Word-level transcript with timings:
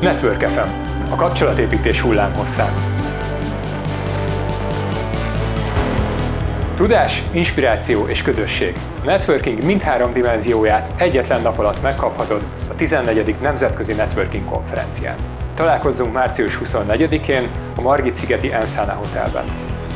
Network 0.00 0.42
FM, 0.42 0.68
a 1.10 1.16
kapcsolatépítés 1.16 2.00
hullámhosszán. 2.00 2.72
Tudás, 6.74 7.22
inspiráció 7.32 8.06
és 8.06 8.22
közösség. 8.22 8.76
A 9.02 9.04
networking 9.04 9.64
mindhárom 9.64 10.12
dimenzióját 10.12 10.90
egyetlen 10.96 11.42
nap 11.42 11.58
alatt 11.58 11.82
megkaphatod 11.82 12.42
a 12.70 12.74
14. 12.74 13.34
Nemzetközi 13.40 13.92
Networking 13.92 14.44
konferencián. 14.44 15.16
Találkozzunk 15.54 16.12
március 16.12 16.58
24-én 16.64 17.48
a 17.76 17.80
Margit-szigeti 17.80 18.52
Enszána 18.52 18.92
Hotelben. 18.92 19.44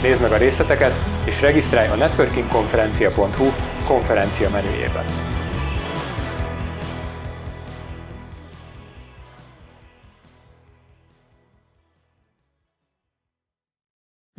Nézd 0.02 0.22
meg 0.22 0.32
a 0.32 0.36
részleteket 0.36 0.98
és 1.24 1.40
regisztrálj 1.40 1.88
a 1.88 1.94
networkingkonferencia.hu 1.94 3.50
konferencia 3.86 4.50
menüjében. 4.50 5.31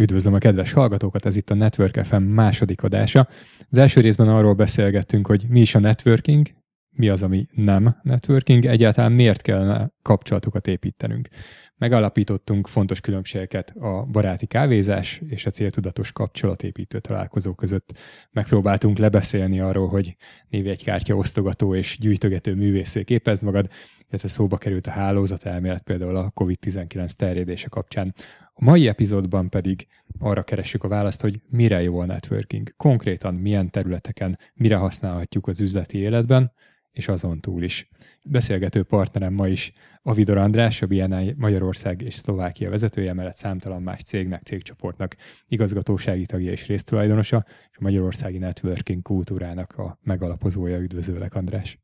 Üdvözlöm 0.03 0.33
a 0.33 0.37
kedves 0.37 0.71
hallgatókat, 0.71 1.25
ez 1.25 1.35
itt 1.35 1.49
a 1.49 1.53
Network 1.53 2.03
FM 2.03 2.21
második 2.21 2.83
adása. 2.83 3.27
Az 3.69 3.77
első 3.77 4.01
részben 4.01 4.27
arról 4.27 4.53
beszélgettünk, 4.53 5.27
hogy 5.27 5.45
mi 5.47 5.59
is 5.59 5.75
a 5.75 5.79
networking, 5.79 6.47
mi 6.89 7.09
az, 7.09 7.23
ami 7.23 7.47
nem 7.51 7.99
networking, 8.01 8.65
egyáltalán 8.65 9.11
miért 9.11 9.41
kellene 9.41 9.91
kapcsolatokat 10.01 10.67
építenünk. 10.67 11.27
Megalapítottunk 11.75 12.67
fontos 12.67 13.01
különbségeket 13.01 13.73
a 13.79 14.05
baráti 14.11 14.45
kávézás 14.45 15.21
és 15.27 15.45
a 15.45 15.49
céltudatos 15.49 16.11
kapcsolatépítő 16.11 16.99
találkozó 16.99 17.53
között. 17.53 17.99
Megpróbáltunk 18.31 18.97
lebeszélni 18.97 19.59
arról, 19.59 19.87
hogy 19.87 20.15
névjegykártya 20.49 21.15
osztogató 21.15 21.75
és 21.75 21.97
gyűjtögető 21.99 22.55
művészé 22.55 23.03
képezd 23.03 23.43
magad, 23.43 23.69
illetve 24.09 24.27
szóba 24.27 24.57
került 24.57 24.87
a 24.87 24.91
hálózat 24.91 25.43
elmélet 25.43 25.83
például 25.83 26.15
a 26.15 26.31
COVID-19 26.35 27.09
terjedése 27.09 27.67
kapcsán. 27.67 28.13
A 28.53 28.63
mai 28.63 28.87
epizódban 28.87 29.49
pedig 29.49 29.87
arra 30.19 30.43
keressük 30.43 30.83
a 30.83 30.87
választ, 30.87 31.21
hogy 31.21 31.41
mire 31.49 31.81
jó 31.81 31.99
a 31.99 32.05
networking, 32.05 32.75
konkrétan 32.75 33.33
milyen 33.33 33.69
területeken, 33.69 34.39
mire 34.53 34.75
használhatjuk 34.75 35.47
az 35.47 35.61
üzleti 35.61 35.97
életben, 35.97 36.51
és 36.91 37.07
azon 37.07 37.39
túl 37.39 37.63
is. 37.63 37.89
Beszélgető 38.23 38.83
partnerem 38.83 39.33
ma 39.33 39.47
is 39.47 39.73
Avidor 40.01 40.37
András, 40.37 40.81
a 40.81 40.87
BNI 40.87 41.33
Magyarország 41.37 42.01
és 42.01 42.13
Szlovákia 42.13 42.69
vezetője, 42.69 43.13
mellett 43.13 43.35
számtalan 43.35 43.81
más 43.81 44.01
cégnek, 44.01 44.41
cégcsoportnak 44.41 45.15
igazgatósági 45.47 46.25
tagja 46.25 46.51
és 46.51 46.67
résztulajdonosa, 46.67 47.43
és 47.71 47.77
a 47.77 47.83
Magyarországi 47.83 48.37
Networking 48.37 49.01
kultúrának 49.01 49.77
a 49.77 49.97
megalapozója. 50.01 50.79
Üdvözöllek, 50.79 51.35
András! 51.35 51.79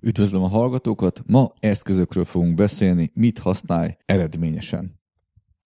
Üdvözlöm 0.00 0.42
a 0.42 0.48
hallgatókat! 0.48 1.22
Ma 1.26 1.52
eszközökről 1.58 2.24
fogunk 2.24 2.54
beszélni, 2.54 3.10
mit 3.14 3.38
használj 3.38 3.96
eredményesen. 4.04 5.01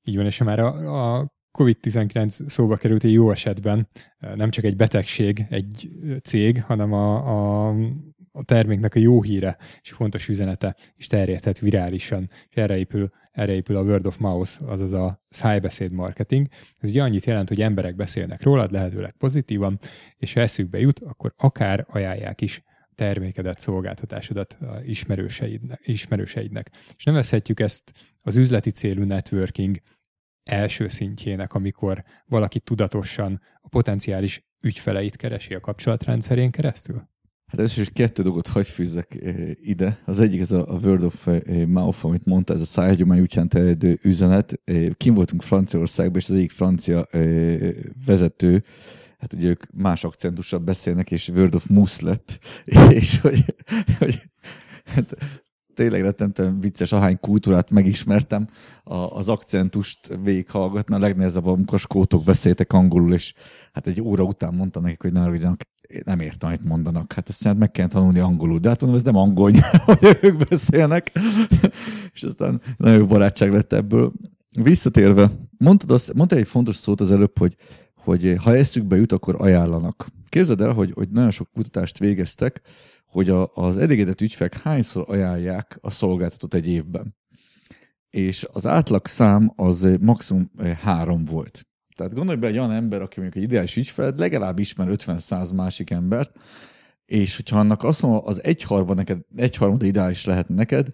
Így 0.09 0.17
van, 0.17 0.27
és 0.27 0.39
már 0.39 0.59
a, 0.59 1.19
a 1.19 1.35
COVID-19 1.59 2.49
szóba 2.49 2.77
került 2.77 3.05
egy 3.05 3.13
jó 3.13 3.31
esetben, 3.31 3.89
nem 4.35 4.51
csak 4.51 4.65
egy 4.65 4.77
betegség, 4.77 5.47
egy 5.51 5.91
cég, 6.23 6.63
hanem 6.63 6.93
a, 6.93 7.69
a 7.69 7.75
a 8.37 8.43
terméknek 8.43 8.95
a 8.95 8.99
jó 8.99 9.23
híre 9.23 9.57
és 9.81 9.93
fontos 9.93 10.29
üzenete 10.29 10.77
is 10.97 11.07
terjedhet 11.07 11.59
virálisan, 11.59 12.31
és 12.49 12.57
erre 12.57 12.77
épül, 12.77 13.09
erre 13.33 13.53
épül 13.53 13.77
a 13.77 13.83
word 13.83 14.07
of 14.07 14.17
mouth, 14.17 14.71
azaz 14.71 14.93
a 14.93 15.23
szájbeszéd 15.29 15.93
marketing. 15.93 16.47
Ez 16.79 16.89
ugye 16.89 17.03
annyit 17.03 17.25
jelent, 17.25 17.49
hogy 17.49 17.63
emberek 17.63 17.97
beszélnek 17.97 18.43
rólad, 18.43 18.73
lehetőleg 18.73 19.13
pozitívan, 19.13 19.79
és 20.17 20.33
ha 20.33 20.41
eszükbe 20.41 20.79
jut, 20.79 21.01
akkor 21.01 21.35
akár 21.37 21.87
ajánlják 21.89 22.41
is 22.41 22.63
termékedet, 22.95 23.59
szolgáltatásodat 23.59 24.59
ismerőseidnek, 24.85 25.81
ismerőseidnek. 25.85 26.71
És 26.97 27.05
nevezhetjük 27.05 27.61
ezt 27.61 27.93
az 28.23 28.37
üzleti 28.37 28.71
célú 28.71 29.05
networking 29.05 29.77
első 30.47 30.89
szintjének, 30.89 31.55
amikor 31.55 32.05
valaki 32.27 32.61
tudatosan 32.61 33.41
a 33.61 33.69
potenciális 33.69 34.45
ügyfeleit 34.61 35.17
keresi 35.17 35.55
a 35.55 35.61
kapcsolatrendszerén 35.61 36.51
keresztül? 36.51 37.09
Hát 37.47 37.59
először 37.59 37.83
is 37.83 37.91
kettő 37.93 38.23
dolgot 38.23 38.47
hagy 38.47 38.67
fűzzek 38.67 39.15
eh, 39.15 39.51
ide. 39.61 39.99
Az 40.05 40.21
egyik 40.21 40.41
ez 40.41 40.53
a 40.53 40.79
Word 40.83 41.03
of 41.03 41.27
eh, 41.27 41.67
Mouth, 41.67 42.05
amit 42.05 42.25
mondta, 42.25 42.55
ez 42.55 42.61
a 42.61 42.65
szájhagyomány 42.65 43.21
útján 43.21 43.49
terjedő 43.49 43.99
üzenet. 44.03 44.61
Eh, 44.65 44.89
kim 44.97 45.15
voltunk 45.15 45.43
Franciaországban, 45.43 46.17
és 46.17 46.29
az 46.29 46.35
egyik 46.35 46.51
francia 46.51 47.07
vezető, 48.07 48.65
hát 49.19 49.33
ugye 49.33 49.49
ők 49.49 49.73
más 49.73 50.05
akcentussal 50.05 50.59
beszélnek, 50.59 51.11
és 51.11 51.29
Word 51.29 51.55
of 51.55 51.67
Mousse 51.67 52.05
lett, 52.05 52.39
és 53.01 53.21
hogy, 53.21 53.45
hogy 53.99 54.23
hát, 54.85 55.17
tényleg 55.77 56.01
rettentően 56.01 56.61
vicces, 56.61 56.93
ahány 56.93 57.19
kultúrát 57.21 57.71
megismertem, 57.71 58.49
az 59.09 59.29
akcentust 59.29 60.19
végighallgatni, 60.23 60.95
a 60.95 60.99
legnehezebb, 60.99 61.47
amikor 61.47 61.79
skótok 61.79 62.25
beszéltek 62.25 62.73
angolul, 62.73 63.13
és 63.13 63.35
hát 63.73 63.87
egy 63.87 64.01
óra 64.01 64.23
után 64.23 64.55
mondta 64.55 64.81
nekik, 64.81 65.03
hogy 65.03 65.13
ne 65.13 65.23
arra, 65.23 65.57
nem 66.05 66.21
értem, 66.21 66.49
amit 66.49 66.65
mondanak. 66.65 67.13
Hát 67.13 67.29
ezt 67.29 67.55
meg 67.59 67.71
kell 67.71 67.87
tanulni 67.87 68.19
angolul. 68.19 68.59
De 68.59 68.69
hát 68.69 68.81
mondom, 68.81 68.99
ez 68.99 69.05
nem 69.05 69.17
angol 69.17 69.53
hogy 69.85 70.19
ők 70.21 70.49
beszélnek. 70.49 71.13
és 72.13 72.23
aztán 72.23 72.61
nagyon 72.77 72.99
jó 72.99 73.07
barátság 73.07 73.53
lett 73.53 73.73
ebből. 73.73 74.13
Visszatérve, 74.63 75.31
mondtad, 75.59 75.91
azt, 75.91 76.15
mondtad 76.15 76.39
egy 76.39 76.49
fontos 76.49 76.77
szót 76.77 77.01
az 77.01 77.11
előbb, 77.11 77.39
hogy, 77.39 77.57
hogy 77.95 78.35
ha 78.43 78.57
eszükbe 78.57 78.97
jut, 78.97 79.13
akkor 79.13 79.35
ajánlanak. 79.39 80.07
Képzeld 80.29 80.61
el, 80.61 80.73
hogy, 80.73 80.93
hogy 80.95 81.09
nagyon 81.09 81.31
sok 81.31 81.49
kutatást 81.53 81.99
végeztek, 81.99 82.63
hogy 83.17 83.31
a, 83.31 83.51
az 83.55 83.77
elégedett 83.77 84.21
ügyfelek 84.21 84.57
hányszor 84.57 85.05
ajánlják 85.09 85.79
a 85.81 85.91
szolgáltatót 85.91 86.55
egy 86.55 86.69
évben. 86.69 87.17
És 88.11 88.47
az 88.53 88.67
átlag 88.67 89.07
szám 89.07 89.53
az 89.55 89.89
maximum 90.01 90.51
három 90.83 91.25
volt. 91.25 91.67
Tehát 91.97 92.15
gondolj 92.15 92.39
be 92.39 92.47
egy 92.47 92.59
olyan 92.59 92.73
ember, 92.73 93.03
aki 93.03 93.21
mondjuk 93.21 93.43
egy 93.43 93.51
ideális 93.51 93.77
ügyfeled, 93.77 94.19
legalább 94.19 94.59
ismer 94.59 94.89
50-100 94.91 95.55
másik 95.55 95.91
embert, 95.91 96.33
és 97.05 97.37
hogyha 97.37 97.59
annak 97.59 97.83
azt 97.83 98.03
mondom, 98.03 98.21
az 98.25 98.45
egyharmad 98.45 98.97
neked, 98.97 99.21
egyharmad 99.37 99.83
ideális 99.83 100.25
lehet 100.25 100.49
neked, 100.49 100.89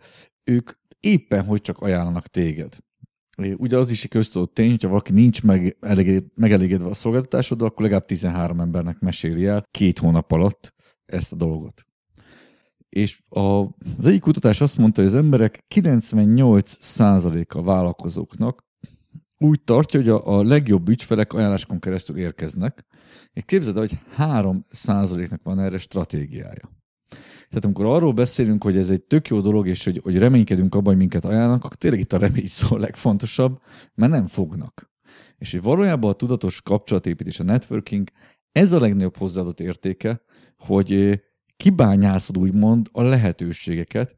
ők 0.44 0.70
éppen 1.00 1.44
hogy 1.44 1.60
csak 1.60 1.78
ajánlanak 1.78 2.26
téged. 2.26 2.76
Ugye 3.56 3.76
az 3.76 3.90
is 3.90 4.04
egy 4.04 4.10
köztudott 4.10 4.54
tény, 4.54 4.70
hogyha 4.70 4.88
valaki 4.88 5.12
nincs 5.12 5.42
meg, 5.42 5.76
megelégedve 6.34 6.88
a 6.88 6.94
szolgáltatásoddal, 6.94 7.68
akkor 7.68 7.82
legalább 7.82 8.04
13 8.04 8.60
embernek 8.60 8.98
meséli 8.98 9.46
el 9.46 9.66
két 9.70 9.98
hónap 9.98 10.32
alatt 10.32 10.74
ezt 11.04 11.32
a 11.32 11.36
dolgot. 11.36 11.86
És 12.96 13.22
a, 13.28 13.40
az 13.98 14.06
egyik 14.06 14.20
kutatás 14.20 14.60
azt 14.60 14.78
mondta, 14.78 15.00
hogy 15.00 15.10
az 15.10 15.16
emberek 15.16 15.64
98%-a 15.74 17.62
vállalkozóknak 17.62 18.64
úgy 19.38 19.60
tartja, 19.60 20.00
hogy 20.00 20.08
a, 20.08 20.38
a 20.38 20.42
legjobb 20.42 20.88
ügyfelek 20.88 21.32
ajánláskon 21.32 21.78
keresztül 21.78 22.16
érkeznek, 22.16 22.84
és 23.32 23.42
képzeld 23.46 23.78
hogy 23.78 23.98
3 24.14 24.64
nak 24.84 25.42
van 25.42 25.60
erre 25.60 25.78
stratégiája. 25.78 26.70
Tehát 27.48 27.64
amikor 27.64 27.86
arról 27.86 28.12
beszélünk, 28.12 28.62
hogy 28.62 28.76
ez 28.76 28.90
egy 28.90 29.02
tök 29.02 29.28
jó 29.28 29.40
dolog, 29.40 29.68
és 29.68 29.84
hogy, 29.84 30.00
hogy 30.02 30.18
reménykedünk 30.18 30.74
abban, 30.74 30.86
hogy 30.86 30.96
minket 30.96 31.24
ajánlanak, 31.24 31.64
akkor 31.64 31.76
tényleg 31.76 32.00
itt 32.00 32.12
a 32.12 32.18
remény 32.18 32.46
szó 32.46 32.76
a 32.76 32.78
legfontosabb, 32.78 33.60
mert 33.94 34.12
nem 34.12 34.26
fognak. 34.26 34.90
És 35.38 35.52
hogy 35.52 35.62
valójában 35.62 36.10
a 36.10 36.14
tudatos 36.14 36.62
kapcsolatépítés, 36.62 37.40
a 37.40 37.44
networking, 37.44 38.08
ez 38.52 38.72
a 38.72 38.80
legnagyobb 38.80 39.16
hozzáadott 39.16 39.60
értéke, 39.60 40.22
hogy 40.56 41.20
kibányászod 41.62 42.38
úgymond 42.38 42.88
a 42.92 43.02
lehetőségeket, 43.02 44.16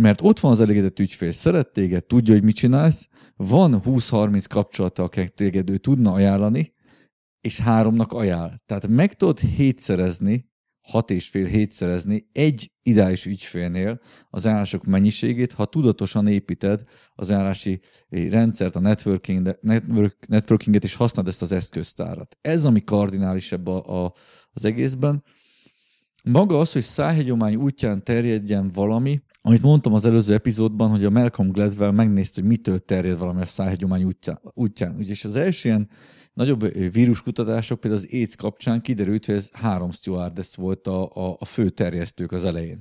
mert 0.00 0.20
ott 0.20 0.40
van 0.40 0.50
az 0.50 0.60
elégedett 0.60 0.98
ügyfél, 0.98 1.32
szeret 1.32 1.72
téged, 1.72 2.04
tudja, 2.04 2.34
hogy 2.34 2.42
mit 2.42 2.54
csinálsz, 2.54 3.08
van 3.36 3.80
20-30 3.84 4.44
kapcsolata, 4.48 5.02
akik 5.02 5.28
téged 5.28 5.70
ő 5.70 5.78
tudna 5.78 6.12
ajánlani, 6.12 6.74
és 7.40 7.60
háromnak 7.60 8.12
ajánl. 8.12 8.62
Tehát 8.66 8.86
meg 8.86 9.14
tudod 9.14 9.38
hétszerezni, 9.38 10.50
hat 10.80 11.10
és 11.10 11.28
fél 11.28 11.46
hétszerezni 11.46 12.28
egy 12.32 12.72
ideális 12.82 13.26
ügyfélnél 13.26 14.00
az 14.30 14.46
ajánlások 14.46 14.84
mennyiségét, 14.84 15.52
ha 15.52 15.64
tudatosan 15.64 16.26
építed 16.26 16.82
az 17.14 17.30
ajánlási 17.30 17.80
rendszert, 18.08 18.76
a 18.76 18.80
networking, 18.80 19.58
network, 19.60 20.26
networkinget, 20.28 20.84
és 20.84 20.94
használod 20.94 21.30
ezt 21.30 21.42
az 21.42 21.52
eszköztárat. 21.52 22.36
Ez, 22.40 22.64
ami 22.64 22.84
kardinálisabb 22.84 23.66
a, 23.66 24.04
a, 24.04 24.12
az 24.52 24.64
egészben. 24.64 25.22
Maga 26.22 26.58
az, 26.58 26.72
hogy 26.72 26.82
szájhegyomány 26.82 27.54
útján 27.54 28.04
terjedjen 28.04 28.70
valami, 28.74 29.22
amit 29.42 29.62
mondtam 29.62 29.94
az 29.94 30.04
előző 30.04 30.34
epizódban, 30.34 30.90
hogy 30.90 31.04
a 31.04 31.10
Malcolm 31.10 31.50
Gladwell 31.50 31.90
megnézte, 31.90 32.40
hogy 32.40 32.50
mitől 32.50 32.78
terjed 32.78 33.18
valami 33.18 33.40
a 33.40 33.44
szájhegyomány 33.44 34.04
útján. 34.04 34.40
útján. 34.54 35.04
az 35.22 35.36
első 35.36 35.68
ilyen 35.68 35.88
nagyobb 36.32 36.92
víruskutatások, 36.92 37.80
például 37.80 38.02
az 38.02 38.08
AIDS 38.12 38.36
kapcsán 38.36 38.80
kiderült, 38.80 39.26
hogy 39.26 39.34
ez 39.34 39.50
három 39.52 39.90
stewardess 39.90 40.54
volt 40.54 40.86
a, 40.86 41.10
a, 41.14 41.36
a 41.38 41.44
fő 41.44 41.68
terjesztők 41.68 42.32
az 42.32 42.44
elején 42.44 42.78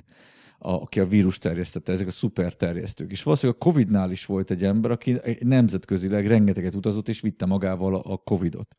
a, 0.63 0.71
aki 0.71 0.99
a 0.99 1.05
vírus 1.05 1.37
terjesztette, 1.37 1.91
ezek 1.91 2.07
a 2.07 2.11
szuper 2.11 2.53
terjesztők. 2.53 3.11
És 3.11 3.23
valószínűleg 3.23 3.61
a 3.61 3.65
Covid-nál 3.65 4.11
is 4.11 4.25
volt 4.25 4.51
egy 4.51 4.63
ember, 4.63 4.91
aki 4.91 5.17
nemzetközileg 5.39 6.27
rengeteget 6.27 6.75
utazott, 6.75 7.09
és 7.09 7.21
vitte 7.21 7.45
magával 7.45 7.95
a, 7.95 8.11
a 8.11 8.17
Covid-ot. 8.17 8.75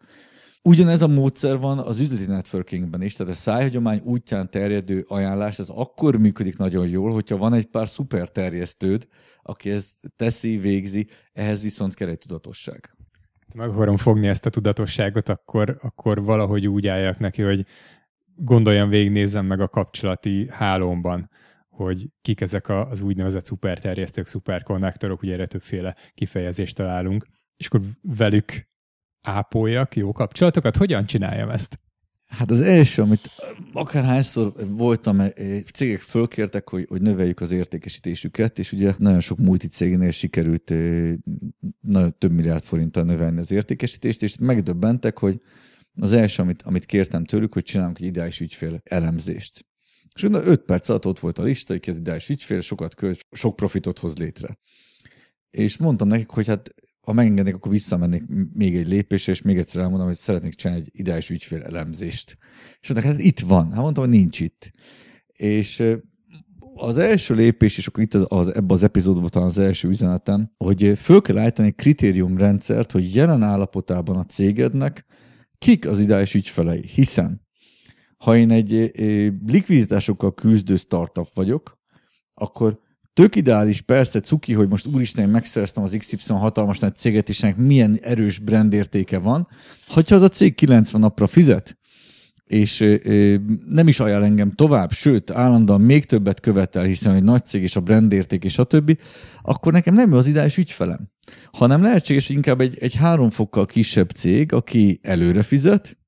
Ugyanez 0.65 1.03
a 1.03 1.07
módszer 1.09 1.59
van 1.59 1.79
az 1.79 2.01
üzleti 2.01 2.27
networkingben 2.27 3.03
is, 3.03 3.15
tehát 3.15 3.33
a 3.33 3.37
szájhagyomány 3.37 4.01
útján 4.05 4.51
terjedő 4.51 5.05
ajánlás, 5.09 5.59
ez 5.59 5.69
akkor 5.69 6.17
működik 6.17 6.57
nagyon 6.57 6.89
jól, 6.89 7.13
hogyha 7.13 7.37
van 7.37 7.55
egy 7.55 7.67
pár 7.67 7.89
szuper 7.89 8.29
terjesztőd, 8.29 9.09
aki 9.43 9.71
ezt 9.71 9.99
teszi, 10.17 10.57
végzi, 10.57 11.07
ehhez 11.33 11.63
viszont 11.63 11.95
kell 11.95 12.09
egy 12.09 12.19
tudatosság. 12.19 12.91
Meg 13.57 13.69
akarom 13.69 13.97
fogni 13.97 14.27
ezt 14.27 14.47
a 14.47 14.51
tudatosságot, 14.51 15.29
akkor, 15.29 15.79
akkor 15.81 16.25
valahogy 16.25 16.69
úgy 16.69 16.87
álljak 16.87 17.19
neki, 17.19 17.43
hogy 17.43 17.67
gondoljam 18.35 18.89
végig, 18.89 19.11
nézzem 19.11 19.47
meg 19.47 19.61
a 19.61 19.69
kapcsolati 19.69 20.49
hálómban, 20.51 21.31
hogy 21.69 22.09
kik 22.21 22.41
ezek 22.41 22.69
az 22.69 23.01
úgynevezett 23.01 23.45
szuperterjesztők, 23.45 24.27
szuperkonnektorok, 24.27 25.23
ugye 25.23 25.33
erre 25.33 25.47
többféle 25.47 25.97
kifejezést 26.15 26.77
találunk, 26.77 27.27
és 27.57 27.67
akkor 27.67 27.81
velük 28.03 28.71
ápoljak 29.23 29.97
jó 29.97 30.13
kapcsolatokat? 30.13 30.77
Hogyan 30.77 31.05
csináljam 31.05 31.51
ezt? 31.51 31.81
Hát 32.27 32.51
az 32.51 32.61
első, 32.61 33.03
amit 33.03 33.31
akárhányszor 33.73 34.53
voltam, 34.69 35.21
eh, 35.21 35.31
cégek 35.75 36.01
fölkértek, 36.01 36.69
hogy, 36.69 36.87
hogy 36.89 37.03
növeljük 37.03 37.41
az 37.41 37.51
értékesítésüket, 37.51 38.59
és 38.59 38.73
ugye 38.73 38.95
nagyon 38.99 39.21
sok 39.21 39.39
multicégnél 39.39 40.11
sikerült 40.11 40.71
eh, 40.71 41.13
nagyon 41.81 42.19
több 42.19 42.33
milliárd 42.33 42.63
forinttal 42.63 43.05
növelni 43.05 43.39
az 43.39 43.51
értékesítést, 43.51 44.23
és 44.23 44.37
megdöbbentek, 44.39 45.19
hogy 45.19 45.41
az 45.95 46.13
első, 46.13 46.43
amit, 46.43 46.63
amit 46.63 46.87
kértem 46.87 47.25
tőlük, 47.25 47.53
hogy 47.53 47.63
csinálunk 47.63 47.99
egy 47.99 48.07
ideális 48.07 48.41
ügyfél 48.41 48.81
elemzést. 48.85 49.67
És 50.15 50.23
5 50.23 50.61
perc 50.61 50.89
alatt 50.89 51.07
ott 51.07 51.21
volt 51.21 51.39
a 51.39 51.43
lista, 51.43 51.73
hogy 51.73 51.89
ez 51.89 51.97
ideális 51.97 52.29
ügyfél, 52.29 52.61
sokat 52.61 52.95
költ, 52.95 53.27
sok 53.31 53.57
profitot 53.57 53.99
hoz 53.99 54.17
létre. 54.17 54.59
És 55.51 55.77
mondtam 55.77 56.09
nekik, 56.09 56.29
hogy 56.29 56.47
hát 56.47 56.75
ha 57.03 57.13
megengednék, 57.13 57.55
akkor 57.55 57.73
visszamennék 57.73 58.23
még 58.53 58.77
egy 58.77 58.89
lépésre, 58.89 59.33
és 59.33 59.43
még 59.43 59.59
egyszer 59.59 59.83
elmondom, 59.83 60.07
hogy 60.07 60.17
szeretnék 60.17 60.55
csinálni 60.55 60.83
egy 60.83 61.01
ideális 61.01 61.31
ügyfél 61.31 61.63
elemzést. 61.63 62.39
És 62.81 62.89
mondták, 62.89 63.13
hát 63.13 63.23
itt 63.23 63.41
van. 63.41 63.71
Hát 63.71 63.81
mondtam, 63.81 64.05
hogy 64.05 64.13
nincs 64.13 64.41
itt. 64.41 64.71
És 65.33 65.83
az 66.75 66.99
első 66.99 67.35
lépés, 67.35 67.79
és 67.79 67.87
akkor 67.87 68.03
itt 68.03 68.15
az, 68.15 68.27
az, 68.29 68.49
ebben 68.49 68.71
az 68.71 68.83
epizódban 68.83 69.29
talán 69.31 69.49
az 69.49 69.59
első 69.59 69.89
üzenetem, 69.89 70.53
hogy 70.57 70.93
föl 70.99 71.21
kell 71.21 71.39
állítani 71.39 71.69
egy 71.69 71.75
kritériumrendszert, 71.75 72.93
hogy 72.93 73.15
jelen 73.15 73.43
állapotában 73.43 74.17
a 74.17 74.25
cégednek 74.25 75.05
kik 75.59 75.89
az 75.89 75.99
ideális 75.99 76.35
ügyfelei. 76.35 76.87
Hiszen, 76.87 77.47
ha 78.17 78.37
én 78.37 78.51
egy 78.51 78.93
likviditásokkal 79.47 80.35
küzdő 80.35 80.77
startup 80.77 81.29
vagyok, 81.35 81.81
akkor 82.35 82.81
tök 83.13 83.37
ideális, 83.37 83.81
persze 83.81 84.21
cuki, 84.21 84.53
hogy 84.53 84.69
most 84.69 84.87
úristen, 84.87 85.25
én 85.25 85.31
megszereztem 85.31 85.83
az 85.83 85.95
XY 85.99 86.33
hatalmas 86.33 86.79
nagy 86.79 86.95
céget, 86.95 87.29
és 87.29 87.43
ennek 87.43 87.57
milyen 87.57 87.99
erős 88.03 88.39
brandértéke 88.39 89.19
van. 89.19 89.49
Hogyha 89.87 90.15
az 90.15 90.23
a 90.23 90.29
cég 90.29 90.55
90 90.55 91.01
napra 91.01 91.27
fizet, 91.27 91.77
és 92.47 92.81
ö, 92.81 93.37
nem 93.67 93.89
is 93.89 94.01
ajánl 94.01 94.25
engem 94.25 94.51
tovább, 94.51 94.93
sőt, 94.93 95.31
állandóan 95.31 95.81
még 95.81 96.05
többet 96.05 96.41
követel, 96.41 96.85
hiszen 96.85 97.15
egy 97.15 97.23
nagy 97.23 97.45
cég 97.45 97.63
és 97.63 97.77
a 97.77 97.81
brandérték 97.81 98.45
és 98.45 98.59
a 98.59 98.65
többi, 98.65 98.99
akkor 99.43 99.73
nekem 99.73 99.95
nem 99.95 100.13
ő 100.13 100.17
az 100.17 100.27
ideális 100.27 100.57
ügyfelem. 100.57 101.11
Hanem 101.53 101.83
lehetséges, 101.83 102.27
hogy 102.27 102.37
inkább 102.37 102.61
egy, 102.61 102.79
egy 102.81 102.95
három 102.95 103.31
fokkal 103.31 103.67
kisebb 103.67 104.11
cég, 104.11 104.53
aki 104.53 105.01
előre 105.03 105.43
fizet, 105.43 105.99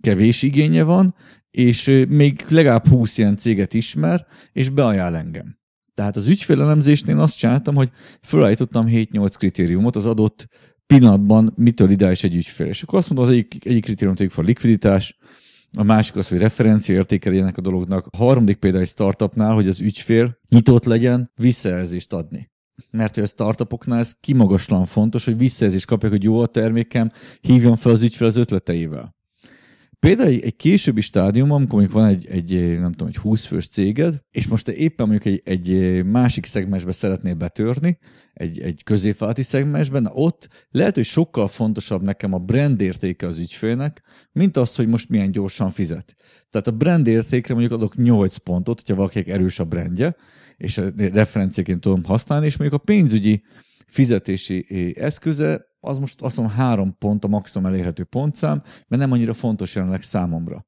kevés 0.00 0.42
igénye 0.42 0.82
van, 0.82 1.14
és 1.50 2.04
még 2.08 2.44
legalább 2.48 2.88
20 2.88 3.18
ilyen 3.18 3.36
céget 3.36 3.74
ismer, 3.74 4.26
és 4.52 4.68
beajánl 4.68 5.16
engem. 5.16 5.59
Tehát 6.00 6.16
az 6.16 6.26
ügyfélelemzésnél 6.26 7.18
azt 7.18 7.38
csináltam, 7.38 7.74
hogy 7.74 7.90
felállítottam 8.20 8.86
7-8 8.88 9.32
kritériumot 9.38 9.96
az 9.96 10.06
adott 10.06 10.46
pillanatban, 10.86 11.52
mitől 11.56 11.90
ideális 11.90 12.24
egy 12.24 12.36
ügyfél. 12.36 12.66
És 12.66 12.82
akkor 12.82 12.98
azt 12.98 13.08
mondom, 13.08 13.28
az 13.28 13.32
egyik, 13.32 13.66
egyik 13.66 13.84
kritérium 13.84 14.16
tegyük 14.16 14.32
fel 14.32 14.44
a 14.44 14.46
likviditás, 14.46 15.16
a 15.76 15.82
másik 15.82 16.16
az, 16.16 16.28
hogy 16.28 16.38
referencia 16.38 16.94
értékeljenek 16.94 17.58
a 17.58 17.60
dolognak. 17.60 18.06
A 18.10 18.16
harmadik 18.16 18.56
például 18.56 18.82
egy 18.82 18.88
startupnál, 18.88 19.54
hogy 19.54 19.68
az 19.68 19.80
ügyfél 19.80 20.38
nyitott 20.48 20.84
legyen 20.84 21.30
visszajelzést 21.34 22.12
adni. 22.12 22.50
Mert 22.90 23.14
hogy 23.14 23.24
a 23.24 23.26
startupoknál 23.26 23.98
ez 23.98 24.14
kimagaslan 24.20 24.84
fontos, 24.84 25.24
hogy 25.24 25.36
visszajelzést 25.36 25.86
kapják, 25.86 26.12
hogy 26.12 26.24
jó 26.24 26.40
a 26.40 26.46
termékem, 26.46 27.10
hívjon 27.40 27.76
fel 27.76 27.92
az 27.92 28.02
ügyfél 28.02 28.26
az 28.26 28.36
ötleteivel. 28.36 29.14
Például 30.00 30.28
egy, 30.28 30.56
későbbi 30.56 31.00
stádium, 31.00 31.50
amikor 31.50 31.78
mondjuk 31.78 32.00
van 32.00 32.06
egy, 32.06 32.26
egy, 32.26 32.78
nem 32.80 32.90
tudom, 32.90 33.08
egy 33.08 33.16
20 33.16 33.44
fős 33.44 33.66
céged, 33.66 34.22
és 34.30 34.46
most 34.46 34.64
te 34.64 34.74
éppen 34.74 35.08
mondjuk 35.08 35.34
egy, 35.34 35.42
egy 35.44 36.04
másik 36.04 36.46
szegmensbe 36.46 36.92
szeretnél 36.92 37.34
betörni, 37.34 37.98
egy, 38.32 38.60
egy 38.60 38.82
középválti 38.82 39.42
szegmensben, 39.42 40.10
ott 40.12 40.48
lehet, 40.70 40.94
hogy 40.94 41.04
sokkal 41.04 41.48
fontosabb 41.48 42.02
nekem 42.02 42.32
a 42.32 42.38
brand 42.38 42.80
értéke 42.80 43.26
az 43.26 43.38
ügyfélnek, 43.38 44.02
mint 44.32 44.56
az, 44.56 44.74
hogy 44.74 44.88
most 44.88 45.08
milyen 45.08 45.30
gyorsan 45.30 45.70
fizet. 45.70 46.14
Tehát 46.50 46.66
a 46.66 46.76
brand 46.76 47.06
értékre 47.06 47.54
mondjuk 47.54 47.74
adok 47.74 47.96
8 47.96 48.36
pontot, 48.36 48.80
hogyha 48.80 48.96
valakinek 48.96 49.28
erős 49.28 49.58
a 49.58 49.64
brandje, 49.64 50.16
és 50.56 50.80
referenciaként 50.96 51.80
tudom 51.80 52.04
használni, 52.04 52.46
és 52.46 52.56
mondjuk 52.56 52.80
a 52.80 52.84
pénzügyi 52.84 53.42
fizetési 53.86 54.66
eszköze 54.98 55.69
az 55.80 55.98
most 55.98 56.22
azt 56.22 56.36
mondom 56.36 56.56
három 56.56 56.96
pont 56.98 57.24
a 57.24 57.28
maximum 57.28 57.66
elérhető 57.66 58.04
pontszám, 58.04 58.62
mert 58.88 59.02
nem 59.02 59.12
annyira 59.12 59.34
fontos 59.34 59.74
jelenleg 59.74 60.02
számomra. 60.02 60.66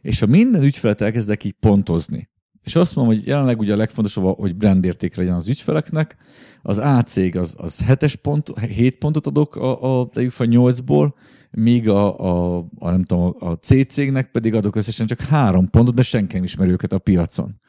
És 0.00 0.20
ha 0.20 0.26
minden 0.26 0.62
ügyfelet 0.62 1.00
elkezdek 1.00 1.44
így 1.44 1.56
pontozni, 1.60 2.30
és 2.62 2.76
azt 2.76 2.96
mondom, 2.96 3.14
hogy 3.14 3.26
jelenleg 3.26 3.58
ugye 3.58 3.72
a 3.72 3.76
legfontosabb, 3.76 4.38
hogy 4.38 4.56
brandérték 4.56 5.14
legyen 5.14 5.34
az 5.34 5.48
ügyfeleknek, 5.48 6.16
az 6.62 6.78
A 6.78 7.02
cég 7.02 7.36
az, 7.36 7.54
az 7.58 7.84
7 7.84 8.16
pont, 8.16 8.58
7 8.58 8.98
pontot 8.98 9.26
adok 9.26 9.56
a, 9.56 9.82
a, 9.82 10.00
a 10.00 10.08
8-ból, 10.14 11.12
míg 11.50 11.88
a, 11.88 12.18
a, 12.18 12.56
a, 12.78 12.90
nem 12.90 13.04
tudom, 13.04 13.36
a 13.38 13.52
C 13.52 13.86
cégnek 13.86 14.30
pedig 14.30 14.54
adok 14.54 14.76
összesen 14.76 15.06
csak 15.06 15.20
három 15.20 15.70
pontot, 15.70 15.94
de 15.94 16.02
senki 16.02 16.34
nem 16.34 16.44
ismeri 16.44 16.70
őket 16.70 16.92
a 16.92 16.98
piacon. 16.98 17.60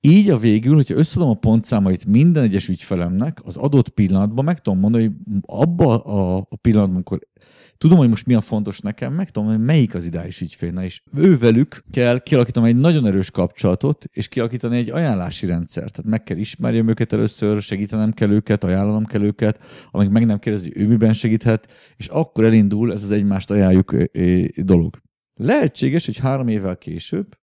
Így 0.00 0.30
a 0.30 0.38
végül, 0.38 0.74
hogyha 0.74 0.94
összeadom 0.94 1.30
a 1.30 1.38
pontszámait 1.38 2.06
minden 2.06 2.42
egyes 2.42 2.68
ügyfelemnek, 2.68 3.38
az 3.44 3.56
adott 3.56 3.88
pillanatban 3.88 4.44
meg 4.44 4.58
tudom 4.58 4.78
mondani, 4.78 5.04
hogy 5.04 5.14
abban 5.42 6.00
a, 6.00 6.56
pillanatban, 6.60 6.94
amikor 6.94 7.18
tudom, 7.78 7.98
hogy 7.98 8.08
most 8.08 8.26
mi 8.26 8.34
a 8.34 8.40
fontos 8.40 8.80
nekem, 8.80 9.12
meg 9.12 9.30
tudom, 9.30 9.48
hogy 9.48 9.60
melyik 9.60 9.94
az 9.94 10.06
ideális 10.06 10.40
ügyfélne, 10.40 10.84
és 10.84 11.02
ővelük 11.14 11.82
kell 11.90 12.18
kialakítani 12.18 12.68
egy 12.68 12.76
nagyon 12.76 13.06
erős 13.06 13.30
kapcsolatot, 13.30 14.04
és 14.12 14.28
kialakítani 14.28 14.76
egy 14.76 14.90
ajánlási 14.90 15.46
rendszert. 15.46 15.92
Tehát 15.92 16.10
meg 16.10 16.22
kell 16.22 16.36
ismerjem 16.36 16.88
őket 16.88 17.12
először, 17.12 17.62
segítenem 17.62 18.12
kell 18.12 18.30
őket, 18.30 18.64
ajánlanom 18.64 19.04
kell 19.04 19.22
őket, 19.22 19.62
amíg 19.90 20.08
meg 20.08 20.26
nem 20.26 20.38
kérdezi, 20.38 20.72
ő 20.76 20.86
miben 20.86 21.12
segíthet, 21.12 21.72
és 21.96 22.06
akkor 22.06 22.44
elindul 22.44 22.92
ez 22.92 23.02
az 23.02 23.10
egymást 23.10 23.50
ajánljuk 23.50 23.94
dolog. 24.56 25.00
Lehetséges, 25.34 26.06
hogy 26.06 26.18
három 26.18 26.48
évvel 26.48 26.76
később 26.76 27.39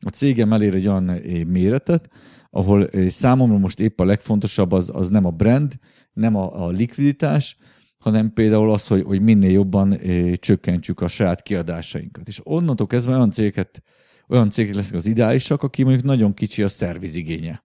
a 0.00 0.08
cégem 0.08 0.52
elér 0.52 0.74
egy 0.74 0.88
olyan 0.88 1.08
eh, 1.08 1.44
méretet, 1.44 2.08
ahol 2.50 2.88
eh, 2.88 3.08
számomra 3.08 3.58
most 3.58 3.80
épp 3.80 4.00
a 4.00 4.04
legfontosabb 4.04 4.72
az, 4.72 4.90
az 4.94 5.08
nem 5.08 5.24
a 5.24 5.30
brand, 5.30 5.72
nem 6.12 6.36
a, 6.36 6.64
a 6.64 6.70
likviditás, 6.70 7.56
hanem 7.98 8.32
például 8.32 8.70
az, 8.70 8.86
hogy, 8.86 9.02
hogy 9.02 9.20
minél 9.20 9.50
jobban 9.50 9.92
eh, 9.92 10.34
csökkentsük 10.34 11.00
a 11.00 11.08
saját 11.08 11.42
kiadásainkat. 11.42 12.28
És 12.28 12.40
onnantól 12.42 12.86
kezdve 12.86 13.14
olyan 13.14 13.30
cégeket, 13.30 13.82
olyan 14.28 14.50
cégek 14.50 14.74
lesznek 14.74 14.96
az 14.96 15.06
ideálisak, 15.06 15.62
aki 15.62 15.82
mondjuk 15.82 16.04
nagyon 16.04 16.34
kicsi 16.34 16.62
a 16.62 16.68
szervizigénye. 16.68 17.62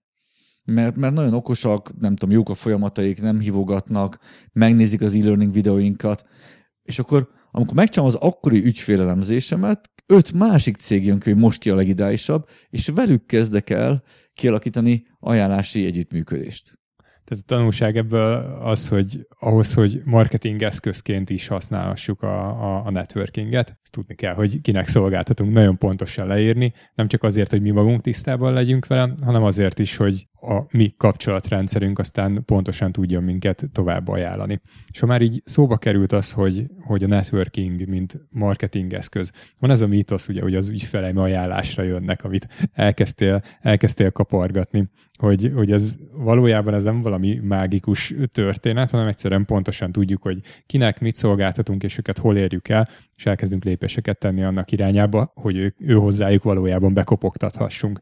Mert, 0.64 0.96
mert 0.96 1.14
nagyon 1.14 1.34
okosak, 1.34 1.98
nem 1.98 2.16
tudom, 2.16 2.34
jók 2.34 2.48
a 2.48 2.54
folyamataik, 2.54 3.20
nem 3.20 3.38
hívogatnak, 3.38 4.18
megnézik 4.52 5.00
az 5.00 5.14
e-learning 5.14 5.52
videóinkat, 5.52 6.28
és 6.82 6.98
akkor 6.98 7.28
amikor 7.50 7.74
megcsinálom 7.74 8.14
az 8.14 8.20
akkori 8.28 8.64
ügyfélelemzésemet, 8.64 9.90
öt 10.06 10.32
másik 10.32 10.76
cég 10.76 11.04
jön 11.04 11.18
ki, 11.18 11.30
hogy 11.30 11.38
most 11.38 11.60
ki 11.60 11.70
a 11.70 11.74
legidálisabb, 11.74 12.48
és 12.70 12.88
velük 12.88 13.26
kezdek 13.26 13.70
el 13.70 14.02
kialakítani 14.34 15.06
ajánlási 15.18 15.84
együttműködést. 15.84 16.78
Tehát 17.30 17.44
a 17.44 17.54
tanulság 17.54 17.96
ebből 17.96 18.58
az, 18.62 18.88
hogy 18.88 19.26
ahhoz, 19.38 19.74
hogy 19.74 20.02
marketing 20.04 20.62
eszközként 20.62 21.30
is 21.30 21.46
használhassuk 21.46 22.22
a, 22.22 22.48
a, 22.48 22.86
a 22.86 22.90
networkinget, 22.90 23.78
ezt 23.82 23.92
tudni 23.92 24.14
kell, 24.14 24.34
hogy 24.34 24.60
kinek 24.60 24.88
szolgáltatunk 24.88 25.52
nagyon 25.52 25.78
pontosan 25.78 26.26
leírni, 26.26 26.72
nem 26.94 27.06
csak 27.06 27.22
azért, 27.22 27.50
hogy 27.50 27.60
mi 27.62 27.70
magunk 27.70 28.00
tisztában 28.00 28.52
legyünk 28.52 28.86
vele, 28.86 29.14
hanem 29.24 29.42
azért 29.42 29.78
is, 29.78 29.96
hogy 29.96 30.26
a 30.40 30.66
mi 30.70 30.94
kapcsolatrendszerünk 30.96 31.98
aztán 31.98 32.42
pontosan 32.44 32.92
tudjon 32.92 33.22
minket 33.22 33.68
tovább 33.72 34.08
ajánlani. 34.08 34.60
És 34.92 35.00
ha 35.00 35.06
már 35.06 35.22
így 35.22 35.42
szóba 35.44 35.76
került 35.76 36.12
az, 36.12 36.32
hogy, 36.32 36.66
hogy 36.80 37.04
a 37.04 37.06
networking, 37.06 37.88
mint 37.88 38.20
marketing 38.30 38.92
eszköz, 38.92 39.32
van 39.58 39.70
ez 39.70 39.80
a 39.80 39.86
mítosz, 39.86 40.28
ugye, 40.28 40.42
hogy 40.42 40.54
az 40.54 40.70
ügyfeleim 40.70 41.18
ajánlásra 41.18 41.82
jönnek, 41.82 42.24
amit 42.24 42.48
elkezdtél, 42.72 43.42
elkezdtél 43.60 44.10
kapargatni, 44.10 44.88
hogy, 45.18 45.52
hogy 45.54 45.72
ez 45.72 45.96
valójában 46.12 46.74
ez 46.74 46.84
nem 46.84 47.00
valami 47.00 47.40
mágikus 47.42 48.14
történet, 48.32 48.90
hanem 48.90 49.06
egyszerűen 49.06 49.44
pontosan 49.44 49.92
tudjuk, 49.92 50.22
hogy 50.22 50.40
kinek 50.66 51.00
mit 51.00 51.16
szolgáltatunk, 51.16 51.82
és 51.82 51.98
őket 51.98 52.18
hol 52.18 52.36
érjük 52.36 52.68
el, 52.68 52.88
és 53.16 53.26
elkezdünk 53.26 53.64
lépéseket 53.64 54.18
tenni 54.18 54.42
annak 54.42 54.72
irányába, 54.72 55.32
hogy 55.34 55.56
ő, 55.56 55.74
ő 55.78 55.94
hozzájuk 55.94 56.42
valójában 56.42 56.94
bekopogtathassunk. 56.94 58.00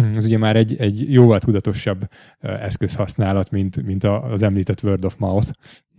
ez 0.16 0.26
ugye 0.26 0.38
már 0.38 0.56
egy, 0.56 0.76
egy 0.78 1.12
jóval 1.12 1.38
tudatosabb 1.38 2.08
eszközhasználat, 2.40 3.50
mint, 3.50 3.82
mint 3.82 4.04
az 4.04 4.42
említett 4.42 4.82
Word 4.82 5.04
of 5.04 5.16
Mouth. 5.18 5.50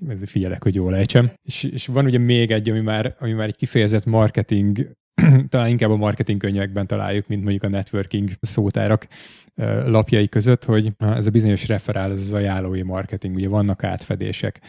Ez 0.08 0.22
figyelek, 0.26 0.64
hogy 0.64 0.76
jól 0.76 0.96
ejtsem. 0.96 1.32
És, 1.44 1.64
és 1.64 1.88
van 1.88 2.06
ugye 2.06 2.18
még 2.18 2.52
egy, 2.52 2.70
ami 2.70 2.82
már, 2.82 3.16
ami 3.20 3.32
már 3.32 3.48
egy 3.48 3.56
kifejezett 3.56 4.06
marketing 4.06 4.96
talán 5.50 5.70
inkább 5.70 5.90
a 5.90 5.96
marketing 5.96 6.40
könyvekben 6.40 6.88
találjuk, 6.88 7.28
mint 7.28 7.42
mondjuk 7.42 7.64
a 7.64 7.70
networking 7.70 8.30
szótárak 8.42 9.08
lapjai 9.86 10.30
között, 10.30 10.64
hogy 10.64 10.92
ez 10.98 11.28
a 11.28 11.32
bizonyos 11.32 11.68
referál, 11.68 12.12
ez 12.12 12.22
az 12.22 12.34
ajánlói 12.34 12.82
marketing, 12.82 13.36
ugye 13.36 13.48
vannak 13.48 13.84
átfedések, 13.84 14.62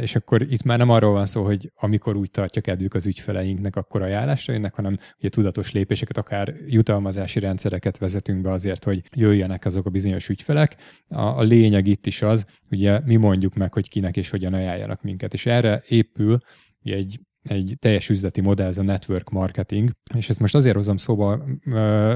és 0.00 0.14
akkor 0.16 0.42
itt 0.42 0.62
már 0.62 0.78
nem 0.78 0.90
arról 0.90 1.12
van 1.12 1.26
szó, 1.26 1.44
hogy 1.44 1.72
amikor 1.74 2.16
úgy 2.16 2.30
tartja 2.30 2.62
kedvük 2.62 2.94
az 2.94 3.06
ügyfeleinknek, 3.06 3.76
akkor 3.76 4.02
ajánlásra 4.02 4.52
jönnek, 4.52 4.74
hanem 4.74 4.98
ugye 5.18 5.28
tudatos 5.28 5.72
lépéseket, 5.72 6.16
akár 6.16 6.54
jutalmazási 6.66 7.40
rendszereket 7.40 7.98
vezetünk 7.98 8.40
be 8.40 8.50
azért, 8.50 8.84
hogy 8.84 9.02
jöjjenek 9.14 9.64
azok 9.64 9.86
a 9.86 9.90
bizonyos 9.90 10.28
ügyfelek. 10.28 10.76
A, 11.08 11.20
a 11.20 11.42
lényeg 11.42 11.86
itt 11.86 12.06
is 12.06 12.22
az, 12.22 12.46
ugye 12.70 13.00
mi 13.04 13.16
mondjuk 13.16 13.54
meg, 13.54 13.72
hogy 13.72 13.88
kinek 13.88 14.16
és 14.16 14.30
hogyan 14.30 14.54
ajánljanak 14.54 15.02
minket, 15.02 15.32
és 15.32 15.46
erre 15.46 15.82
épül 15.86 16.38
egy 16.82 17.20
egy 17.50 17.76
teljes 17.78 18.08
üzleti 18.08 18.40
modell, 18.40 18.66
ez 18.66 18.78
a 18.78 18.82
network 18.82 19.30
marketing, 19.30 19.90
és 20.14 20.28
ezt 20.28 20.40
most 20.40 20.54
azért 20.54 20.74
hozom 20.74 20.96
szóba, 20.96 21.44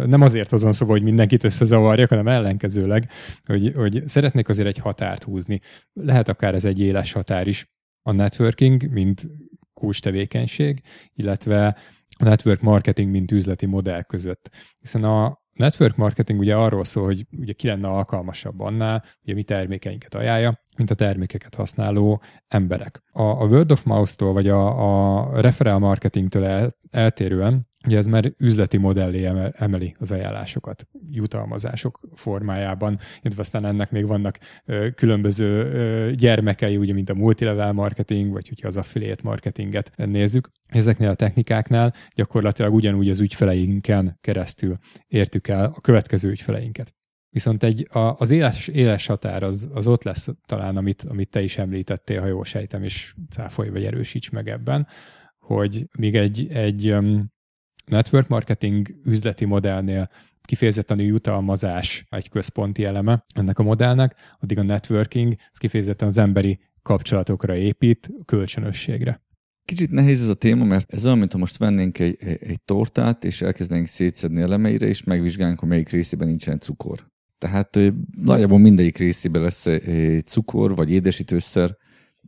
nem 0.06 0.20
azért 0.20 0.50
hozom 0.50 0.72
szóba, 0.72 0.92
hogy 0.92 1.02
mindenkit 1.02 1.44
összezavarjak, 1.44 2.08
hanem 2.08 2.28
ellenkezőleg, 2.28 3.10
hogy, 3.44 3.72
hogy 3.74 4.02
szeretnék 4.06 4.48
azért 4.48 4.68
egy 4.68 4.78
határt 4.78 5.22
húzni. 5.22 5.60
Lehet 5.92 6.28
akár 6.28 6.54
ez 6.54 6.64
egy 6.64 6.80
éles 6.80 7.12
határ 7.12 7.46
is, 7.46 7.70
a 8.02 8.12
networking, 8.12 8.90
mint 8.90 9.28
kulcs 9.74 10.00
tevékenység, 10.00 10.82
illetve 11.14 11.76
a 12.18 12.24
network 12.24 12.60
marketing, 12.60 13.10
mint 13.10 13.32
üzleti 13.32 13.66
modell 13.66 14.02
között. 14.02 14.50
Hiszen 14.78 15.04
a, 15.04 15.42
network 15.52 15.96
marketing 15.96 16.40
ugye 16.40 16.56
arról 16.56 16.84
szól, 16.84 17.04
hogy 17.04 17.26
ugye 17.30 17.52
ki 17.52 17.66
lenne 17.66 17.88
alkalmasabb 17.88 18.60
annál, 18.60 19.04
hogy 19.22 19.32
a 19.32 19.34
mi 19.34 19.42
termékeinket 19.42 20.14
ajánlja, 20.14 20.61
mint 20.76 20.90
a 20.90 20.94
termékeket 20.94 21.54
használó 21.54 22.22
emberek. 22.48 23.02
A, 23.12 23.22
a 23.22 23.46
word 23.46 23.72
of 23.72 23.82
mouth-tól, 23.82 24.32
vagy 24.32 24.48
a, 24.48 25.30
a 25.30 25.40
referral 25.40 25.78
marketingtől 25.78 26.44
el, 26.44 26.70
eltérően 26.90 27.70
Ugye 27.86 27.96
ez 27.96 28.06
már 28.06 28.32
üzleti 28.38 28.76
modellé 28.76 29.50
emeli 29.52 29.94
az 29.98 30.12
ajánlásokat 30.12 30.88
jutalmazások 31.10 32.00
formájában, 32.14 32.98
illetve 33.20 33.40
aztán 33.40 33.64
ennek 33.64 33.90
még 33.90 34.06
vannak 34.06 34.38
ö, 34.64 34.90
különböző 34.90 35.46
ö, 35.46 36.12
gyermekei, 36.12 36.76
ugye, 36.76 36.92
mint 36.92 37.10
a 37.10 37.14
multilevel 37.14 37.72
marketing, 37.72 38.32
vagy 38.32 38.48
hogyha 38.48 38.68
az 38.68 38.76
affiliate 38.76 39.20
marketinget 39.24 39.92
nézzük. 39.96 40.50
Ezeknél 40.68 41.08
a 41.08 41.14
technikáknál 41.14 41.94
gyakorlatilag 42.14 42.74
ugyanúgy 42.74 43.08
az 43.08 43.20
ügyfeleinken 43.20 44.18
keresztül 44.20 44.76
értük 45.06 45.48
el 45.48 45.72
a 45.74 45.80
következő 45.80 46.30
ügyfeleinket. 46.30 46.94
Viszont 47.32 47.62
egy, 47.62 47.86
a, 47.90 47.98
az 47.98 48.30
éles, 48.30 48.68
éles 48.68 49.06
határ 49.06 49.42
az, 49.42 49.68
az 49.72 49.86
ott 49.86 50.02
lesz 50.02 50.28
talán, 50.46 50.76
amit, 50.76 51.02
amit 51.02 51.28
te 51.28 51.42
is 51.42 51.58
említettél, 51.58 52.20
ha 52.20 52.26
jól 52.26 52.44
sejtem, 52.44 52.82
és 52.82 53.14
cáfolj 53.30 53.68
vagy 53.68 53.84
erősíts 53.84 54.30
meg 54.30 54.48
ebben, 54.48 54.86
hogy 55.38 55.86
még 55.98 56.14
egy, 56.16 56.46
egy 56.50 56.90
um, 56.90 57.32
network 57.86 58.28
marketing 58.28 58.88
üzleti 59.04 59.44
modellnél 59.44 60.10
kifejezetten 60.40 60.98
a 60.98 61.02
jutalmazás 61.02 62.06
egy 62.10 62.28
központi 62.28 62.84
eleme 62.84 63.24
ennek 63.34 63.58
a 63.58 63.62
modellnek, 63.62 64.14
addig 64.40 64.58
a 64.58 64.62
networking 64.62 65.34
ez 65.52 65.58
kifejezetten 65.58 66.08
az 66.08 66.18
emberi 66.18 66.60
kapcsolatokra 66.82 67.56
épít, 67.56 68.10
kölcsönösségre. 68.24 69.22
Kicsit 69.64 69.90
nehéz 69.90 70.22
ez 70.22 70.28
a 70.28 70.34
téma, 70.34 70.64
mert 70.64 70.92
ez 70.92 71.04
olyan, 71.04 71.18
mintha 71.18 71.38
most 71.38 71.56
vennénk 71.56 71.98
egy, 71.98 72.16
egy 72.24 72.62
tortát, 72.64 73.24
és 73.24 73.42
elkezdenénk 73.42 73.86
szétszedni 73.86 74.40
elemeire, 74.40 74.86
és 74.86 75.04
megvizsgálnánk, 75.04 75.60
hogy 75.60 75.68
melyik 75.68 75.88
részében 75.88 76.28
nincsen 76.28 76.58
cukor. 76.58 77.11
Tehát 77.42 77.78
nagyjából 78.16 78.58
mindegyik 78.58 78.96
részében 78.96 79.42
lesz 79.42 79.66
cukor, 80.24 80.74
vagy 80.74 80.90
édesítőszer. 80.90 81.76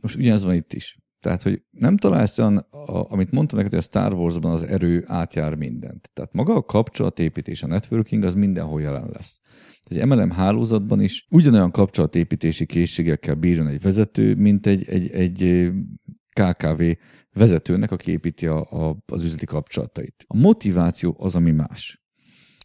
Most 0.01 0.15
ugyanez 0.15 0.43
van 0.43 0.53
itt 0.53 0.73
is. 0.73 0.97
Tehát, 1.19 1.41
hogy 1.41 1.61
nem 1.71 1.97
találsz 1.97 2.37
olyan, 2.37 2.57
amit 2.87 3.31
mondtam 3.31 3.57
neked, 3.57 3.73
hogy 3.73 3.81
a 3.81 3.85
Star 3.85 4.13
Wars-ban 4.13 4.51
az 4.51 4.63
erő 4.63 5.03
átjár 5.07 5.55
mindent. 5.55 6.09
Tehát 6.13 6.33
maga 6.33 6.55
a 6.55 6.63
kapcsolatépítés, 6.63 7.63
a 7.63 7.67
networking 7.67 8.23
az 8.23 8.33
mindenhol 8.33 8.81
jelen 8.81 9.09
lesz. 9.13 9.41
Tehát 9.83 10.03
egy 10.03 10.09
MLM 10.09 10.31
hálózatban 10.31 11.01
is 11.01 11.25
ugyanolyan 11.29 11.71
kapcsolatépítési 11.71 12.65
készségekkel 12.65 13.35
bírjon 13.35 13.67
egy 13.67 13.81
vezető, 13.81 14.35
mint 14.35 14.67
egy, 14.67 14.87
egy, 14.87 15.11
egy 15.11 15.71
KKV 16.33 16.83
vezetőnek, 17.33 17.91
aki 17.91 18.11
építi 18.11 18.47
a, 18.47 18.87
a, 18.87 18.97
az 19.05 19.23
üzleti 19.23 19.45
kapcsolatait. 19.45 20.25
A 20.27 20.37
motiváció 20.37 21.15
az, 21.19 21.35
ami 21.35 21.51
más. 21.51 22.04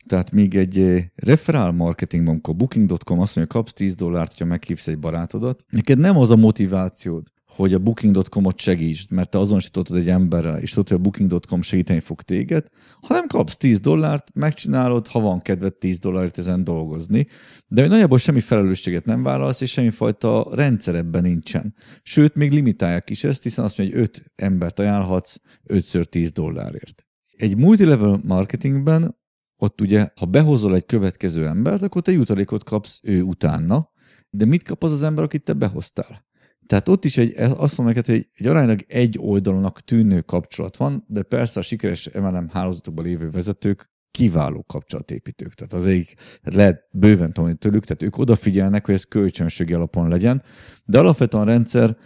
Tehát 0.06 0.30
még 0.30 0.56
egy 0.56 1.04
referál 1.14 1.70
marketingban, 1.70 2.32
amikor 2.32 2.56
booking.com 2.56 3.20
azt 3.20 3.36
mondja, 3.36 3.54
kapsz 3.54 3.72
10 3.72 3.94
dollárt, 3.94 4.38
ha 4.38 4.44
meghívsz 4.44 4.86
egy 4.86 4.98
barátodat, 4.98 5.64
neked 5.70 5.98
nem 5.98 6.16
az 6.16 6.30
a 6.30 6.36
motivációd, 6.36 7.22
hogy 7.46 7.74
a 7.74 7.78
booking.com-ot 7.78 8.58
segítsd, 8.58 9.10
mert 9.10 9.30
te 9.30 9.38
azonosítottad 9.38 9.96
egy 9.96 10.08
emberrel, 10.08 10.58
és 10.58 10.70
tudod, 10.70 10.88
hogy 10.88 10.98
a 10.98 11.00
booking.com 11.00 11.62
segíteni 11.62 12.00
fog 12.00 12.22
téged, 12.22 12.66
hanem 13.00 13.26
kapsz 13.26 13.56
10 13.56 13.80
dollárt, 13.80 14.30
megcsinálod, 14.34 15.06
ha 15.06 15.20
van 15.20 15.40
kedved 15.40 15.74
10 15.74 15.98
dollárért 15.98 16.38
ezen 16.38 16.64
dolgozni, 16.64 17.26
de 17.66 17.86
nagyjából 17.86 18.18
semmi 18.18 18.40
felelősséget 18.40 19.04
nem 19.04 19.22
vállalsz, 19.22 19.60
és 19.60 19.70
semmifajta 19.70 20.48
rendszer 20.52 20.94
ebben 20.94 21.22
nincsen. 21.22 21.74
Sőt, 22.02 22.34
még 22.34 22.52
limitálják 22.52 23.10
is 23.10 23.24
ezt, 23.24 23.42
hiszen 23.42 23.64
azt 23.64 23.78
mondja, 23.78 23.96
hogy 23.96 24.04
5 24.04 24.32
embert 24.36 24.78
ajánlhatsz 24.78 25.36
5 25.64 26.08
10 26.08 26.32
dollárért. 26.32 27.06
Egy 27.36 27.56
multilevel 27.56 28.20
marketingben 28.22 29.18
ott 29.60 29.80
ugye, 29.80 30.08
ha 30.16 30.26
behozol 30.26 30.74
egy 30.74 30.86
következő 30.86 31.46
embert, 31.46 31.82
akkor 31.82 32.02
te 32.02 32.12
jutalékot 32.12 32.64
kapsz 32.64 33.00
ő 33.02 33.22
utána, 33.22 33.90
de 34.30 34.44
mit 34.44 34.62
kap 34.62 34.82
az 34.82 34.92
az 34.92 35.02
ember, 35.02 35.24
akit 35.24 35.44
te 35.44 35.52
behoztál? 35.52 36.24
Tehát 36.66 36.88
ott 36.88 37.04
is 37.04 37.16
egy, 37.16 37.34
azt 37.36 37.78
mondom 37.78 37.94
neked, 37.94 38.06
hogy 38.06 38.28
egy 38.34 38.46
aránylag 38.46 38.84
egy 38.88 39.16
oldalnak 39.18 39.80
tűnő 39.80 40.20
kapcsolat 40.20 40.76
van, 40.76 41.04
de 41.08 41.22
persze 41.22 41.60
a 41.60 41.62
sikeres 41.62 42.10
MLM 42.12 42.48
hálózatokban 42.48 43.04
lévő 43.04 43.30
vezetők 43.30 43.90
kiváló 44.10 44.64
kapcsolatépítők. 44.68 45.54
Tehát 45.54 45.72
az 45.72 45.86
egyik, 45.86 46.14
tehát 46.14 46.54
lehet 46.54 46.88
bőven 46.92 47.32
tanulni 47.32 47.56
tőlük, 47.56 47.84
tehát 47.84 48.02
ők 48.02 48.18
odafigyelnek, 48.18 48.86
hogy 48.86 48.94
ez 48.94 49.04
kölcsönségi 49.04 49.72
alapon 49.72 50.08
legyen, 50.08 50.42
de 50.84 50.98
alapvetően 50.98 51.42
a 51.42 51.46
rendszer 51.46 51.96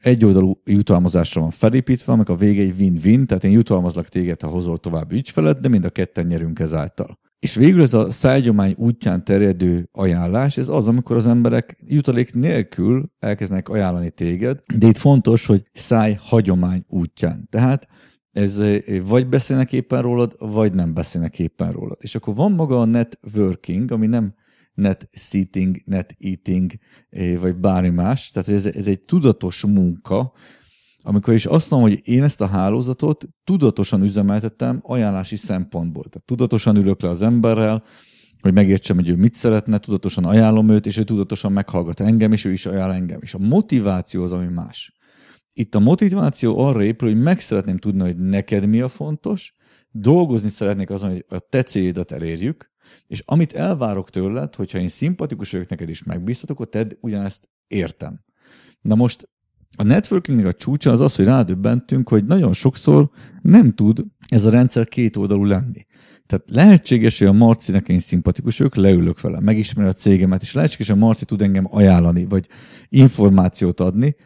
egy 0.00 0.24
oldalú 0.24 0.60
jutalmazásra 0.64 1.40
van 1.40 1.50
felépítve, 1.50 2.12
amik 2.12 2.28
a 2.28 2.36
vége 2.36 2.62
egy 2.62 2.74
win-win, 2.78 3.26
tehát 3.26 3.44
én 3.44 3.50
jutalmazlak 3.50 4.08
téged, 4.08 4.40
ha 4.40 4.48
hozol 4.48 4.76
tovább 4.78 5.12
ügyfelet, 5.12 5.60
de 5.60 5.68
mind 5.68 5.84
a 5.84 5.90
ketten 5.90 6.26
nyerünk 6.26 6.58
ezáltal. 6.58 7.18
És 7.38 7.54
végül 7.54 7.82
ez 7.82 7.94
a 7.94 8.10
szájgyomány 8.10 8.74
útján 8.78 9.24
terjedő 9.24 9.88
ajánlás, 9.92 10.56
ez 10.56 10.68
az, 10.68 10.88
amikor 10.88 11.16
az 11.16 11.26
emberek 11.26 11.76
jutalék 11.86 12.34
nélkül 12.34 13.12
elkezdenek 13.18 13.68
ajánlani 13.68 14.10
téged, 14.10 14.60
de 14.78 14.86
itt 14.86 14.96
fontos, 14.96 15.46
hogy 15.46 15.62
száj 15.72 16.16
hagyomány 16.20 16.84
útján. 16.88 17.48
Tehát 17.50 17.86
ez 18.32 18.62
vagy 19.02 19.28
beszélnek 19.28 19.72
éppen 19.72 20.02
rólad, 20.02 20.34
vagy 20.38 20.74
nem 20.74 20.94
beszélnek 20.94 21.38
éppen 21.38 21.72
rólad. 21.72 21.96
És 22.00 22.14
akkor 22.14 22.34
van 22.34 22.52
maga 22.52 22.80
a 22.80 22.84
networking, 22.84 23.90
ami 23.90 24.06
nem 24.06 24.34
net 24.74 25.08
seating, 25.12 25.82
net 25.84 26.16
eating, 26.18 26.72
vagy 27.40 27.56
bármi 27.56 27.88
más. 27.88 28.30
Tehát 28.30 28.48
ez, 28.48 28.66
ez 28.66 28.86
egy 28.86 29.00
tudatos 29.00 29.64
munka, 29.64 30.32
amikor 31.02 31.34
is 31.34 31.46
azt 31.46 31.70
mondom, 31.70 31.88
hogy 31.88 32.00
én 32.04 32.22
ezt 32.22 32.40
a 32.40 32.46
hálózatot 32.46 33.28
tudatosan 33.44 34.02
üzemeltettem 34.02 34.80
ajánlási 34.82 35.36
szempontból. 35.36 36.04
Tehát 36.04 36.26
tudatosan 36.26 36.76
ülök 36.76 37.00
le 37.00 37.08
az 37.08 37.22
emberrel, 37.22 37.82
hogy 38.40 38.52
megértsem, 38.52 38.96
hogy 38.96 39.08
ő 39.08 39.16
mit 39.16 39.34
szeretne, 39.34 39.78
tudatosan 39.78 40.24
ajánlom 40.24 40.68
őt, 40.68 40.86
és 40.86 40.96
ő 40.96 41.02
tudatosan 41.02 41.52
meghallgat 41.52 42.00
engem, 42.00 42.32
és 42.32 42.44
ő 42.44 42.52
is 42.52 42.66
ajánl 42.66 42.92
engem. 42.92 43.18
És 43.22 43.34
a 43.34 43.38
motiváció 43.38 44.22
az, 44.22 44.32
ami 44.32 44.46
más. 44.46 44.92
Itt 45.52 45.74
a 45.74 45.80
motiváció 45.80 46.58
arra 46.58 46.82
épül, 46.82 47.08
hogy 47.08 47.22
meg 47.22 47.40
szeretném 47.40 47.78
tudni, 47.78 48.00
hogy 48.00 48.16
neked 48.16 48.66
mi 48.66 48.80
a 48.80 48.88
fontos, 48.88 49.54
dolgozni 49.90 50.48
szeretnék 50.48 50.90
azon, 50.90 51.10
hogy 51.10 51.24
a 51.28 51.38
te 51.38 51.62
célodat 51.62 52.12
elérjük, 52.12 52.70
és 53.06 53.22
amit 53.24 53.52
elvárok 53.52 54.10
tőled, 54.10 54.54
hogyha 54.54 54.78
én 54.78 54.88
szimpatikus 54.88 55.50
vagyok 55.50 55.68
neked 55.68 55.88
is 55.88 56.02
megbízhatok, 56.02 56.56
akkor 56.56 56.68
tedd 56.68 56.92
ugyanezt 57.00 57.48
értem. 57.66 58.24
Na 58.80 58.94
most 58.94 59.28
a 59.76 59.82
networkingnek 59.82 60.46
a 60.46 60.52
csúcsa 60.52 60.90
az 60.90 61.00
az, 61.00 61.16
hogy 61.16 61.24
rádöbbentünk, 61.24 62.08
hogy 62.08 62.24
nagyon 62.24 62.52
sokszor 62.52 63.10
nem 63.42 63.74
tud 63.74 64.04
ez 64.28 64.44
a 64.44 64.50
rendszer 64.50 64.88
két 64.88 65.16
oldalú 65.16 65.44
lenni. 65.44 65.86
Tehát 66.26 66.50
lehetséges, 66.50 67.18
hogy 67.18 67.26
a 67.26 67.32
Marcinek 67.32 67.88
én 67.88 67.98
szimpatikus 67.98 68.58
vagyok, 68.58 68.74
leülök 68.74 69.20
vele, 69.20 69.40
megismeri 69.40 69.88
a 69.88 69.92
cégemet, 69.92 70.42
és 70.42 70.52
lehetséges, 70.52 70.88
hogy 70.88 70.96
a 70.96 71.04
Marci 71.04 71.24
tud 71.24 71.42
engem 71.42 71.66
ajánlani, 71.70 72.24
vagy 72.24 72.48
információt 72.88 73.80
adni, 73.80 74.16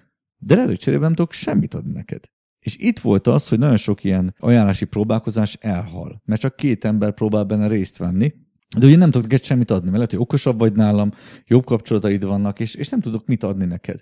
de 0.46 0.54
lehet, 0.54 0.68
hogy 0.68 0.78
cserében 0.78 1.04
nem 1.04 1.14
tudok 1.14 1.32
semmit 1.32 1.74
adni 1.74 1.92
neked. 1.92 2.24
És 2.58 2.76
itt 2.76 2.98
volt 2.98 3.26
az, 3.26 3.48
hogy 3.48 3.58
nagyon 3.58 3.76
sok 3.76 4.04
ilyen 4.04 4.34
ajánlási 4.38 4.84
próbálkozás 4.84 5.54
elhal, 5.54 6.22
mert 6.24 6.40
csak 6.40 6.56
két 6.56 6.84
ember 6.84 7.14
próbál 7.14 7.44
benne 7.44 7.68
részt 7.68 7.96
venni, 7.96 8.32
de 8.78 8.86
ugye 8.86 8.96
nem 8.96 9.10
tudok 9.10 9.30
neked 9.30 9.44
semmit 9.44 9.70
adni, 9.70 9.84
mert 9.84 9.96
lehet, 9.96 10.10
hogy 10.10 10.20
okosabb 10.20 10.58
vagy 10.58 10.72
nálam, 10.72 11.10
jobb 11.46 11.64
kapcsolataid 11.64 12.24
vannak, 12.24 12.60
és, 12.60 12.74
és 12.74 12.88
nem 12.88 13.00
tudok 13.00 13.26
mit 13.26 13.42
adni 13.42 13.64
neked. 13.64 14.00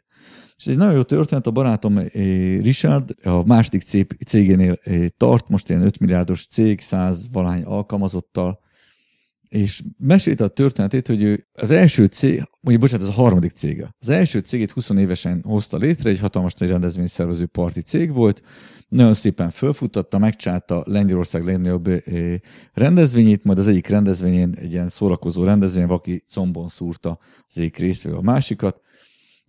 És 0.56 0.66
egy 0.66 0.76
nagyon 0.76 0.94
jó 0.94 1.02
történet, 1.02 1.46
a 1.46 1.50
barátom 1.50 1.98
eh, 1.98 2.08
Richard 2.62 3.14
a 3.22 3.44
második 3.46 3.82
cégénél 4.26 4.78
eh, 4.82 5.06
tart, 5.16 5.48
most 5.48 5.68
ilyen 5.68 5.82
5 5.82 5.98
milliárdos 5.98 6.46
cég, 6.46 6.80
100 6.80 7.28
valány 7.32 7.62
alkalmazottal, 7.62 8.58
és 9.54 9.82
mesélte 9.98 10.44
a 10.44 10.48
történetét, 10.48 11.06
hogy 11.06 11.22
ő 11.22 11.46
az 11.52 11.70
első 11.70 12.04
cég, 12.04 12.42
mondjuk 12.60 12.80
bocsánat, 12.80 13.06
ez 13.06 13.12
a 13.12 13.20
harmadik 13.20 13.50
cége. 13.50 13.94
Az 13.98 14.08
első 14.08 14.38
cégét 14.38 14.70
20 14.70 14.90
évesen 14.90 15.42
hozta 15.46 15.76
létre, 15.76 16.10
egy 16.10 16.18
hatalmas 16.18 16.54
nagy 16.54 16.68
rendezvényszervező 16.68 17.46
parti 17.46 17.80
cég 17.80 18.12
volt, 18.12 18.42
nagyon 18.88 19.14
szépen 19.14 19.50
fölfuttatta, 19.50 20.18
megcsálta 20.18 20.82
Lengyelország 20.86 21.44
legnagyobb 21.44 21.88
rendezvényét, 22.72 23.44
majd 23.44 23.58
az 23.58 23.68
egyik 23.68 23.86
rendezvényén, 23.86 24.54
egy 24.60 24.72
ilyen 24.72 24.88
szórakozó 24.88 25.44
rendezvény, 25.44 25.84
aki 25.84 26.22
combon 26.32 26.68
szúrta 26.68 27.18
az 27.48 27.58
egyik 27.58 27.76
részvő 27.76 28.12
a 28.12 28.22
másikat, 28.22 28.80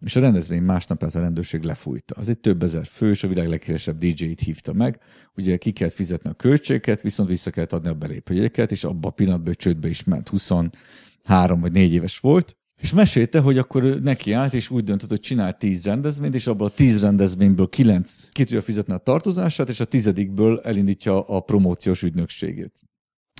és 0.05 0.15
a 0.15 0.19
rendezvény 0.19 0.61
másnapját 0.61 1.15
a 1.15 1.19
rendőrség 1.19 1.61
lefújta. 1.61 2.15
Az 2.15 2.29
egy 2.29 2.39
több 2.39 2.63
ezer 2.63 2.85
fős, 2.85 3.23
a 3.23 3.27
világ 3.27 3.47
leghíresebb 3.47 3.97
DJ-t 3.97 4.39
hívta 4.39 4.73
meg, 4.73 4.99
ugye 5.35 5.57
ki 5.57 5.71
kellett 5.71 5.93
fizetni 5.93 6.29
a 6.29 6.33
költségeket, 6.33 7.01
viszont 7.01 7.29
vissza 7.29 7.49
kellett 7.49 7.73
adni 7.73 7.89
a 7.89 7.93
belépőjegyeket, 7.93 8.71
és 8.71 8.83
abban 8.83 9.11
a 9.11 9.13
pillanatban 9.13 9.53
csődbe 9.57 9.87
is 9.87 10.03
ment, 10.03 10.29
23 10.29 11.59
vagy 11.59 11.71
4 11.71 11.93
éves 11.93 12.19
volt, 12.19 12.57
és 12.81 12.93
mesélte, 12.93 13.39
hogy 13.39 13.57
akkor 13.57 13.83
neki 13.83 14.31
állt, 14.31 14.53
és 14.53 14.69
úgy 14.69 14.83
döntött, 14.83 15.09
hogy 15.09 15.19
csinál 15.19 15.57
tíz 15.57 15.85
rendezvényt, 15.85 16.35
és 16.35 16.47
abból 16.47 16.67
a 16.67 16.69
tíz 16.69 17.01
rendezvényből 17.01 17.67
kilenc 17.67 18.29
ki 18.31 18.43
tudja 18.43 18.61
fizetni 18.61 18.93
a 18.93 18.97
tartozását, 18.97 19.69
és 19.69 19.79
a 19.79 19.85
tizedikből 19.85 20.59
elindítja 20.59 21.21
a 21.21 21.39
promóciós 21.39 22.03
ügynökségét. 22.03 22.81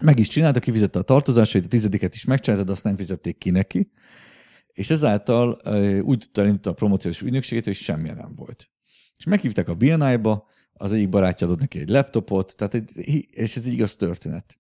Meg 0.03 0.19
is 0.19 0.27
csinálta, 0.27 0.60
kifizette 0.60 1.00
a 1.00 1.01
tartozásait, 1.01 1.65
a 1.65 1.67
tizediket 1.67 2.15
is 2.15 2.25
megcsinálta, 2.25 2.65
de 2.65 2.72
azt 2.72 2.84
nem 2.84 2.95
fizették 2.95 3.38
ki 3.38 3.50
neki, 3.50 3.89
és 4.75 4.89
ezáltal 4.89 5.50
úgy 6.01 6.20
tudta 6.20 6.41
elindítani 6.41 6.75
a 6.75 6.77
promóciós 6.77 7.22
ügynökségét, 7.22 7.65
hogy 7.65 7.75
semmi 7.75 8.10
nem 8.10 8.36
volt. 8.36 8.70
És 9.17 9.25
meghívták 9.25 9.70
a 9.70 9.75
BNI-ba, 9.75 10.48
az 10.74 10.91
egyik 10.91 11.10
barátja 11.10 11.48
adott 11.48 11.60
neki 11.60 11.79
egy 11.79 11.89
laptopot, 11.89 12.55
tehát 12.58 12.74
egy, 12.74 13.25
és 13.29 13.55
ez 13.55 13.65
egy 13.65 13.74
igaz 13.74 13.96
történet. 13.96 14.58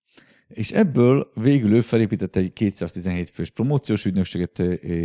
És 0.47 0.71
ebből 0.71 1.31
végül 1.33 1.73
ő 1.73 1.81
felépített 1.81 2.35
egy 2.35 2.53
217 2.53 3.29
fős 3.29 3.49
promóciós 3.49 4.05
ügynökséget, 4.05 4.59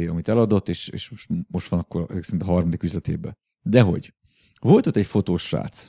amit 0.09 0.29
eladott, 0.29 0.69
és, 0.69 0.89
és 0.89 1.13
most, 1.49 1.69
van 1.69 1.81
akkor 1.81 2.07
szerint 2.21 2.43
a 2.43 2.53
harmadik 2.53 2.83
üzletében. 2.83 3.37
De 3.63 3.81
hogy? 3.81 4.15
Volt 4.61 4.87
ott 4.87 4.97
egy 4.97 5.07
fotós 5.07 5.43
srác, 5.43 5.89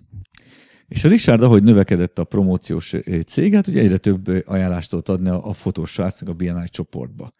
és 0.91 1.03
a 1.03 1.07
Richard, 1.07 1.43
ahogy 1.43 1.63
növekedett 1.63 2.19
a 2.19 2.23
promóciós 2.23 2.95
cég, 3.25 3.53
hát 3.53 3.67
ugye 3.67 3.81
egyre 3.81 3.97
több 3.97 4.27
ajánlást 4.45 4.89
tudott 4.89 5.09
adni 5.09 5.29
a, 5.29 5.47
a 5.47 5.53
fotós 5.53 5.91
srácnak 5.91 6.29
a 6.29 6.33
BNI 6.33 6.69
csoportba. 6.69 7.33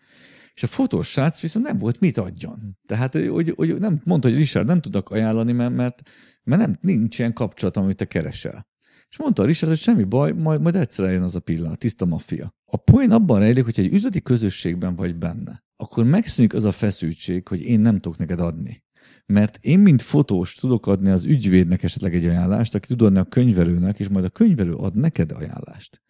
És 0.62 0.68
a 0.68 0.72
fotós 0.72 1.08
srác 1.08 1.42
viszont 1.42 1.66
nem 1.66 1.78
volt 1.78 2.00
mit 2.00 2.18
adjon. 2.18 2.78
Tehát, 2.86 3.14
hogy, 3.14 3.54
hogy 3.56 3.80
nem 3.80 4.02
mondta, 4.04 4.28
hogy 4.28 4.38
Richard, 4.38 4.68
nem 4.68 4.82
tudok 4.82 5.12
ajánlani, 5.12 5.52
mert, 5.52 5.76
mert, 5.76 6.02
mert 6.44 6.62
nem, 6.62 6.78
nincs 6.82 7.20
ilyen 7.20 7.34
kapcsolat, 7.34 7.78
amit 7.78 7.96
te 7.96 8.06
keresel. 8.06 8.68
És 9.10 9.18
mondta 9.18 9.42
a 9.42 9.46
Richard, 9.46 9.72
hogy 9.72 9.82
semmi 9.82 10.04
baj, 10.04 10.32
majd, 10.32 10.62
majd 10.62 10.76
egyszer 10.76 11.06
eljön 11.06 11.24
az 11.24 11.36
a 11.36 11.40
pillanat, 11.40 11.80
tiszta 11.80 12.06
maffia. 12.06 12.56
A 12.66 12.78
poén 12.78 13.12
abban 13.12 13.40
rejlik, 13.40 13.64
hogy 13.64 13.80
egy 13.80 13.94
üzleti 13.94 14.22
közösségben 14.22 14.96
vagy 14.96 15.16
benne, 15.16 15.64
akkor 15.76 16.06
megszűnik 16.06 16.54
az 16.54 16.64
a 16.64 16.72
feszültség, 16.72 17.48
hogy 17.48 17.62
én 17.62 17.80
nem 17.80 18.00
tudok 18.00 18.18
neked 18.18 18.40
adni. 18.40 18.84
Mert 19.26 19.58
én, 19.62 19.80
mint 19.80 20.02
fotós 20.02 20.56
tudok 20.56 20.88
adni 20.88 21.10
az 21.10 21.24
ügyvédnek 21.24 21.84
esetleg 21.84 22.16
egy 22.16 22.26
ajánlást, 22.26 22.76
aki 22.76 22.88
tud 22.88 23.02
adni 23.02 23.20
a 23.20 23.24
könyvelőnek, 23.24 24.00
és 24.00 24.08
majd 24.08 24.26
a 24.26 24.30
könyvelő 24.30 24.74
ad 24.74 24.96
neked 24.96 25.32
ajánlást. 25.32 26.02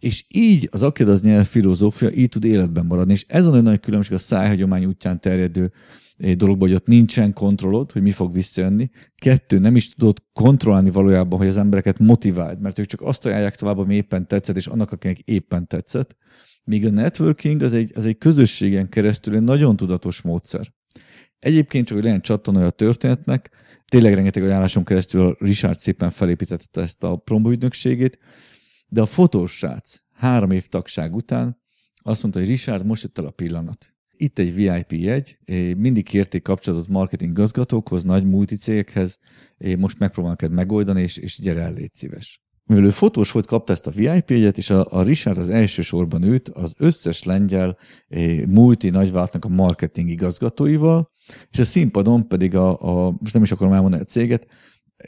És 0.00 0.24
így 0.28 0.68
az 0.72 0.82
az 0.96 1.22
nyelv 1.22 1.46
filozófia 1.46 2.10
így 2.10 2.28
tud 2.28 2.44
életben 2.44 2.86
maradni, 2.86 3.12
és 3.12 3.24
ez 3.28 3.46
a 3.46 3.48
nagyon 3.48 3.64
nagy 3.64 3.80
különbség 3.80 4.12
a 4.12 4.18
szájhagyomány 4.18 4.84
útján 4.84 5.20
terjedő 5.20 5.72
dologban, 6.34 6.68
hogy 6.68 6.76
ott 6.76 6.86
nincsen 6.86 7.32
kontrollod, 7.32 7.92
hogy 7.92 8.02
mi 8.02 8.10
fog 8.10 8.32
visszajönni. 8.32 8.90
Kettő, 9.14 9.58
nem 9.58 9.76
is 9.76 9.88
tudod 9.88 10.22
kontrollálni 10.32 10.90
valójában, 10.90 11.38
hogy 11.38 11.48
az 11.48 11.56
embereket 11.56 11.98
motiváld, 11.98 12.60
mert 12.60 12.78
ők 12.78 12.86
csak 12.86 13.00
azt 13.00 13.26
ajánlják 13.26 13.56
tovább, 13.56 13.78
ami 13.78 13.94
éppen 13.94 14.26
tetszett, 14.26 14.56
és 14.56 14.66
annak, 14.66 14.92
akinek 14.92 15.18
éppen 15.18 15.66
tetszett. 15.66 16.16
Míg 16.64 16.86
a 16.86 16.90
networking 16.90 17.62
az 17.62 17.72
egy, 17.72 17.92
az 17.94 18.06
egy 18.06 18.18
közösségen 18.18 18.88
keresztül 18.88 19.34
egy 19.34 19.42
nagyon 19.42 19.76
tudatos 19.76 20.20
módszer. 20.20 20.72
Egyébként 21.38 21.86
csak, 21.86 21.96
hogy 21.96 22.04
legyen 22.04 22.20
csattanója 22.20 22.66
a 22.66 22.70
történetnek, 22.70 23.50
tényleg 23.88 24.14
rengeteg 24.14 24.42
ajánláson 24.42 24.84
keresztül 24.84 25.36
Richard 25.38 25.78
szépen 25.78 26.10
felépítette 26.10 26.80
ezt 26.80 27.04
a 27.04 27.16
prombóügynökségét, 27.16 28.18
de 28.90 29.00
a 29.00 29.06
fotós 29.06 29.52
srác 29.52 30.02
három 30.12 30.50
év 30.50 30.66
tagság 30.66 31.14
után 31.14 31.58
azt 32.02 32.22
mondta, 32.22 32.40
hogy 32.40 32.48
Richard, 32.48 32.86
most 32.86 33.02
jött 33.02 33.18
el 33.18 33.24
a 33.26 33.30
pillanat. 33.30 33.94
Itt 34.16 34.38
egy 34.38 34.54
VIP 34.54 34.92
jegy, 34.92 35.38
mindig 35.76 36.04
kérték 36.04 36.42
kapcsolatot 36.42 36.88
marketing 36.88 37.32
gazgatókhoz, 37.32 38.02
nagy 38.02 38.24
multicégekhez, 38.24 39.18
most 39.78 39.98
megpróbálnak 39.98 40.42
ezt 40.42 40.52
megoldani, 40.52 41.02
és, 41.02 41.16
és 41.16 41.40
gyere 41.40 41.60
el, 41.60 41.72
légy 41.72 41.94
szíves. 41.94 42.42
Mivel 42.64 42.84
ő 42.84 42.90
fotós 42.90 43.30
volt, 43.30 43.46
kapta 43.46 43.72
ezt 43.72 43.86
a 43.86 43.90
VIP 43.90 44.30
jegyet, 44.30 44.58
és 44.58 44.70
a, 44.70 44.86
a 44.90 45.02
Richard 45.02 45.38
az 45.38 45.48
első 45.48 45.82
sorban 45.82 46.22
őt 46.22 46.48
az 46.48 46.74
összes 46.78 47.22
lengyel 47.22 47.76
multi 48.46 48.90
nagyvállalatnak 48.90 49.44
a 49.44 49.48
marketing 49.48 50.08
igazgatóival, 50.08 51.10
és 51.50 51.58
a 51.58 51.64
színpadon 51.64 52.28
pedig 52.28 52.54
a, 52.54 52.80
a 52.80 53.10
most 53.10 53.34
nem 53.34 53.42
is 53.42 53.52
akarom 53.52 53.72
elmondani 53.72 54.02
a 54.02 54.06
céget, 54.06 54.46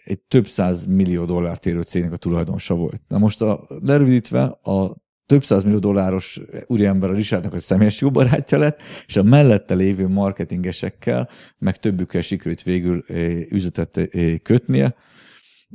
egy 0.04 0.20
több 0.20 0.46
száz 0.46 0.86
millió 0.86 1.24
dollárt 1.24 1.66
érő 1.66 1.82
cégnek 1.82 2.12
a 2.12 2.16
tulajdonosa 2.16 2.74
volt. 2.74 3.02
Na 3.08 3.18
most 3.18 3.42
a, 3.42 3.66
lerövidítve 3.82 4.42
a 4.42 5.02
több 5.26 5.44
száz 5.44 5.64
millió 5.64 5.78
dolláros 5.78 6.40
úriember 6.66 7.10
a 7.10 7.14
Richardnak 7.14 7.52
a 7.52 7.58
személyes 7.58 8.00
jó 8.00 8.10
barátja 8.10 8.58
lett, 8.58 8.80
és 9.06 9.16
a 9.16 9.22
mellette 9.22 9.74
lévő 9.74 10.08
marketingesekkel, 10.08 11.28
meg 11.58 11.76
többükkel 11.76 12.22
sikerült 12.22 12.62
végül 12.62 13.04
eh, 13.06 13.40
üzletet 13.50 13.96
eh, 13.96 14.38
kötnie, 14.42 14.94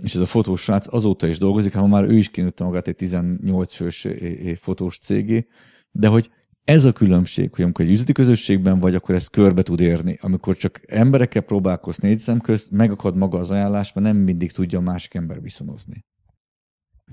és 0.02 0.16
ez 0.16 0.22
a 0.22 0.26
fotós 0.26 0.62
srác 0.62 0.94
azóta 0.94 1.28
is 1.28 1.38
dolgozik, 1.38 1.76
ha 1.76 1.88
már 1.88 2.04
ő 2.04 2.18
is 2.18 2.30
kinőtte 2.30 2.64
magát 2.64 2.88
egy 2.88 2.96
18 2.96 3.74
fős 3.74 4.06
eh, 4.06 4.56
fotós 4.56 5.00
cégé, 5.00 5.48
de 5.92 6.08
hogy 6.08 6.30
ez 6.68 6.86
a 6.86 6.92
különbség, 6.92 7.54
hogy 7.54 7.64
amikor 7.64 7.86
egy 7.86 7.92
üzleti 7.92 8.12
közösségben 8.12 8.80
vagy, 8.80 8.96
akkor 8.96 9.16
ez 9.16 9.28
körbe 9.28 9.62
tud 9.62 9.80
érni. 9.80 10.18
Amikor 10.22 10.56
csak 10.56 10.82
emberekkel 10.88 11.42
próbálkoz 11.42 11.98
négy 11.98 12.20
szem 12.20 12.40
közt, 12.40 12.72
megakad 12.72 13.16
maga 13.16 13.38
az 13.38 13.52
ajánlás, 13.52 13.94
mert 13.94 14.08
nem 14.08 14.18
mindig 14.18 14.52
tudja 14.52 14.80
a 14.80 14.82
másik 14.82 15.14
ember 15.14 15.42
viszonozni. 15.42 16.06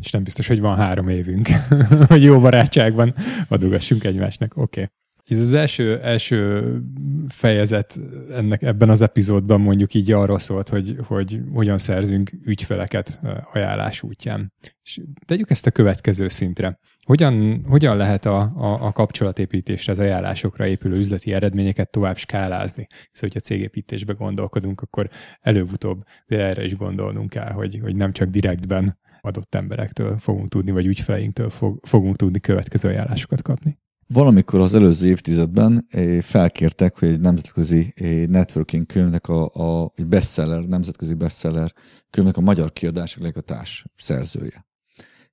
És 0.01 0.11
nem 0.11 0.23
biztos, 0.23 0.47
hogy 0.47 0.61
van 0.61 0.77
három 0.77 1.09
évünk, 1.09 1.49
hogy 2.09 2.23
jó 2.23 2.41
barátságban 2.41 3.15
adogassunk 3.49 4.05
egymásnak. 4.05 4.57
Oké. 4.57 4.83
Okay. 4.83 4.93
Ez 5.25 5.39
az 5.39 5.53
első, 5.53 6.01
első 6.01 6.81
fejezet 7.29 8.01
ennek 8.31 8.63
ebben 8.63 8.89
az 8.89 9.03
epizódban 9.03 9.61
mondjuk 9.61 9.95
így 9.95 10.13
arról 10.13 10.39
szólt, 10.39 10.69
hogy, 10.69 10.97
hogy 11.07 11.41
hogyan 11.53 11.79
szerzünk 11.79 12.33
ügyfeleket 12.45 13.21
ajánlás 13.53 14.03
útján. 14.03 14.53
És 14.83 15.01
tegyük 15.27 15.51
ezt 15.51 15.67
a 15.67 15.71
következő 15.71 16.29
szintre. 16.29 16.79
Hogyan, 17.05 17.65
hogyan 17.69 17.97
lehet 17.97 18.25
a, 18.25 18.41
a, 18.41 18.87
a 18.87 18.93
kapcsolatépítésre, 18.93 19.93
az 19.93 19.99
ajánlásokra 19.99 20.67
épülő 20.67 20.99
üzleti 20.99 21.33
eredményeket 21.33 21.91
tovább 21.91 22.17
skálázni? 22.17 22.87
Szóval, 22.91 23.07
hogyha 23.21 23.41
cégépítésbe 23.41 24.13
gondolkodunk, 24.13 24.81
akkor 24.81 25.09
előbb-utóbb 25.41 26.03
erre 26.27 26.65
is 26.65 26.77
gondolnunk 26.77 27.31
kell, 27.31 27.51
hogy, 27.51 27.79
hogy 27.83 27.97
nem 27.97 28.13
csak 28.13 28.29
direktben 28.29 28.99
adott 29.21 29.55
emberektől 29.55 30.19
fogunk 30.19 30.49
tudni, 30.49 30.71
vagy 30.71 30.87
ügyfeleinktől 30.87 31.51
fog, 31.51 31.79
fogunk 31.87 32.17
tudni 32.17 32.41
következő 32.41 32.89
ajánlásokat 32.89 33.43
kapni. 33.43 33.79
Valamikor 34.09 34.61
az 34.61 34.75
előző 34.75 35.09
évtizedben 35.09 35.87
eh, 35.89 36.21
felkértek, 36.21 36.99
hogy 36.99 37.09
egy 37.09 37.21
nemzetközi 37.21 37.93
eh, 37.97 38.27
networking 38.27 38.87
könyvnek 38.87 39.29
a, 39.29 39.45
a 39.45 39.93
egy 39.95 40.07
bestseller, 40.07 40.61
nemzetközi 40.61 41.15
bestseller 41.15 41.73
könyvnek 42.11 42.37
a 42.37 42.41
magyar 42.41 42.73
kiadások 42.73 43.45
társ 43.45 43.85
szerzője. 43.97 44.67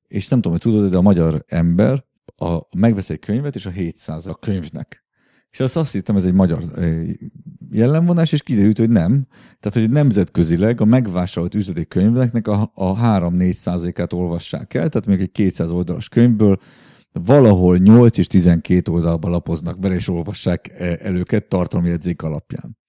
És 0.08 0.28
nem 0.28 0.42
tudom, 0.42 0.58
hogy 0.62 0.72
tudod, 0.72 0.92
de 0.92 0.98
a 0.98 1.02
magyar 1.02 1.44
ember 1.48 2.06
a, 2.36 2.60
megvesz 2.78 3.10
egy 3.10 3.20
könyvet, 3.20 3.56
és 3.56 3.66
a 3.66 3.70
700 3.70 4.26
a 4.26 4.34
könyvnek. 4.34 5.06
És 5.50 5.60
azt, 5.60 5.76
azt 5.76 5.92
hittem, 5.92 6.16
ez 6.16 6.26
egy 6.26 6.34
magyar 6.34 6.64
eh, 6.76 7.10
jellemvonás, 7.72 8.32
és 8.32 8.42
kiderült, 8.42 8.78
hogy 8.78 8.90
nem. 8.90 9.28
Tehát, 9.60 9.80
hogy 9.80 9.90
nemzetközileg 9.90 10.82
a 10.82 10.86
megvásárolt 10.86 11.56
üzleti 11.56 11.86
könyveknek 11.86 12.48
a, 12.48 12.72
a 12.76 12.96
3-4 12.96 13.52
százalékát 13.52 14.14
olvassák 14.14 14.74
el, 14.74 14.90
tehát 14.90 15.08
még 15.08 15.22
egy 15.22 15.32
200 15.32 15.70
oldalas 15.70 16.10
könyvből 16.10 16.60
valahol 17.14 17.78
8 17.78 18.18
és 18.18 18.28
12 18.28 18.92
oldalba 18.92 19.30
lapoznak 19.30 19.80
bele, 19.80 19.96
és 19.96 20.08
olvassák 20.08 20.74
e, 20.78 20.98
el 21.02 21.16
őket 21.16 21.46
tartalmi 21.46 21.88
jegyzék 21.88 22.22
alapján. 22.22 22.80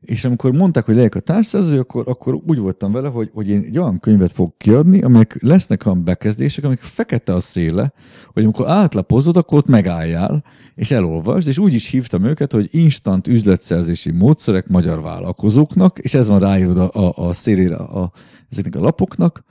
És 0.00 0.24
amikor 0.24 0.52
mondták, 0.52 0.84
hogy 0.84 0.94
legyek 0.94 1.14
a 1.14 1.20
társszerző, 1.20 1.78
akkor, 1.78 2.08
akkor 2.08 2.34
úgy 2.34 2.58
voltam 2.58 2.92
vele, 2.92 3.08
hogy, 3.08 3.30
hogy 3.32 3.48
én 3.48 3.62
egy 3.66 3.78
olyan 3.78 4.00
könyvet 4.00 4.32
fog 4.32 4.56
kiadni, 4.56 5.02
amelyek 5.02 5.36
lesznek 5.42 5.86
olyan 5.86 6.04
bekezdések, 6.04 6.64
amik 6.64 6.78
fekete 6.78 7.34
a 7.34 7.40
széle, 7.40 7.92
hogy 8.32 8.42
amikor 8.42 8.68
átlapozod, 8.68 9.36
akkor 9.36 9.58
ott 9.58 9.66
megálljál, 9.66 10.44
és 10.74 10.90
elolvasd, 10.90 11.48
és 11.48 11.58
úgy 11.58 11.74
is 11.74 11.90
hívtam 11.90 12.24
őket, 12.24 12.52
hogy 12.52 12.68
instant 12.70 13.26
üzletszerzési 13.26 14.10
módszerek 14.10 14.68
magyar 14.68 15.02
vállalkozóknak, 15.02 15.98
és 15.98 16.14
ez 16.14 16.28
van 16.28 16.40
ráírva 16.40 16.88
a, 16.88 17.06
a, 17.06 17.28
a 17.28 17.32
szélére 17.32 17.76
a, 17.76 18.12
ezeknek 18.50 18.74
a 18.74 18.80
lapoknak, 18.80 19.44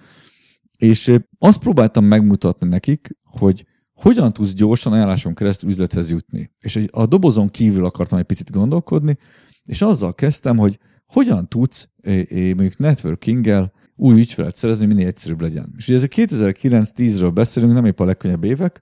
és 0.77 1.11
azt 1.39 1.59
próbáltam 1.59 2.05
megmutatni 2.05 2.67
nekik, 2.67 3.17
hogy 3.23 3.65
hogyan 3.93 4.33
tudsz 4.33 4.53
gyorsan 4.53 4.93
ajánláson 4.93 5.33
keresztül 5.33 5.69
üzlethez 5.69 6.09
jutni. 6.09 6.51
És 6.59 6.79
a 6.91 7.05
dobozon 7.05 7.49
kívül 7.49 7.85
akartam 7.85 8.19
egy 8.19 8.25
picit 8.25 8.51
gondolkodni, 8.51 9.17
és 9.63 9.81
azzal 9.81 10.13
kezdtem, 10.15 10.57
hogy 10.57 10.79
hogyan 11.05 11.49
tudsz 11.49 11.89
mondjuk 12.27 12.77
networkinggel 12.77 13.71
új 13.95 14.19
ügyfelet 14.19 14.55
szerezni, 14.55 14.85
minél 14.85 15.07
egyszerűbb 15.07 15.41
legyen. 15.41 15.73
És 15.77 15.87
ugye 15.87 15.97
ez 15.97 16.03
a 16.03 16.07
2009-10-ről 16.07 17.31
beszélünk, 17.33 17.73
nem 17.73 17.85
épp 17.85 17.99
a 17.99 18.05
legkönnyebb 18.05 18.43
évek, 18.43 18.81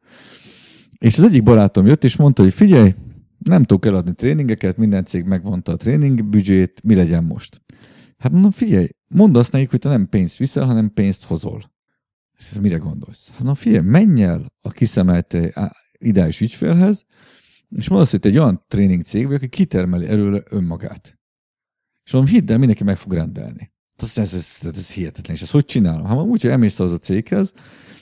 És 0.97 1.17
az 1.17 1.23
egyik 1.23 1.43
barátom 1.43 1.85
jött, 1.85 2.03
és 2.03 2.15
mondta, 2.15 2.43
hogy 2.43 2.53
figyelj, 2.53 2.95
nem 3.37 3.63
tudok 3.63 3.85
eladni 3.85 4.13
tréningeket, 4.13 4.77
minden 4.77 5.05
cég 5.05 5.23
megvonta 5.23 5.71
a 5.71 5.75
tréning 5.75 6.25
büdzsét, 6.25 6.81
mi 6.83 6.95
legyen 6.95 7.23
most? 7.23 7.61
Hát 8.17 8.31
mondom, 8.31 8.51
figyelj, 8.51 8.87
mondd 9.07 9.37
azt 9.37 9.51
nekik, 9.51 9.69
hogy 9.69 9.79
te 9.79 9.89
nem 9.89 10.09
pénzt 10.09 10.37
viszel, 10.37 10.65
hanem 10.65 10.93
pénzt 10.93 11.23
hozol. 11.23 11.61
És 12.49 12.59
mire 12.59 12.77
gondolsz? 12.77 13.27
Hát 13.27 13.37
mondom, 13.37 13.55
figyelj, 13.55 13.85
menj 13.85 14.23
el 14.23 14.51
a 14.61 14.71
kiszemelt 14.71 15.37
ideális 15.97 16.41
ügyfélhez, 16.41 17.05
és 17.69 17.89
mondd 17.89 18.01
azt, 18.01 18.11
hogy 18.11 18.19
te 18.19 18.29
egy 18.29 18.37
olyan 18.37 18.65
tréning 18.67 19.03
cég 19.03 19.25
vagy, 19.25 19.35
aki 19.35 19.47
kitermeli 19.47 20.07
előle 20.07 20.43
önmagát. 20.49 21.19
És 22.05 22.11
mondom, 22.11 22.31
hidd 22.31 22.51
el, 22.51 22.57
mindenki 22.57 22.83
meg 22.83 22.97
fog 22.97 23.13
rendelni. 23.13 23.71
Ez, 23.95 24.17
ez, 24.17 24.33
ez, 24.33 24.57
ez, 24.61 24.77
ez 24.77 24.91
hihetetlen. 24.91 25.35
És 25.35 25.41
ezt 25.41 25.51
hogy 25.51 25.65
csinálom? 25.65 26.05
Hát 26.05 26.17
úgy, 26.17 26.41
hogy 26.41 26.51
emész 26.51 26.79
az 26.79 26.91
a 26.91 26.97
céghez, 26.97 27.53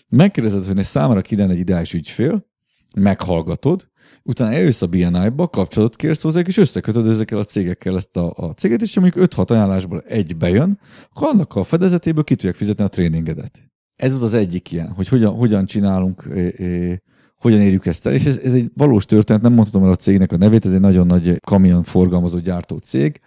megkérdezed, 0.10 0.66
hogy 0.66 0.76
ne 0.76 0.84
számára 0.84 1.22
ki 1.22 1.42
egy 1.42 1.58
ideális 1.58 1.94
ügyfél, 1.94 2.48
meghallgatod, 2.96 3.90
utána 4.24 4.54
eljössz 4.54 4.82
a 4.82 4.88
BNI-ba, 4.88 5.48
kapcsolatot 5.48 5.96
kérsz 5.96 6.22
hozzá, 6.22 6.40
és 6.40 6.58
összekötöd 6.58 7.08
ezekkel 7.08 7.38
a 7.38 7.44
cégekkel 7.44 7.96
ezt 7.96 8.18
a, 8.18 8.34
a 8.36 8.54
céget, 8.54 8.82
és 8.82 9.00
mondjuk 9.00 9.32
5-6 9.32 9.50
ajánlásból 9.50 10.02
egy 10.02 10.38
bejön, 10.38 10.80
akkor 11.10 11.28
annak 11.28 11.56
a 11.56 11.64
fedezetéből 11.64 12.24
ki 12.24 12.36
tudják 12.36 12.56
fizetni 12.56 12.84
a 12.84 12.88
tréningedet. 12.88 13.70
Ez 14.00 14.22
az 14.22 14.34
egyik 14.34 14.72
ilyen, 14.72 14.92
hogy 14.92 15.08
hogyan, 15.08 15.34
hogyan 15.34 15.66
csinálunk, 15.66 16.30
é, 16.36 16.54
é, 16.58 17.02
hogyan 17.36 17.62
érjük 17.62 17.86
ezt 17.86 18.08
el, 18.08 18.14
és 18.14 18.26
ez, 18.26 18.38
ez 18.38 18.54
egy 18.54 18.72
valós 18.76 19.06
történet, 19.06 19.42
nem 19.42 19.54
mondhatom 19.54 19.84
el 19.84 19.92
a 19.92 19.96
cégnek 19.96 20.32
a 20.32 20.38
nevét, 20.38 20.66
ez 20.66 20.74
egy 20.74 20.80
nagyon 20.80 21.06
nagy 21.06 21.40
kamion 21.40 21.84
forgalmazó 21.84 22.38
gyártó 22.38 22.78
cég, 22.78 23.20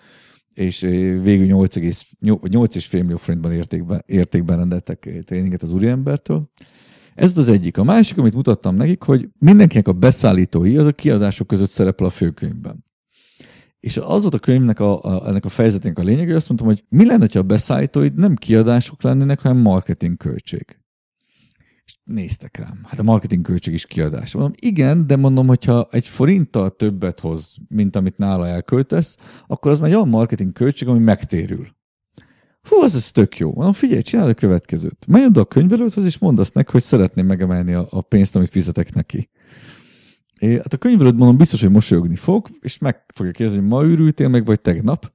és 0.55 0.81
végül 1.23 1.47
8,5 1.47 2.93
millió 2.93 3.17
forintban 3.17 3.53
értékben, 3.53 4.03
értékben 4.07 4.57
rendeltek 4.57 5.23
tréninget 5.25 5.63
az 5.63 5.73
úriembertől. 5.73 6.51
Ez 7.15 7.39
az 7.39 7.49
egyik. 7.49 7.79
A 7.79 7.85
másik, 7.85 8.19
amit 8.19 8.35
mutattam 8.35 8.75
nekik, 8.75 9.03
hogy 9.03 9.29
mindenkinek 9.39 9.89
a 9.89 9.93
beszállítói 9.93 10.77
az 10.77 10.87
a 10.87 10.93
kiadások 10.93 11.47
között 11.47 11.71
szerepel 11.71 12.07
a 12.07 12.11
főkönyvben. 12.11 12.85
És 13.83 13.97
az 13.97 14.23
volt 14.23 14.35
a 14.35 14.39
könyvnek, 14.39 14.81
a, 14.81 15.03
a, 15.03 15.29
ennek 15.29 15.45
a 15.45 15.49
fejezetének 15.49 15.99
a 15.99 16.03
lényeg, 16.03 16.27
hogy 16.27 16.35
azt 16.35 16.49
mondtam, 16.49 16.69
hogy 16.69 16.85
mi 16.89 17.07
lenne, 17.07 17.27
ha 17.33 17.39
a 17.39 17.43
beszállítóid 17.43 18.15
nem 18.15 18.35
kiadások 18.35 19.03
lennének, 19.03 19.41
hanem 19.41 19.59
marketing 19.59 20.17
költség. 20.17 20.79
És 21.85 21.97
néztek 22.05 22.57
rám. 22.57 22.81
Hát 22.85 22.99
a 22.99 23.03
marketing 23.03 23.45
költség 23.45 23.75
is 23.75 23.87
kiadás. 23.87 24.35
Mondom, 24.35 24.53
igen, 24.61 25.07
de 25.07 25.17
mondom, 25.17 25.47
hogyha 25.47 25.89
egy 25.91 26.09
forinttal 26.09 26.77
többet 26.77 27.21
hoz, 27.21 27.57
mint 27.69 27.97
amit 27.97 28.19
nála 28.19 28.47
elköltesz, 28.47 29.17
akkor 29.47 29.71
az 29.71 29.81
már 29.81 29.89
egy 29.89 29.95
olyan 29.95 30.09
marketing 30.09 30.53
költség, 30.53 30.89
ami 30.89 30.99
megtérül. 30.99 31.67
Hú, 32.69 32.77
az 32.77 32.95
ez 32.95 33.11
tök 33.11 33.39
jó. 33.39 33.53
Mondom, 33.53 33.73
figyelj, 33.73 34.03
csinálj 34.03 34.31
a 34.31 34.35
következőt. 34.35 35.07
Menj 35.07 35.25
oda 35.25 35.41
a 35.41 35.45
könyvelődhöz, 35.45 36.05
és 36.05 36.19
mondd 36.19 36.41
azt 36.41 36.55
neki, 36.55 36.71
hogy 36.73 36.83
szeretném 36.83 37.27
megemelni 37.27 37.73
a, 37.73 37.87
a 37.91 38.03
pénzt, 38.03 38.37
amit 38.37 38.49
fizetek 38.49 38.95
neki. 38.95 39.31
É, 40.43 40.57
hát 40.57 40.73
a 40.73 40.77
könyvelőd 40.77 41.17
mondom, 41.17 41.37
biztos, 41.37 41.61
hogy 41.61 41.71
mosolyogni 41.71 42.17
fog, 42.17 42.49
és 42.61 42.79
meg 42.79 43.05
fogja 43.15 43.33
kérdezni, 43.33 43.61
hogy 43.61 43.71
ma 43.71 43.85
ürültél 43.85 44.29
meg, 44.29 44.45
vagy 44.45 44.61
tegnap. 44.61 45.13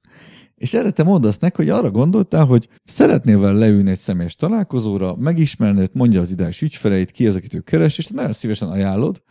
És 0.54 0.74
erre 0.74 0.90
te 0.90 1.02
mondd 1.02 1.26
azt 1.26 1.40
neki, 1.40 1.56
hogy 1.56 1.68
arra 1.68 1.90
gondoltál, 1.90 2.44
hogy 2.44 2.68
szeretnél 2.84 3.38
vele 3.38 3.58
leülni 3.58 3.90
egy 3.90 3.98
személyes 3.98 4.34
találkozóra, 4.34 5.16
megismerni, 5.16 5.88
mondja 5.92 6.20
az 6.20 6.30
ideális 6.30 6.62
ügyfeleit, 6.62 7.10
ki 7.10 7.26
az, 7.26 7.36
akit 7.36 7.54
ő 7.54 7.60
keres, 7.60 7.98
és 7.98 8.06
te 8.06 8.14
nagyon 8.14 8.32
szívesen 8.32 8.68
ajánlod. 8.68 9.22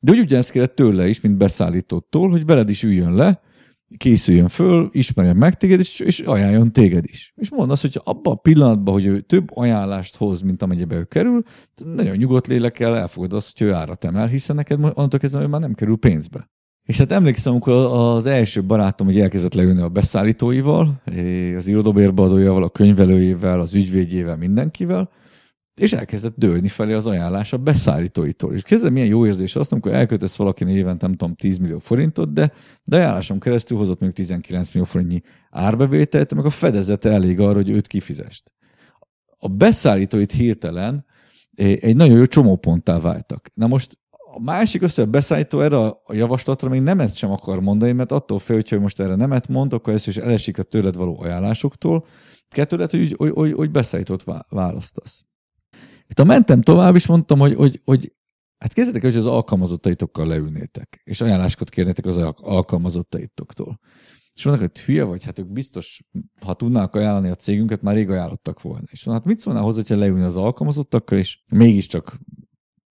De 0.00 0.12
úgy 0.12 0.18
ugyanezt 0.18 0.50
kéred 0.50 0.72
tőle 0.72 1.08
is, 1.08 1.20
mint 1.20 1.36
beszállítótól, 1.36 2.30
hogy 2.30 2.46
veled 2.46 2.68
is 2.68 2.82
üljön 2.82 3.14
le, 3.14 3.40
készüljön 3.96 4.48
föl, 4.48 4.88
ismerjen 4.92 5.36
meg 5.36 5.54
téged, 5.54 5.80
és, 5.80 6.00
és 6.00 6.20
ajánljon 6.20 6.72
téged 6.72 7.04
is. 7.04 7.32
És 7.36 7.50
mondd 7.50 7.70
azt, 7.70 7.82
hogy 7.82 8.00
abban 8.04 8.32
a 8.32 8.36
pillanatban, 8.36 8.94
hogy 8.94 9.06
ő 9.06 9.20
több 9.20 9.48
ajánlást 9.54 10.16
hoz, 10.16 10.40
mint 10.40 10.62
amennyibe 10.62 10.96
ő 10.96 11.04
kerül, 11.04 11.42
nagyon 11.84 12.16
nyugodt 12.16 12.46
lélekkel 12.46 12.96
elfogad 12.96 13.32
azt, 13.32 13.58
hogy 13.58 13.66
ő 13.66 13.72
árat 13.72 14.04
emel, 14.04 14.26
hiszen 14.26 14.56
neked 14.56 14.78
onnantól 14.78 15.20
kezdve 15.20 15.42
ő 15.42 15.46
már 15.46 15.60
nem 15.60 15.74
kerül 15.74 15.96
pénzbe. 15.96 16.50
És 16.86 16.98
hát 16.98 17.12
emlékszem, 17.12 17.52
amikor 17.52 17.72
az 17.74 18.26
első 18.26 18.64
barátom 18.64 19.06
hogy 19.06 19.20
elkezdett 19.20 19.54
leülni 19.54 19.80
a 19.80 19.88
beszállítóival, 19.88 21.02
az 21.56 21.66
irodobérbeadójával, 21.66 22.62
a 22.62 22.68
könyvelőjével, 22.68 23.60
az 23.60 23.74
ügyvédjével, 23.74 24.36
mindenkivel, 24.36 25.10
és 25.80 25.92
elkezdett 25.92 26.36
dőlni 26.36 26.68
felé 26.68 26.92
az 26.92 27.06
ajánlás 27.06 27.52
a 27.52 27.56
beszállítóitól. 27.56 28.54
És 28.54 28.62
kezdve 28.62 28.90
milyen 28.90 29.08
jó 29.08 29.26
érzés 29.26 29.56
azt, 29.56 29.72
amikor 29.72 29.92
elköltesz 29.92 30.36
valakinek 30.36 30.74
évente, 30.74 31.06
nem 31.06 31.16
tudom, 31.16 31.34
10 31.34 31.58
millió 31.58 31.78
forintot, 31.78 32.32
de, 32.32 32.52
de 32.84 32.96
ajánlásom 32.96 33.38
keresztül 33.38 33.78
hozott 33.78 34.00
mondjuk 34.00 34.26
19 34.26 34.72
millió 34.72 34.84
forintnyi 34.88 35.20
árbevételt, 35.50 36.34
meg 36.34 36.44
a 36.44 36.50
fedezete 36.50 37.10
elég 37.10 37.40
arra, 37.40 37.54
hogy 37.54 37.70
őt 37.70 37.86
kifizest. 37.86 38.54
A 39.38 39.48
beszállítóit 39.48 40.32
hirtelen 40.32 41.04
eh, 41.54 41.76
egy 41.80 41.96
nagyon 41.96 42.16
jó 42.16 42.24
csomóponttá 42.24 42.98
váltak. 42.98 43.50
Na 43.54 43.66
most 43.66 43.98
a 44.34 44.40
másik 44.40 44.82
az, 44.82 44.94
hogy 44.94 45.04
a 45.04 45.10
beszállító 45.10 45.60
erre 45.60 45.76
a 45.76 46.02
javaslatra 46.08 46.68
még 46.68 46.80
nemet 46.80 47.16
sem 47.16 47.30
akar 47.30 47.60
mondani, 47.60 47.92
mert 47.92 48.12
attól 48.12 48.38
fél, 48.38 48.62
hogy 48.68 48.80
most 48.80 49.00
erre 49.00 49.14
nemet 49.14 49.48
mond, 49.48 49.72
akkor 49.72 49.92
ez 49.92 50.06
is 50.06 50.16
elesik 50.16 50.58
a 50.58 50.62
tőled 50.62 50.96
való 50.96 51.20
ajánlásoktól. 51.20 52.06
Kettő 52.48 52.76
lehet, 52.76 52.90
hogy, 52.90 53.14
hogy, 53.16 53.30
hogy, 53.30 53.52
hogy 53.52 53.70
beszállítót 53.70 54.24
választasz. 54.48 55.26
Itt 56.08 56.18
a 56.18 56.24
mentem 56.24 56.60
tovább, 56.60 56.94
és 56.94 57.06
mondtam, 57.06 57.38
hogy, 57.38 57.54
hogy, 57.54 57.80
hogy 57.84 58.12
hát 58.58 58.72
kezdetek 58.72 59.02
hogy 59.02 59.16
az 59.16 59.26
alkalmazottaitokkal 59.26 60.26
leülnétek, 60.26 61.00
és 61.04 61.20
ajánlásokat 61.20 61.68
kérnétek 61.68 62.06
az 62.06 62.16
alkalmazottaitoktól. 62.36 63.80
És 64.34 64.44
mondnak, 64.44 64.70
hogy 64.70 64.80
hülye 64.80 65.04
vagy, 65.04 65.24
hát 65.24 65.38
ők 65.38 65.52
biztos, 65.52 66.02
ha 66.44 66.54
tudnának 66.54 66.94
ajánlani 66.94 67.28
a 67.28 67.34
cégünket, 67.34 67.82
már 67.82 67.94
rég 67.94 68.10
ajánlottak 68.10 68.62
volna. 68.62 68.84
És 68.90 69.04
mondnak, 69.04 69.26
hát 69.26 69.34
mit 69.34 69.44
szólnál 69.44 69.62
hozzá, 69.62 69.76
hogyha 69.76 69.96
leülni 69.96 70.24
az 70.24 70.36
alkalmazottakkal, 70.36 71.18
és 71.18 71.38
mégiscsak 71.52 72.18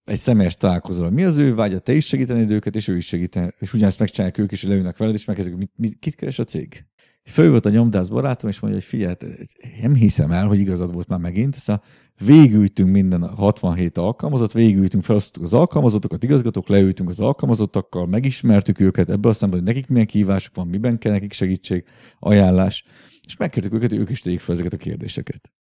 egy 0.03 0.17
személyes 0.17 0.57
találkozóra. 0.57 1.09
Mi 1.09 1.23
az 1.23 1.37
ő 1.37 1.55
vágya, 1.55 1.79
te 1.79 1.93
is 1.93 2.05
segíteni 2.05 2.53
őket, 2.53 2.75
és 2.75 2.87
ő 2.87 2.95
is 2.97 3.05
segíteni, 3.05 3.51
és 3.59 3.73
ugyanezt 3.73 3.99
megcsinálják 3.99 4.37
ők 4.37 4.51
is, 4.51 4.61
hogy 4.61 4.69
leülnek 4.69 4.97
veled, 4.97 5.13
és 5.13 5.25
megkezdik, 5.25 5.55
mit, 5.55 5.71
mit, 5.75 5.99
kit 5.99 6.15
keres 6.15 6.39
a 6.39 6.43
cég? 6.43 6.85
Fölvött 7.29 7.65
a 7.65 7.69
nyomdász 7.69 8.07
barátom, 8.07 8.49
és 8.49 8.59
mondja, 8.59 8.79
hogy 8.79 8.89
figyelj, 8.89 9.15
hát, 9.19 9.25
nem 9.81 9.93
hiszem 9.93 10.31
el, 10.31 10.47
hogy 10.47 10.59
igazad 10.59 10.93
volt 10.93 11.07
már 11.07 11.19
megint, 11.19 11.55
szóval 11.55 11.83
végültünk 12.25 12.91
minden 12.91 13.27
67 13.35 13.97
alkalmazott, 13.97 14.51
végültünk, 14.51 15.03
felosztottuk 15.03 15.43
az 15.43 15.53
alkalmazottokat, 15.53 16.23
igazgatók, 16.23 16.67
leültünk 16.67 17.09
az 17.09 17.19
alkalmazottakkal, 17.19 18.07
megismertük 18.07 18.79
őket 18.79 19.09
ebből 19.09 19.31
a 19.31 19.33
szemben, 19.33 19.59
hogy 19.59 19.67
nekik 19.67 19.87
milyen 19.87 20.07
kívások 20.07 20.55
van, 20.55 20.67
miben 20.67 20.97
kell 20.97 21.11
nekik 21.11 21.33
segítség, 21.33 21.83
ajánlás, 22.19 22.85
és 23.25 23.37
megkértük 23.37 23.73
őket, 23.73 23.89
hogy 23.89 23.99
ők 23.99 24.09
is 24.09 24.21
tegyék 24.21 24.39
fel 24.39 24.53
ezeket 24.55 24.73
a 24.73 24.77
kérdéseket. 24.77 25.51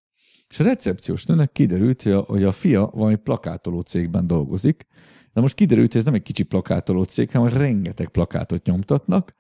És 0.49 0.61
a 0.61 0.65
recepciós 0.65 1.25
nőnek 1.25 1.53
kiderült, 1.53 2.03
hogy 2.03 2.13
a, 2.13 2.21
hogy 2.21 2.43
a 2.43 2.53
fia 2.53 2.91
valami 2.95 3.17
plakátoló 3.17 3.81
cégben 3.81 4.27
dolgozik, 4.27 4.87
de 5.33 5.41
most 5.41 5.55
kiderült, 5.55 5.93
hogy 5.93 6.01
ez 6.01 6.07
nem 6.07 6.15
egy 6.15 6.23
kicsi 6.23 6.43
plakátoló 6.43 7.03
cég, 7.03 7.31
hanem 7.31 7.49
rengeteg 7.49 8.09
plakátot 8.09 8.67
nyomtatnak, 8.67 9.35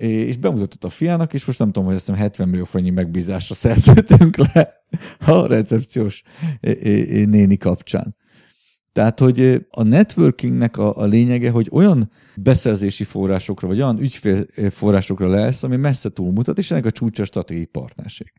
és 0.00 0.36
bemutatott 0.36 0.84
a 0.84 0.88
fiának, 0.88 1.34
és 1.34 1.44
most 1.44 1.58
nem 1.58 1.68
tudom, 1.68 1.84
hogy 1.84 1.94
azt 1.94 2.06
hiszem 2.06 2.20
70 2.20 2.48
millió 2.48 2.64
forintnyi 2.64 2.94
megbízásra 2.94 3.54
szerződtünk 3.54 4.36
le 4.36 4.84
a 5.18 5.46
recepciós 5.46 6.22
néni 7.26 7.56
kapcsán. 7.56 8.16
Tehát, 8.92 9.18
hogy 9.18 9.66
a 9.70 9.82
networkingnek 9.82 10.76
a, 10.76 10.96
a 10.96 11.04
lényege, 11.04 11.50
hogy 11.50 11.68
olyan 11.70 12.10
beszerzési 12.36 13.04
forrásokra, 13.04 13.66
vagy 13.68 13.80
olyan 13.80 14.00
ügyfélforrásokra 14.00 15.28
lesz, 15.28 15.62
ami 15.62 15.76
messze 15.76 16.08
túlmutat, 16.08 16.58
és 16.58 16.70
ennek 16.70 16.84
a 16.84 16.90
csúcsa 16.90 17.24
stratégiai 17.24 17.66
partnerség. 17.66 18.32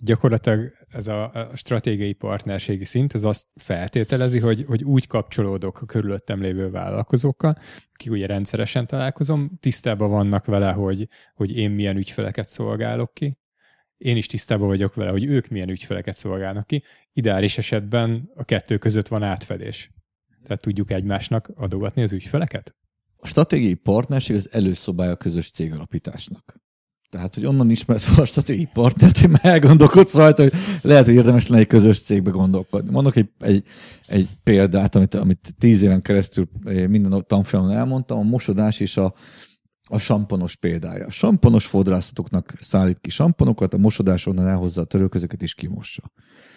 Gyakorlatilag 0.00 0.72
ez 0.88 1.06
a, 1.06 1.50
stratégiai 1.54 2.12
partnerségi 2.12 2.84
szint, 2.84 3.14
ez 3.14 3.24
azt 3.24 3.48
feltételezi, 3.54 4.38
hogy, 4.38 4.64
hogy 4.66 4.84
úgy 4.84 5.06
kapcsolódok 5.06 5.80
a 5.80 5.86
körülöttem 5.86 6.40
lévő 6.40 6.70
vállalkozókkal, 6.70 7.56
akik 7.92 8.10
ugye 8.10 8.26
rendszeresen 8.26 8.86
találkozom, 8.86 9.50
tisztában 9.60 10.10
vannak 10.10 10.44
vele, 10.44 10.72
hogy, 10.72 11.08
hogy 11.34 11.56
én 11.56 11.70
milyen 11.70 11.96
ügyfeleket 11.96 12.48
szolgálok 12.48 13.14
ki, 13.14 13.36
én 14.02 14.16
is 14.16 14.26
tisztában 14.26 14.66
vagyok 14.66 14.94
vele, 14.94 15.10
hogy 15.10 15.24
ők 15.24 15.48
milyen 15.48 15.68
ügyfeleket 15.68 16.16
szolgálnak 16.16 16.66
ki. 16.66 16.82
Ideális 17.12 17.58
esetben 17.58 18.30
a 18.34 18.44
kettő 18.44 18.78
között 18.78 19.08
van 19.08 19.22
átfedés. 19.22 19.90
Tehát 20.42 20.60
tudjuk 20.60 20.90
egymásnak 20.90 21.52
adogatni 21.54 22.02
az 22.02 22.12
ügyfeleket? 22.12 22.74
A 23.16 23.26
stratégiai 23.26 23.74
partnerség 23.74 24.36
az 24.36 24.52
előszobája 24.52 25.10
a 25.10 25.16
közös 25.16 25.50
cégalapításnak. 25.50 26.61
Tehát, 27.12 27.34
hogy 27.34 27.46
onnan 27.46 27.70
ismert 27.70 28.02
fel 28.02 28.22
a 28.22 28.26
stratégiai 28.26 28.68
partnert, 28.72 29.18
hogy 29.18 29.28
már 29.28 29.44
elgondolkodsz 29.44 30.14
rajta, 30.14 30.42
hogy 30.42 30.52
lehet, 30.82 31.04
hogy 31.04 31.14
érdemes 31.14 31.48
lenne 31.48 31.60
egy 31.60 31.66
közös 31.66 32.00
cégbe 32.00 32.30
gondolkodni. 32.30 32.90
Mondok 32.90 33.16
egy, 33.16 33.28
egy, 33.38 33.64
egy 34.06 34.28
példát, 34.44 34.94
amit, 34.94 35.14
amit 35.14 35.54
tíz 35.58 35.82
éven 35.82 36.02
keresztül 36.02 36.48
eh, 36.64 36.86
minden 36.86 37.24
tanfolyamon 37.26 37.70
elmondtam, 37.70 38.18
a 38.18 38.22
mosodás 38.22 38.80
és 38.80 38.96
a, 38.96 39.14
a 39.88 39.98
samponos 39.98 40.56
példája. 40.56 41.06
A 41.06 41.10
samponos 41.10 41.66
fodrászatoknak 41.66 42.54
szállít 42.60 42.98
ki 43.00 43.10
samponokat, 43.10 43.74
a 43.74 43.78
mosodás 43.78 44.26
onnan 44.26 44.48
elhozza 44.48 44.80
a 44.80 44.84
törölközöket 44.84 45.42
és 45.42 45.54
kimossa. 45.54 46.12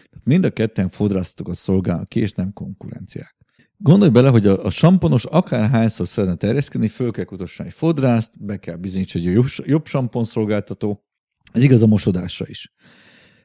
Tehát 0.09 0.25
mind 0.25 0.45
a 0.45 0.49
ketten 0.49 0.89
fodrászatokat 0.89 1.55
szolgálnak 1.55 2.09
ki, 2.09 2.19
és 2.19 2.31
nem 2.31 2.53
konkurenciák. 2.53 3.35
Gondolj 3.77 4.11
bele, 4.11 4.29
hogy 4.29 4.47
a, 4.47 4.65
a 4.65 4.69
samponos 4.69 5.25
akárhányszor 5.25 6.07
szeretne 6.07 6.35
terjeszkedni, 6.35 6.87
föl 6.87 7.11
kell 7.11 7.23
kutasson 7.23 7.65
egy 7.65 7.73
fodrászt, 7.73 8.45
be 8.45 8.57
kell 8.57 8.75
bizonyítani, 8.75 9.25
hogy 9.25 9.33
jobb, 9.33 9.83
jobb 9.93 10.25
szolgáltató. 10.25 11.03
Ez 11.51 11.63
igaz 11.63 11.81
a 11.81 11.87
mosodásra 11.87 12.45
is. 12.47 12.73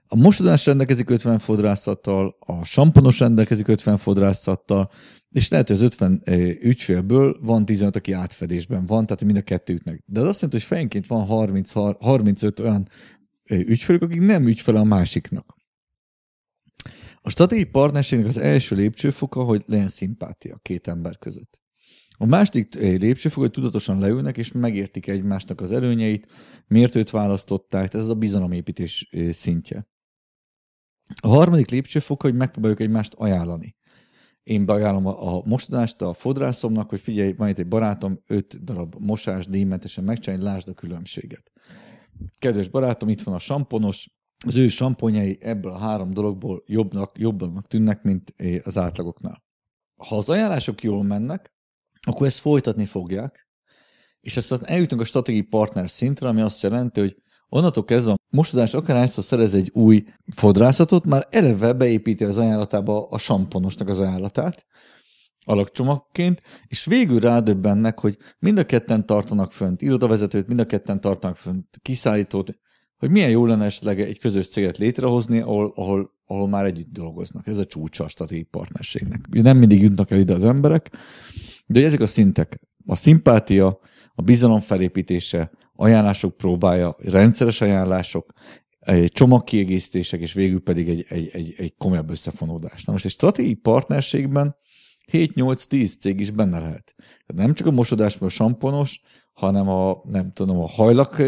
A 0.07 0.17
mosodás 0.17 0.67
rendelkezik 0.67 1.11
50 1.11 1.39
fodrászattal, 1.39 2.37
a 2.39 2.65
samponos 2.65 3.19
rendelkezik 3.19 3.69
50 3.69 3.97
fodrászattal, 3.97 4.91
és 5.31 5.49
lehet, 5.49 5.67
hogy 5.67 5.77
az 5.77 5.83
50 5.83 6.23
ügyfélből 6.61 7.39
van 7.41 7.65
15, 7.65 7.97
aki 7.97 8.13
átfedésben 8.13 8.87
van, 8.87 9.07
tehát 9.07 9.25
mind 9.25 9.37
a 9.37 9.43
kettőknek. 9.43 10.03
De 10.07 10.21
az 10.21 10.27
azt 10.27 10.41
jelenti, 10.41 10.59
hogy 10.59 10.69
fejenként 10.69 11.07
van 11.07 11.25
30, 11.25 11.73
35 11.73 12.61
olyan 12.61 12.89
ügyfelük, 13.49 14.03
akik 14.03 14.21
nem 14.21 14.47
ügyfele 14.47 14.79
a 14.79 14.85
másiknak. 14.85 15.60
A 17.23 17.31
stratégiai 17.31 17.67
partnerségnek 17.67 18.29
az 18.29 18.39
első 18.39 18.77
lépcsőfoka, 18.77 19.43
hogy 19.43 19.63
legyen 19.67 19.89
szimpátia 19.89 20.59
két 20.63 20.89
ember 20.89 21.19
között. 21.19 21.61
A 22.17 22.27
második 22.27 22.75
lépcsőfok, 22.75 23.43
hogy 23.43 23.51
tudatosan 23.51 23.99
leülnek, 23.99 24.37
és 24.37 24.53
megértik 24.53 25.07
egymásnak 25.07 25.61
az 25.61 25.73
előnyeit, 25.73 26.27
miért 26.67 26.95
őt 26.95 27.11
választották, 27.11 27.95
ez 27.95 28.09
a 28.09 28.15
bizalomépítés 28.15 29.09
szintje. 29.31 29.89
A 31.23 31.29
harmadik 31.29 31.71
lépcsőfok, 31.71 32.23
hogy 32.23 32.35
megpróbáljuk 32.35 32.81
egymást 32.81 33.15
ajánlani. 33.15 33.77
Én 34.43 34.67
beajánlom 34.67 35.07
a 35.07 35.43
mostodást 35.45 36.03
a 36.03 36.13
fodrászomnak, 36.13 36.89
hogy 36.91 37.01
figyelj, 37.01 37.33
van 37.33 37.49
itt 37.49 37.59
egy 37.59 37.69
barátom, 37.69 38.23
öt 38.27 38.65
darab 38.65 38.95
mosás 38.99 39.47
díjmentesen 39.47 40.05
megcsinálni, 40.05 40.45
lásd 40.45 40.69
a 40.69 40.73
különbséget. 40.73 41.53
Kedves 42.39 42.69
barátom, 42.69 43.09
itt 43.09 43.23
van 43.23 43.35
a 43.35 43.39
samponos, 43.39 44.11
az 44.47 44.57
ő 44.57 44.69
samponjai 44.69 45.39
ebből 45.41 45.73
a 45.73 45.79
három 45.79 46.11
dologból 46.11 46.63
jobbnak, 46.67 47.19
jobbanak 47.19 47.67
tűnnek, 47.67 48.03
mint 48.03 48.35
az 48.63 48.79
átlagoknál. 48.79 49.43
Ha 49.97 50.17
az 50.17 50.29
ajánlások 50.29 50.83
jól 50.83 51.03
mennek, 51.03 51.53
akkor 52.07 52.27
ezt 52.27 52.39
folytatni 52.39 52.87
fogják, 52.87 53.49
és 54.21 54.37
aztán 54.37 54.67
eljutunk 54.67 55.01
a 55.01 55.05
stratégiai 55.05 55.43
partner 55.43 55.91
szintre, 55.91 56.29
ami 56.29 56.41
azt 56.41 56.63
jelenti, 56.63 57.01
hogy 57.01 57.17
onnantól 57.49 57.85
kezdve 57.85 58.13
a 58.13 58.17
mosodás 58.31 58.75
akárhányszor 58.75 59.25
szerez 59.25 59.55
egy 59.55 59.71
új 59.73 60.05
fodrászatot, 60.37 61.05
már 61.05 61.27
eleve 61.31 61.73
beépíti 61.73 62.25
az 62.25 62.39
ajánlatába 62.39 63.09
a 63.09 63.19
samponosnak 63.19 63.89
az 63.89 64.01
ajánlatát, 64.01 64.67
alakcsomagként, 65.45 66.43
és 66.67 66.85
végül 66.85 67.19
rádöbbennek, 67.19 68.01
hogy 68.01 68.19
mind 68.39 68.59
a 68.59 68.67
ketten 68.67 69.07
tartanak 69.07 69.53
fönt 69.53 69.83
irodavezetőt, 69.83 70.47
mind 70.47 70.61
a 70.61 70.67
ketten 70.67 71.01
tartanak 71.01 71.37
fönt 71.37 71.67
kiszállítót, 71.83 72.59
hogy 73.01 73.11
milyen 73.11 73.31
jó 73.31 73.47
lenne 73.47 73.65
esetleg 73.65 74.01
egy 74.01 74.19
közös 74.19 74.49
céget 74.49 74.79
létrehozni, 74.79 75.41
ahol, 75.41 75.73
ahol, 75.77 76.13
ahol 76.27 76.49
már 76.49 76.65
együtt 76.65 76.93
dolgoznak. 76.93 77.47
Ez 77.47 77.59
a 77.59 77.65
csúcsa 77.65 78.05
a 78.05 78.09
stratégiai 78.09 78.47
partnerségnek. 78.51 79.29
Nem 79.31 79.57
mindig 79.57 79.83
jutnak 79.83 80.11
el 80.11 80.19
ide 80.19 80.35
az 80.35 80.45
emberek, 80.45 80.91
de 81.67 81.85
ezek 81.85 82.01
a 82.01 82.07
szintek, 82.07 82.61
a 82.87 82.95
szimpátia, 82.95 83.79
a 84.15 84.23
bizalom 84.23 84.61
felépítése, 84.61 85.51
ajánlások 85.75 86.37
próbája, 86.37 86.97
rendszeres 86.99 87.61
ajánlások, 87.61 88.33
csomagkiegészítések, 89.07 90.21
és 90.21 90.33
végül 90.33 90.61
pedig 90.61 90.89
egy, 90.89 91.05
egy, 91.09 91.29
egy, 91.33 91.55
egy 91.57 91.75
komolyabb 91.79 92.11
összefonódás. 92.11 92.85
Na 92.85 92.93
most 92.93 93.05
egy 93.05 93.11
stratégiai 93.11 93.55
partnerségben 93.55 94.57
7-8-10 95.13 95.99
cég 95.99 96.21
is 96.21 96.31
benne 96.31 96.59
lehet. 96.59 96.95
Tehát 96.97 97.47
nem 97.47 97.55
csak 97.55 97.67
a 97.67 97.71
mosodás, 97.71 98.17
a 98.21 98.29
samponos, 98.29 99.01
hanem 99.33 99.69
a, 99.69 100.03
nem 100.11 100.31
tudom, 100.31 100.59
a 100.61 100.69
hajlak 100.69 101.23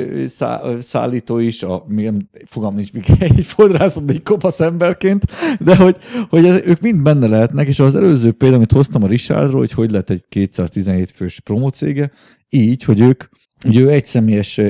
szállító 0.81 1.38
is, 1.38 1.62
a, 1.62 1.85
milyen, 1.88 2.31
fogalm 2.45 2.75
nincs, 2.75 2.93
még 2.93 3.05
egy 3.19 3.45
fodrászat, 3.45 4.11
egy 4.11 4.23
kopasz 4.23 4.61
emberként, 4.61 5.25
de 5.61 5.77
hogy, 5.77 5.97
hogy 6.29 6.47
ez, 6.47 6.61
ők 6.65 6.81
mind 6.81 7.03
benne 7.03 7.27
lehetnek, 7.27 7.67
és 7.67 7.79
az 7.81 7.95
előző 7.95 8.33
példa, 8.33 8.57
amit 8.57 8.73
hoztam 8.73 9.03
a 9.03 9.07
Richardról, 9.07 9.59
hogy 9.59 9.73
hogy 9.73 9.91
lett 9.91 10.11
egy 10.11 10.25
217 10.29 11.11
fős 11.11 11.41
promócége, 11.41 12.11
így, 12.49 12.83
hogy 12.83 13.01
ők, 13.01 13.25
ugye 13.64 13.81
ő 13.81 13.90
egy 13.90 14.05
személyes 14.05 14.61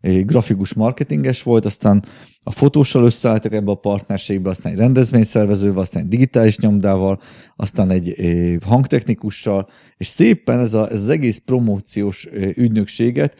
grafikus 0.00 0.74
marketinges 0.74 1.42
volt, 1.42 1.64
aztán 1.64 2.04
a 2.42 2.50
fotóssal 2.50 3.04
összeálltak 3.04 3.52
ebbe 3.52 3.70
a 3.70 3.74
partnerségbe, 3.74 4.50
aztán 4.50 4.72
egy 4.72 4.78
rendezvényszervezővel, 4.78 5.80
aztán 5.80 6.02
egy 6.02 6.08
digitális 6.08 6.58
nyomdával, 6.58 7.20
aztán 7.56 7.90
egy 7.90 8.16
hangtechnikussal, 8.64 9.68
és 9.96 10.06
szépen 10.06 10.58
ez, 10.58 10.74
a, 10.74 10.90
ez 10.90 11.00
az 11.00 11.08
egész 11.08 11.38
promóciós 11.38 12.28
ügynökséget, 12.54 13.36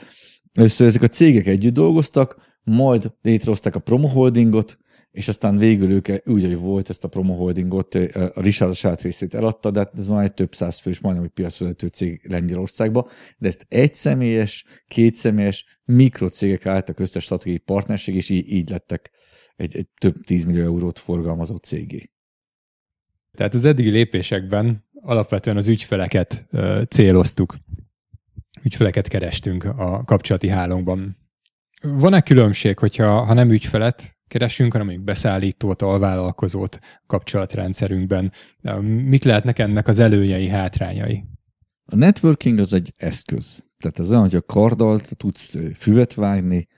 először 0.53 0.87
ezek 0.87 1.03
a 1.03 1.09
cégek 1.09 1.47
együtt 1.47 1.75
dolgoztak, 1.75 2.37
majd 2.65 3.13
létrehozták 3.23 3.75
a 3.75 3.79
Promo 3.79 4.09
Holdingot, 4.09 4.79
és 5.15 5.29
aztán 5.29 5.59
végül 5.59 5.91
ők 5.91 6.09
úgy, 6.29 6.45
hogy 6.45 6.57
volt 6.57 6.91
ezt 6.91 7.05
a 7.05 7.09
Promo 7.09 7.35
Holdingot, 7.35 7.95
a 7.95 8.41
Richard 8.41 8.71
a 8.71 8.75
saját 8.75 9.03
részét 9.03 9.35
eladta, 9.35 9.71
de 9.71 9.79
hát 9.79 9.93
ez 9.97 10.07
van 10.07 10.23
egy 10.23 10.35
több 10.35 10.55
száz 10.55 10.79
fős, 10.79 11.01
majdnem 11.01 11.25
egy 11.25 11.31
piacvezető 11.31 11.87
cég 11.87 12.27
Lengyelországba, 12.29 13.11
de 13.39 13.49
ezt 13.49 13.67
egy 13.69 13.95
személyes, 13.95 14.65
két 14.89 15.15
személyes 15.15 15.81
mikrocégek 15.85 16.67
álltak 16.67 16.99
össze 16.99 17.21
stratégiai 17.21 17.59
partnerség, 17.59 18.15
és 18.15 18.29
így, 18.29 18.53
így 18.53 18.69
lettek 18.71 19.11
egy, 19.57 19.77
egy 19.77 19.89
több 20.01 20.25
tízmillió 20.25 20.63
eurót 20.63 20.99
forgalmazó 20.99 21.57
cégé. 21.57 22.11
Tehát 23.37 23.55
az 23.55 23.65
eddigi 23.65 23.91
lépésekben 23.91 24.85
alapvetően 25.01 25.57
az 25.57 25.69
ügyfeleket 25.69 26.47
céloztuk. 26.89 27.57
Ügyfeleket 28.63 29.09
kerestünk 29.09 29.65
a 29.65 30.05
kapcsolati 30.05 30.49
hálónkban. 30.49 31.24
Van-e 31.87 32.21
különbség, 32.21 32.79
hogyha 32.79 33.25
ha 33.25 33.35
nem 33.35 33.51
ügyfelet 33.51 34.19
keresünk, 34.29 34.73
hanem 34.73 34.87
mondjuk 34.87 35.07
beszállítót, 35.07 35.83
alvállalkozót 35.83 36.79
kapcsolatrendszerünkben? 37.07 38.33
Mik 38.83 39.25
lehetnek 39.25 39.59
ennek 39.59 39.89
az 39.89 39.99
előnyei, 39.99 40.49
hátrányai? 40.49 41.25
A 41.85 41.97
networking 41.97 42.59
az 42.59 42.73
egy 42.73 42.93
eszköz. 42.97 43.65
Tehát 43.77 43.99
az 43.99 44.11
olyan, 44.11 44.23
hogy 44.23 44.35
a 44.35 44.43
karddal 44.43 45.01
tudsz 45.01 45.57
füvet 45.79 46.15
vágni, 46.15 46.69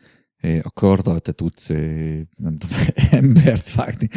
a 0.63 0.71
karddal 0.71 1.21
te 1.21 1.33
tudsz, 1.33 1.69
nem 2.37 2.59
tudom, 2.59 2.77
embert 3.11 3.75
vágni, 3.75 4.09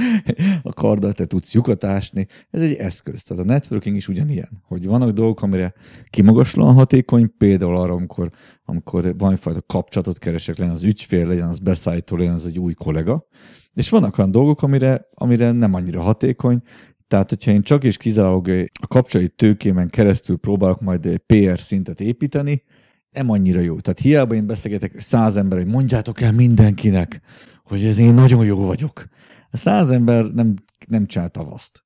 a 0.62 0.74
karddal 0.74 1.14
te 1.14 1.26
tudsz 1.26 1.54
lyukat 1.54 1.84
ásni. 1.84 2.28
Ez 2.52 2.62
egy 2.62 2.74
eszköz. 2.74 3.24
Tehát 3.24 3.44
a 3.44 3.46
networking 3.46 3.96
is 3.96 4.08
ugyanilyen, 4.08 4.62
hogy 4.64 4.86
vannak 4.86 5.12
dolgok, 5.12 5.42
amire 5.42 5.74
kimagaslóan 6.10 6.74
hatékony, 6.74 7.34
például 7.38 7.78
arra, 7.78 7.94
amikor, 7.94 8.30
amikor 8.66 9.18
valamifajta 9.18 9.62
kapcsolatot 9.62 10.18
keresek, 10.18 10.58
legyen 10.58 10.74
az 10.74 10.84
ügyfél, 10.84 11.28
legyen 11.28 11.48
az 11.48 11.60
beszállító, 11.60 12.16
legyen 12.16 12.34
az 12.34 12.46
egy 12.46 12.60
új 12.60 12.74
kollega, 12.74 13.28
és 13.74 13.90
vannak 13.90 14.18
olyan 14.18 14.32
dolgok, 14.32 14.64
amire, 14.64 15.08
amire 15.14 15.52
nem 15.52 15.74
annyira 15.74 16.02
hatékony, 16.02 16.62
tehát, 17.08 17.30
hogyha 17.30 17.52
én 17.52 17.62
csak 17.62 17.84
és 17.84 17.98
kizárólag 17.98 18.48
a 18.82 18.88
kapcsolati 18.88 19.30
tőkémen 19.30 19.90
keresztül 19.90 20.38
próbálok 20.38 20.82
majd 20.82 21.18
PR 21.26 21.60
szintet 21.60 22.02
építeni, 22.02 22.64
nem 23.12 23.30
annyira 23.30 23.60
jó. 23.60 23.80
Tehát 23.80 24.00
hiába 24.00 24.36
én 24.36 24.48
beszélgetek 24.48 25.00
száz 25.00 25.36
ember, 25.36 25.58
hogy 25.58 25.68
mondjátok 25.68 26.22
el 26.22 26.32
mindenkinek, 26.32 27.22
hogy 27.64 27.86
ez 27.86 27.98
én 27.98 28.14
nagyon 28.14 28.46
jó 28.46 28.66
vagyok. 28.66 29.06
A 29.52 29.58
száz 29.58 29.90
ember 29.90 30.26
nem, 30.26 30.54
nem 30.88 31.06
csinál 31.06 31.30
tavaszt. 31.30 31.84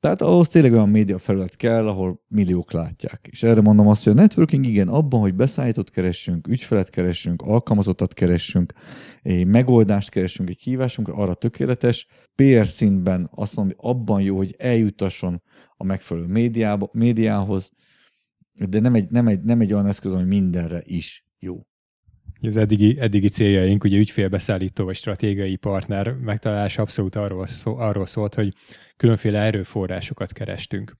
Tehát 0.00 0.22
ahhoz 0.22 0.48
tényleg 0.48 0.72
olyan 0.72 0.88
média 0.88 1.18
felület 1.18 1.56
kell, 1.56 1.88
ahol 1.88 2.20
milliók 2.28 2.72
látják. 2.72 3.28
És 3.30 3.42
erre 3.42 3.60
mondom 3.60 3.88
azt, 3.88 4.04
hogy 4.04 4.12
a 4.12 4.16
networking 4.16 4.66
igen, 4.66 4.88
abban, 4.88 5.20
hogy 5.20 5.34
beszállított 5.34 5.90
keressünk, 5.90 6.48
ügyfelet 6.48 6.90
keressünk, 6.90 7.42
alkalmazottat 7.42 8.14
keressünk, 8.14 8.72
egy 9.22 9.46
megoldást 9.46 10.10
keressünk 10.10 10.48
egy 10.48 10.60
hívásunkra, 10.60 11.14
arra 11.14 11.34
tökéletes. 11.34 12.06
PR 12.34 12.66
szintben 12.66 13.30
azt 13.34 13.56
mondom, 13.56 13.76
hogy 13.78 13.90
abban 13.90 14.20
jó, 14.20 14.36
hogy 14.36 14.54
eljutasson 14.58 15.42
a 15.76 15.84
megfelelő 15.84 16.26
médiába, 16.26 16.88
médiához, 16.92 17.72
de 18.58 18.80
nem 18.80 18.94
egy, 18.94 19.10
nem 19.10 19.26
egy, 19.26 19.42
nem 19.42 19.60
egy 19.60 19.72
olyan 19.72 19.86
eszköz, 19.86 20.12
ami 20.12 20.24
mindenre 20.24 20.82
is 20.84 21.26
jó. 21.38 21.66
Az 22.40 22.56
eddigi, 22.56 22.98
eddigi 23.00 23.28
céljaink, 23.28 23.84
ugye 23.84 23.98
ügyfélbeszállító 23.98 24.84
vagy 24.84 24.94
stratégiai 24.94 25.56
partner 25.56 26.12
megtalálása 26.12 26.82
abszolút 26.82 27.16
arról, 27.16 27.46
szó, 27.46 27.76
arról 27.76 28.06
szólt, 28.06 28.34
hogy 28.34 28.54
különféle 28.96 29.40
erőforrásokat 29.40 30.32
kerestünk 30.32 30.96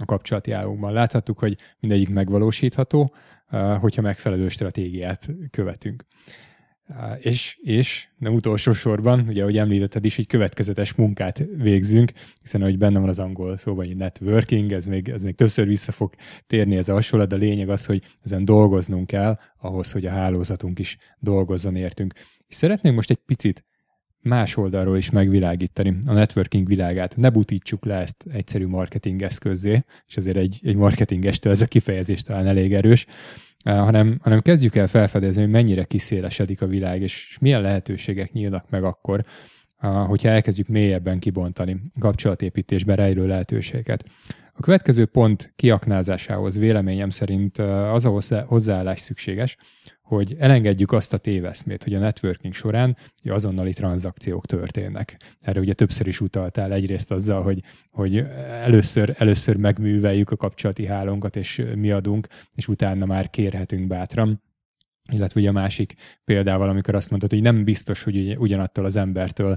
a 0.00 0.04
kapcsolati 0.04 0.50
állunkban. 0.50 0.92
Láthattuk, 0.92 1.38
hogy 1.38 1.56
mindegyik 1.80 2.08
megvalósítható, 2.08 3.14
hogyha 3.80 4.02
megfelelő 4.02 4.48
stratégiát 4.48 5.28
követünk. 5.50 6.06
És, 7.20 7.58
és 7.62 8.08
nem 8.18 8.34
utolsó 8.34 8.72
sorban, 8.72 9.24
ugye, 9.28 9.42
ahogy 9.42 9.58
említetted 9.58 10.04
is, 10.04 10.18
egy 10.18 10.26
következetes 10.26 10.94
munkát 10.94 11.44
végzünk, 11.56 12.12
hiszen 12.40 12.60
ahogy 12.60 12.78
benne 12.78 12.98
van 12.98 13.08
az 13.08 13.18
angol 13.18 13.56
szóban, 13.56 13.86
hogy 13.86 13.96
networking, 13.96 14.72
ez 14.72 14.86
még, 14.86 15.08
ez 15.08 15.22
még 15.22 15.34
többször 15.34 15.66
vissza 15.66 15.92
fog 15.92 16.14
térni 16.46 16.76
ez 16.76 16.88
a 16.88 16.92
hasonlat, 16.92 17.28
de 17.28 17.34
a 17.34 17.38
lényeg 17.38 17.68
az, 17.68 17.86
hogy 17.86 18.02
ezen 18.24 18.44
dolgoznunk 18.44 19.06
kell, 19.06 19.38
ahhoz, 19.58 19.92
hogy 19.92 20.06
a 20.06 20.10
hálózatunk 20.10 20.78
is 20.78 20.96
dolgozzon 21.18 21.76
értünk. 21.76 22.14
És 22.46 22.54
szeretnénk 22.54 22.94
most 22.94 23.10
egy 23.10 23.20
picit 23.26 23.64
más 24.20 24.56
oldalról 24.56 24.96
is 24.96 25.10
megvilágítani 25.10 25.98
a 26.06 26.12
networking 26.12 26.66
világát. 26.66 27.16
Ne 27.16 27.30
butítsuk 27.30 27.84
le 27.84 27.94
ezt 27.94 28.24
egyszerű 28.32 28.66
marketing 28.66 29.22
eszközzé, 29.22 29.84
és 30.06 30.16
azért 30.16 30.36
egy, 30.36 30.60
egy 30.62 30.76
marketingestől 30.76 31.52
ez 31.52 31.62
a 31.62 31.66
kifejezés 31.66 32.22
talán 32.22 32.46
elég 32.46 32.74
erős, 32.74 33.06
hanem, 33.64 34.18
hanem 34.22 34.40
kezdjük 34.40 34.74
el 34.74 34.86
felfedezni, 34.86 35.42
hogy 35.42 35.50
mennyire 35.50 35.84
kiszélesedik 35.84 36.62
a 36.62 36.66
világ, 36.66 37.02
és 37.02 37.38
milyen 37.40 37.62
lehetőségek 37.62 38.32
nyílnak 38.32 38.70
meg 38.70 38.84
akkor, 38.84 39.24
hogyha 39.80 40.28
elkezdjük 40.28 40.68
mélyebben 40.68 41.18
kibontani 41.18 41.80
kapcsolatépítésben 41.98 42.96
rejlő 42.96 43.26
lehetőséget. 43.26 44.04
A 44.52 44.60
következő 44.60 45.06
pont 45.06 45.52
kiaknázásához 45.56 46.58
véleményem 46.58 47.10
szerint 47.10 47.58
az 47.58 48.04
a 48.04 48.42
hozzáállás 48.46 49.00
szükséges, 49.00 49.56
hogy 50.08 50.36
elengedjük 50.38 50.92
azt 50.92 51.12
a 51.12 51.18
téveszmét, 51.18 51.84
hogy 51.84 51.94
a 51.94 51.98
networking 51.98 52.54
során 52.54 52.96
azonnali 53.24 53.72
tranzakciók 53.72 54.46
történnek. 54.46 55.16
Erre 55.40 55.60
ugye 55.60 55.72
többször 55.72 56.06
is 56.06 56.20
utaltál 56.20 56.72
egyrészt 56.72 57.10
azzal, 57.10 57.42
hogy, 57.42 57.62
hogy 57.90 58.16
először, 58.62 59.14
először 59.18 59.56
megműveljük 59.56 60.30
a 60.30 60.36
kapcsolati 60.36 60.86
hálónkat, 60.86 61.36
és 61.36 61.62
mi 61.74 61.90
adunk, 61.90 62.26
és 62.54 62.68
utána 62.68 63.06
már 63.06 63.30
kérhetünk 63.30 63.86
bátran 63.86 64.42
illetve 65.12 65.40
ugye 65.40 65.48
a 65.48 65.52
másik 65.52 65.94
példával, 66.24 66.68
amikor 66.68 66.94
azt 66.94 67.10
mondtad, 67.10 67.30
hogy 67.30 67.42
nem 67.42 67.64
biztos, 67.64 68.02
hogy 68.02 68.36
ugyanattól 68.38 68.84
az 68.84 68.96
embertől 68.96 69.56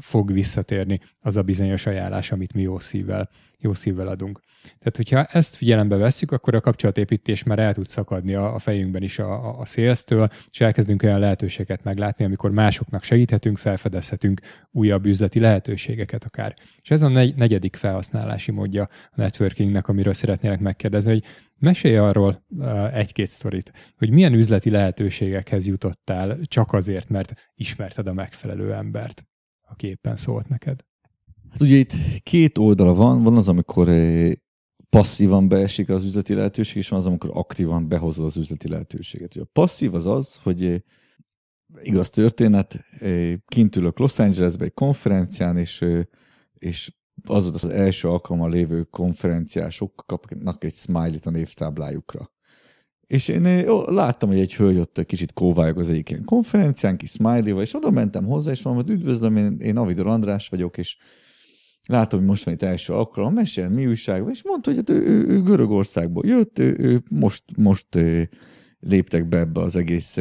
fog 0.00 0.32
visszatérni 0.32 1.00
az 1.20 1.36
a 1.36 1.42
bizonyos 1.42 1.86
ajánlás, 1.86 2.32
amit 2.32 2.54
mi 2.54 2.62
jó 2.62 2.78
szívvel, 2.78 3.30
jó 3.60 3.74
szívvel 3.74 4.08
adunk. 4.08 4.40
Tehát, 4.62 4.96
hogyha 4.96 5.24
ezt 5.24 5.56
figyelembe 5.56 5.96
vesszük, 5.96 6.32
akkor 6.32 6.54
a 6.54 6.60
kapcsolatépítés 6.60 7.42
már 7.42 7.58
el 7.58 7.74
tud 7.74 7.88
szakadni 7.88 8.34
a, 8.34 8.58
fejünkben 8.58 9.02
is 9.02 9.18
a, 9.18 9.32
a, 9.32 9.58
a 9.58 9.64
szélztől, 9.64 10.28
és 10.50 10.60
elkezdünk 10.60 11.02
olyan 11.02 11.18
lehetőséget 11.18 11.84
meglátni, 11.84 12.24
amikor 12.24 12.50
másoknak 12.50 13.02
segíthetünk, 13.02 13.58
felfedezhetünk 13.58 14.40
újabb 14.70 15.06
üzleti 15.06 15.40
lehetőségeket 15.40 16.24
akár. 16.24 16.54
És 16.82 16.90
ez 16.90 17.02
a 17.02 17.08
negyedik 17.36 17.76
felhasználási 17.76 18.50
módja 18.50 18.82
a 18.82 19.14
networkingnek, 19.14 19.88
amiről 19.88 20.12
szeretnélek 20.12 20.60
megkérdezni, 20.60 21.10
hogy 21.12 21.24
mesélj 21.58 21.96
arról 21.96 22.44
uh, 22.48 22.96
egy-két 22.96 23.28
sztorit, 23.28 23.72
hogy 23.96 24.10
milyen 24.10 24.32
üzleti 24.32 24.70
lehetőségekhez 24.70 25.66
jutottál 25.66 26.38
csak 26.42 26.72
azért, 26.72 27.08
mert 27.08 27.50
ismerted 27.54 28.06
a 28.06 28.12
megfelelő 28.12 28.72
embert, 28.74 29.24
aki 29.68 29.86
éppen 29.86 30.16
szólt 30.16 30.48
neked. 30.48 30.88
Hát 31.50 31.60
ugye 31.60 31.76
itt 31.76 31.92
két 32.22 32.58
oldala 32.58 32.94
van, 32.94 33.22
van 33.22 33.36
az, 33.36 33.48
amikor 33.48 33.88
eh, 33.88 34.30
passzívan 34.90 35.48
beesik 35.48 35.88
az 35.88 36.04
üzleti 36.04 36.34
lehetőség, 36.34 36.76
és 36.76 36.88
van 36.88 36.98
az, 36.98 37.06
amikor 37.06 37.30
aktívan 37.32 37.88
behozod 37.88 38.24
az 38.26 38.36
üzleti 38.36 38.68
lehetőséget. 38.68 39.34
Ugye 39.34 39.44
a 39.44 39.50
passzív 39.52 39.94
az 39.94 40.06
az, 40.06 40.36
hogy 40.42 40.64
eh, 40.64 40.80
igaz 41.82 42.10
történet, 42.10 42.84
eh, 42.98 43.34
kint 43.46 43.76
ülök 43.76 43.98
Los 43.98 44.18
Angelesbe 44.18 44.64
egy 44.64 44.74
konferencián, 44.74 45.56
és, 45.56 45.84
és 46.58 46.92
az 47.24 47.46
az 47.46 47.64
első 47.64 48.08
alkalommal 48.08 48.50
lévő 48.50 48.82
konferenciások 48.82 50.04
kapnak 50.06 50.64
egy 50.64 50.74
smiley-t 50.74 51.26
a 51.26 51.30
névtáblájukra. 51.30 52.30
És 53.06 53.28
én 53.28 53.68
ó, 53.68 53.90
láttam, 53.90 54.28
hogy 54.28 54.38
egy 54.38 54.54
hölgy 54.54 54.78
ott 54.78 55.04
kicsit 55.06 55.32
kóvályog 55.32 55.78
az 55.78 55.88
egyik 55.88 56.10
ilyen 56.10 56.24
konferencián, 56.24 56.96
kis 56.96 57.10
smiley 57.10 57.60
és 57.60 57.74
oda 57.74 57.90
mentem 57.90 58.24
hozzá, 58.24 58.50
és 58.50 58.62
mondom, 58.62 58.84
hogy 58.84 58.94
üdvözlöm, 58.94 59.36
én, 59.36 59.56
én 59.58 59.76
Avidor 59.76 60.06
András 60.06 60.48
vagyok, 60.48 60.78
és 60.78 60.96
látom, 61.86 62.18
hogy 62.18 62.28
most 62.28 62.44
van 62.44 62.54
itt 62.54 62.62
első 62.62 62.92
alkalom, 62.92 63.34
mesél, 63.34 63.68
mi 63.68 63.86
újság 63.86 64.24
és 64.30 64.42
mondta, 64.44 64.70
hogy 64.70 64.78
hát 64.78 64.90
ő, 64.90 65.02
ő, 65.06 65.26
ő 65.26 65.42
Görögországból 65.42 66.26
jött, 66.26 66.58
ő, 66.58 66.76
ő 66.78 67.02
most, 67.08 67.44
most 67.56 67.86
léptek 68.80 69.28
be 69.28 69.38
ebbe 69.38 69.60
az 69.60 69.76
egész 69.76 70.16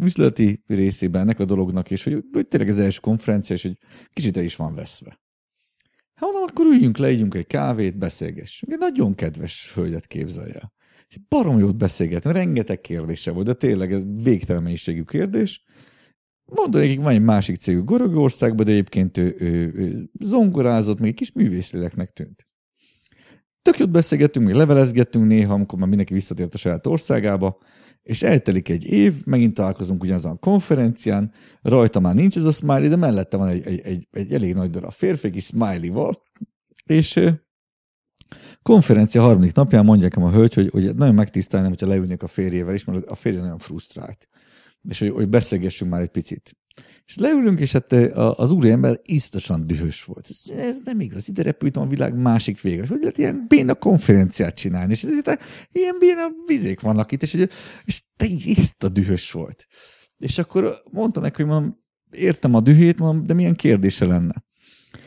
üzleti 0.00 0.62
részében 0.66 1.22
ennek 1.22 1.40
a 1.40 1.44
dolognak, 1.44 1.90
és 1.90 2.04
hogy, 2.04 2.24
hogy 2.32 2.48
tényleg 2.48 2.68
ez 2.68 2.78
első 2.78 2.98
konferencia, 3.00 3.54
és 3.54 3.62
hogy 3.62 3.78
kicsit 4.12 4.36
el 4.36 4.44
is 4.44 4.56
van 4.56 4.74
veszve. 4.74 5.20
Hát 6.14 6.30
mondom, 6.30 6.42
akkor 6.42 6.66
üljünk 6.66 6.96
le, 6.96 7.10
ígyunk 7.10 7.34
egy 7.34 7.46
kávét, 7.46 7.98
beszélgessünk. 7.98 8.72
Egy 8.72 8.78
nagyon 8.78 9.14
kedves 9.14 9.72
hölgyet 9.74 10.06
képzelje. 10.06 10.72
Barom 11.28 11.58
jót 11.58 11.76
beszélgetünk, 11.76 12.34
rengeteg 12.34 12.80
kérdése 12.80 13.30
volt, 13.30 13.46
de 13.46 13.52
tényleg 13.52 13.92
ez 13.92 14.02
végtelen 14.22 14.62
mennyiségű 14.62 15.02
kérdés. 15.02 15.64
Mondom, 16.54 16.80
hogy 16.80 16.96
van 16.96 17.12
egy 17.12 17.22
másik 17.22 17.56
cégű 17.56 17.80
Görögországban, 17.82 18.64
de 18.64 18.70
egyébként 18.70 19.18
ő, 19.18 19.36
ő, 19.38 19.72
ő 19.74 20.10
zongorázott, 20.20 20.98
még 20.98 21.14
kis 21.14 21.32
művészléleknek 21.32 22.12
tűnt. 22.12 22.46
Tök 23.62 23.78
jót 23.78 23.90
beszélgettünk, 23.90 24.46
még 24.46 24.54
levelezgettünk 24.54 25.26
néha, 25.26 25.54
amikor 25.54 25.78
már 25.78 25.88
mindenki 25.88 26.14
visszatért 26.14 26.54
a 26.54 26.58
saját 26.58 26.86
országába, 26.86 27.58
és 28.02 28.22
eltelik 28.22 28.68
egy 28.68 28.84
év, 28.84 29.24
megint 29.24 29.54
találkozunk 29.54 30.02
ugyanazon 30.02 30.30
a 30.30 30.36
konferencián, 30.36 31.32
rajta 31.62 32.00
már 32.00 32.14
nincs 32.14 32.36
ez 32.36 32.44
a 32.44 32.52
smiley, 32.52 32.88
de 32.88 32.96
mellette 32.96 33.36
van 33.36 33.48
egy, 33.48 33.66
egy, 33.66 33.80
egy, 33.80 34.08
egy 34.10 34.32
elég 34.32 34.54
nagy 34.54 34.70
darab 34.70 34.92
férfi, 34.92 35.40
smiley-val, 35.40 36.22
és 36.84 37.20
konferencia 38.62 39.22
harmadik 39.22 39.54
napján 39.54 39.84
mondják 39.84 40.16
a 40.16 40.30
hölgy, 40.30 40.54
hogy, 40.54 40.70
hogy 40.70 40.94
nagyon 40.94 41.14
megtisztelném, 41.14 41.68
hogyha 41.68 41.86
leülnék 41.86 42.22
a 42.22 42.26
férjével 42.26 42.74
is, 42.74 42.84
mert 42.84 43.06
a 43.06 43.14
férje 43.14 43.40
nagyon 43.40 43.58
frusztrált 43.58 44.28
és 44.88 44.98
hogy, 44.98 45.10
hogy 45.10 45.28
beszélgessünk 45.28 45.90
már 45.90 46.00
egy 46.00 46.08
picit. 46.08 46.56
És 47.04 47.16
leülünk, 47.16 47.60
és 47.60 47.72
hát 47.72 47.92
az 48.16 48.50
úriember 48.50 49.00
isztosan 49.02 49.66
dühös 49.66 50.04
volt. 50.04 50.30
Ez, 50.56 50.80
nem 50.84 51.00
igaz, 51.00 51.28
ide 51.28 51.42
repültem 51.42 51.82
a 51.82 51.86
világ 51.86 52.14
másik 52.14 52.60
végre. 52.60 52.86
Hogy 52.86 53.00
lehet 53.00 53.18
ilyen 53.18 53.44
béna 53.48 53.74
konferenciát 53.74 54.54
csinálni? 54.54 54.92
És 54.92 55.02
ez, 55.02 55.38
ilyen 55.72 55.96
béna 55.98 56.28
vizék 56.46 56.80
vannak 56.80 57.12
itt, 57.12 57.22
és, 57.22 57.46
és 57.84 58.02
te 58.16 58.86
a 58.86 58.88
dühös 58.88 59.32
volt. 59.32 59.66
És 60.18 60.38
akkor 60.38 60.80
mondtam 60.90 61.22
neki, 61.22 61.42
hogy 61.42 61.50
mondom, 61.50 61.78
értem 62.10 62.54
a 62.54 62.60
dühét, 62.60 62.98
mondom, 62.98 63.26
de 63.26 63.34
milyen 63.34 63.54
kérdése 63.54 64.06
lenne? 64.06 64.44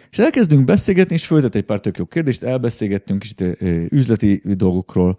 És 0.10 0.18
elkezdünk 0.18 0.66
beszélgetni, 0.66 1.16
és 1.16 1.26
föltett 1.26 1.56
egy 1.56 1.64
pár 1.64 1.80
tök 1.80 1.98
jó 1.98 2.06
kérdést, 2.06 2.44
elbeszélgettünk 2.44 3.20
kicsit 3.20 3.58
üzleti 3.92 4.42
dolgokról, 4.44 5.18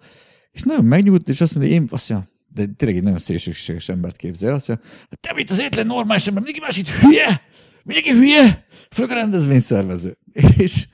és 0.51 0.61
nagyon 0.61 0.85
megnyugodt, 0.85 1.29
és 1.29 1.41
azt 1.41 1.55
mondja, 1.55 1.73
én 1.73 1.87
azt 1.89 2.09
mondja, 2.09 2.31
de 2.53 2.65
tényleg 2.65 2.97
egy 2.97 3.03
nagyon 3.03 3.19
szélsőséges 3.19 3.89
embert 3.89 4.15
képzel. 4.15 4.53
Azt 4.53 4.67
mondja, 4.67 4.87
te 5.19 5.33
mint 5.33 5.49
az 5.49 5.59
étlen 5.59 5.85
normális 5.85 6.27
ember, 6.27 6.43
mindenki 6.43 6.65
más 6.65 6.77
itt 6.77 6.89
hülye, 6.89 7.41
mindenki 7.83 8.11
hülye, 8.11 8.65
főleg 8.91 9.11
a 9.11 9.19
rendezvényszervező. 9.19 10.17
És 10.57 10.87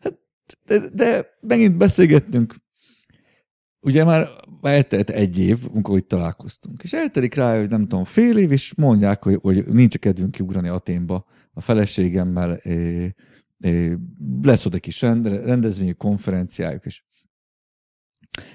hát, 0.00 0.18
de, 0.64 0.78
de 0.92 1.26
megint 1.40 1.76
beszélgettünk, 1.76 2.54
ugye 3.80 4.04
már 4.04 4.28
eltelt 4.62 5.10
egy 5.10 5.38
év, 5.38 5.58
amikor 5.72 5.96
itt 5.96 6.08
találkoztunk. 6.08 6.82
És 6.82 6.92
eltelik 6.92 7.34
rá, 7.34 7.58
hogy 7.58 7.68
nem 7.68 7.80
tudom, 7.80 8.04
fél 8.04 8.36
év, 8.36 8.52
és 8.52 8.74
mondják, 8.74 9.22
hogy, 9.22 9.38
hogy 9.42 9.66
nincs 9.66 9.98
kedvünk 9.98 10.30
kiugrani 10.30 10.68
Aténba 10.68 11.26
a 11.52 11.60
feleségemmel, 11.60 12.52
é, 12.52 13.14
é, 13.58 13.96
lesz 14.42 14.64
egy 14.64 14.80
kis 14.80 15.02
rendezvényi 15.02 15.92
konferenciájuk, 15.92 16.84
és 16.84 17.02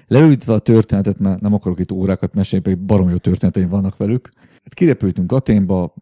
Leültve 0.06 0.52
a 0.52 0.58
történetet, 0.58 1.18
mert 1.18 1.40
nem 1.40 1.54
akarok 1.54 1.80
itt 1.80 1.92
órákat 1.92 2.34
mesélni, 2.34 2.64
pedig 2.64 2.84
barom 2.84 3.08
jó 3.08 3.16
történeteim 3.16 3.68
vannak 3.68 3.96
velük. 3.96 4.28
Hát 4.36 4.74
kirepültünk 4.74 5.32
Aténba, 5.32 5.94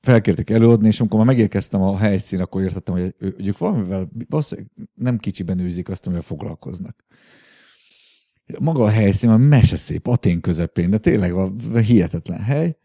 felkértek 0.00 0.50
előadni, 0.50 0.86
és 0.86 1.00
amikor 1.00 1.18
már 1.18 1.28
megérkeztem 1.28 1.82
a 1.82 1.96
helyszín, 1.96 2.40
akkor 2.40 2.62
értettem, 2.62 2.94
hogy, 2.94 3.14
ők 3.18 3.58
valamivel 3.58 4.10
nem 4.94 5.18
kicsiben 5.18 5.60
űzik 5.60 5.88
azt, 5.88 6.06
amivel 6.06 6.22
foglalkoznak. 6.22 7.04
Maga 8.60 8.84
a 8.84 8.88
helyszín, 8.88 9.30
a 9.30 9.36
mese 9.36 9.76
szép, 9.76 10.06
Atén 10.06 10.40
közepén, 10.40 10.90
de 10.90 10.98
tényleg 10.98 11.32
a 11.34 11.52
hihetetlen 11.78 12.40
hely. 12.40 12.76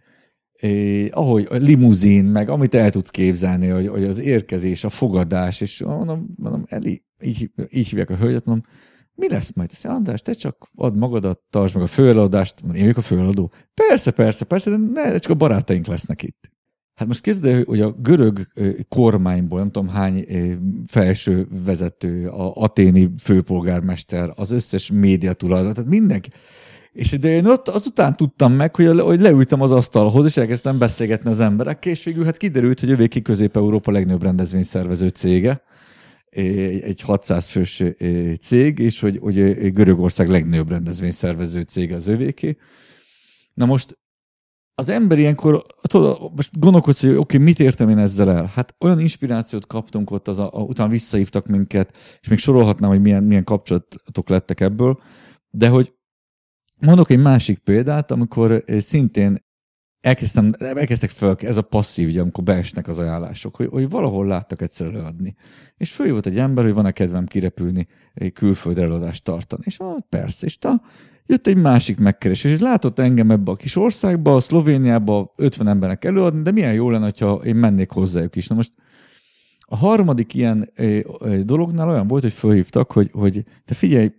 É, 0.60 1.08
ahogy 1.08 1.48
a 1.50 1.56
limuzin, 1.56 2.26
meg 2.26 2.50
amit 2.50 2.76
el 2.76 2.90
tudsz 2.90 3.10
képzelni, 3.10 3.68
hogy, 3.68 3.88
hogy 3.88 4.04
az 4.04 4.20
érkezés, 4.20 4.84
a 4.84 4.90
fogadás, 4.90 5.62
és 5.62 5.82
mondom, 5.82 6.34
mondom 6.36 6.66
Eli, 6.68 7.04
így, 7.22 7.52
így 7.70 7.88
hívják 7.88 8.10
a 8.10 8.16
hölgyet, 8.16 8.46
mondom, 8.46 8.66
mi 9.16 9.30
lesz 9.30 9.54
majd? 9.54 9.70
Azt 9.72 9.86
András, 9.86 10.22
te 10.22 10.34
csak 10.34 10.70
add 10.76 10.94
magadat, 10.94 11.40
tartsd 11.50 11.76
meg 11.76 11.84
a 11.84 11.88
főeladást, 11.88 12.56
én 12.74 12.82
vagyok 12.82 12.98
a 12.98 13.02
főeladó. 13.02 13.52
Persze, 13.74 14.12
persze, 14.12 14.46
persze, 14.46 14.70
de 14.70 14.78
ne, 14.78 15.18
csak 15.18 15.32
a 15.32 15.36
barátaink 15.36 15.86
lesznek 15.86 16.24
itt. 16.24 16.54
Hát 16.96 17.08
most 17.08 17.22
kezdve, 17.22 17.64
hogy 17.66 17.82
a 17.82 17.92
görög 17.92 18.48
kormányból, 18.90 19.60
nem 19.60 19.72
tudom 19.72 19.90
hány 19.90 20.26
felső 20.88 21.48
vezető, 21.66 22.28
a 22.28 22.54
aténi 22.56 23.10
főpolgármester, 23.22 24.34
az 24.36 24.52
összes 24.52 24.92
média 24.92 25.34
tulajdon, 25.34 25.74
tehát 25.74 25.90
mindenki. 25.90 26.30
És 26.92 27.10
de 27.10 27.30
én 27.30 27.46
ott 27.46 27.68
azután 27.68 28.16
tudtam 28.16 28.54
meg, 28.54 28.76
hogy, 28.76 29.00
hogy 29.00 29.20
leültem 29.20 29.62
az 29.62 29.72
asztalhoz, 29.72 30.26
és 30.26 30.38
elkezdtem 30.38 30.78
beszélgetni 30.78 31.30
az 31.30 31.40
emberekkel, 31.40 31.92
és 31.92 32.04
végül 32.04 32.26
hát 32.26 32.38
kiderült, 32.38 32.80
hogy 32.80 32.90
övéki 32.90 33.22
Közép-Európa 33.22 33.92
legnagyobb 33.92 34.24
rendezvényszervező 34.24 35.08
cége 35.08 35.62
egy 36.36 37.02
600 37.02 37.50
fős 37.50 37.84
cég, 38.42 38.80
és 38.80 39.00
hogy, 39.00 39.18
hogy 39.18 39.74
Görögország 39.74 40.28
legnagyobb 40.28 40.70
rendezvényszervező 40.70 41.62
cég 41.62 41.94
az 41.94 42.08
övéké. 42.08 42.58
Na 43.54 43.66
most 43.66 44.00
az 44.76 44.90
ember 44.90 45.18
ilyenkor, 45.18 45.66
tudod, 45.82 46.32
most 46.36 46.60
gondolkodsz, 46.60 47.02
hogy 47.02 47.10
oké, 47.10 47.20
okay, 47.20 47.38
mit 47.38 47.60
értem 47.60 47.90
én 47.90 47.98
ezzel 47.98 48.30
el? 48.30 48.46
Hát 48.46 48.76
olyan 48.80 49.00
inspirációt 49.00 49.68
kaptunk 49.68 50.12
ott, 50.12 50.28
az 50.28 50.40
a, 50.40 50.50
a, 50.54 50.62
utána 50.62 50.90
visszahívtak 50.90 51.48
minket, 51.48 51.98
és 52.22 52.28
még 52.28 52.38
sorolhatnám, 52.38 52.90
hogy 52.90 53.02
milyen, 53.02 53.24
milyen 53.24 53.44
kapcsolatok 53.44 54.30
lettek 54.30 54.62
ebből, 54.62 55.02
de 55.50 55.68
hogy 55.68 55.94
mondok 56.82 57.10
egy 57.10 57.22
másik 57.22 57.60
példát, 57.60 58.12
amikor 58.12 58.64
szintén 58.68 59.45
elkezdtem, 60.06 60.52
elkezdtek 60.60 61.10
fel, 61.10 61.36
ez 61.40 61.58
a 61.58 61.62
passzív, 61.62 62.08
ugye, 62.08 62.22
amikor 62.22 62.44
beesnek 62.44 62.88
az 62.88 63.00
ajánlások, 63.00 63.56
hogy, 63.56 63.68
hogy 63.68 63.90
valahol 63.90 64.28
láttak 64.28 64.62
egyszer 64.62 64.88
előadni. 64.88 65.36
És 65.78 65.92
följött 65.92 66.26
egy 66.26 66.38
ember, 66.38 66.64
hogy 66.64 66.74
van-e 66.74 66.92
kedvem 66.92 67.26
kirepülni, 67.26 67.88
egy 68.14 68.34
külföldre 68.34 68.84
előadást 68.84 69.24
tartani. 69.24 69.64
És 69.66 69.78
ah, 69.78 69.98
persze, 70.10 70.46
és 70.46 70.58
ta, 70.58 70.82
jött 71.26 71.48
egy 71.48 71.58
másik 71.58 71.98
megkeresés, 71.98 72.52
és 72.52 72.60
látott 72.60 73.00
engem 73.00 73.32
ebbe 73.32 73.52
a 73.52 73.56
kis 73.56 73.76
országba, 73.76 74.36
a 74.36 74.40
Szlovéniába 74.40 75.32
50 75.38 75.68
embernek 75.68 76.06
előadni, 76.06 76.42
de 76.42 76.52
milyen 76.52 76.74
jó 76.74 76.90
lenne, 76.90 77.12
ha 77.20 77.34
én 77.34 77.56
mennék 77.56 77.92
hozzájuk 77.92 78.36
is. 78.36 78.48
Na 78.48 78.56
most 78.56 78.74
a 79.60 79.76
harmadik 79.76 80.34
ilyen 80.34 80.72
dolognál 81.44 81.90
olyan 81.90 82.08
volt, 82.08 82.24
hogy 82.24 82.34
fölhívtak, 82.34 82.92
hogy, 82.92 83.10
hogy 83.14 83.44
te 83.66 83.74
figyelj, 83.74 84.12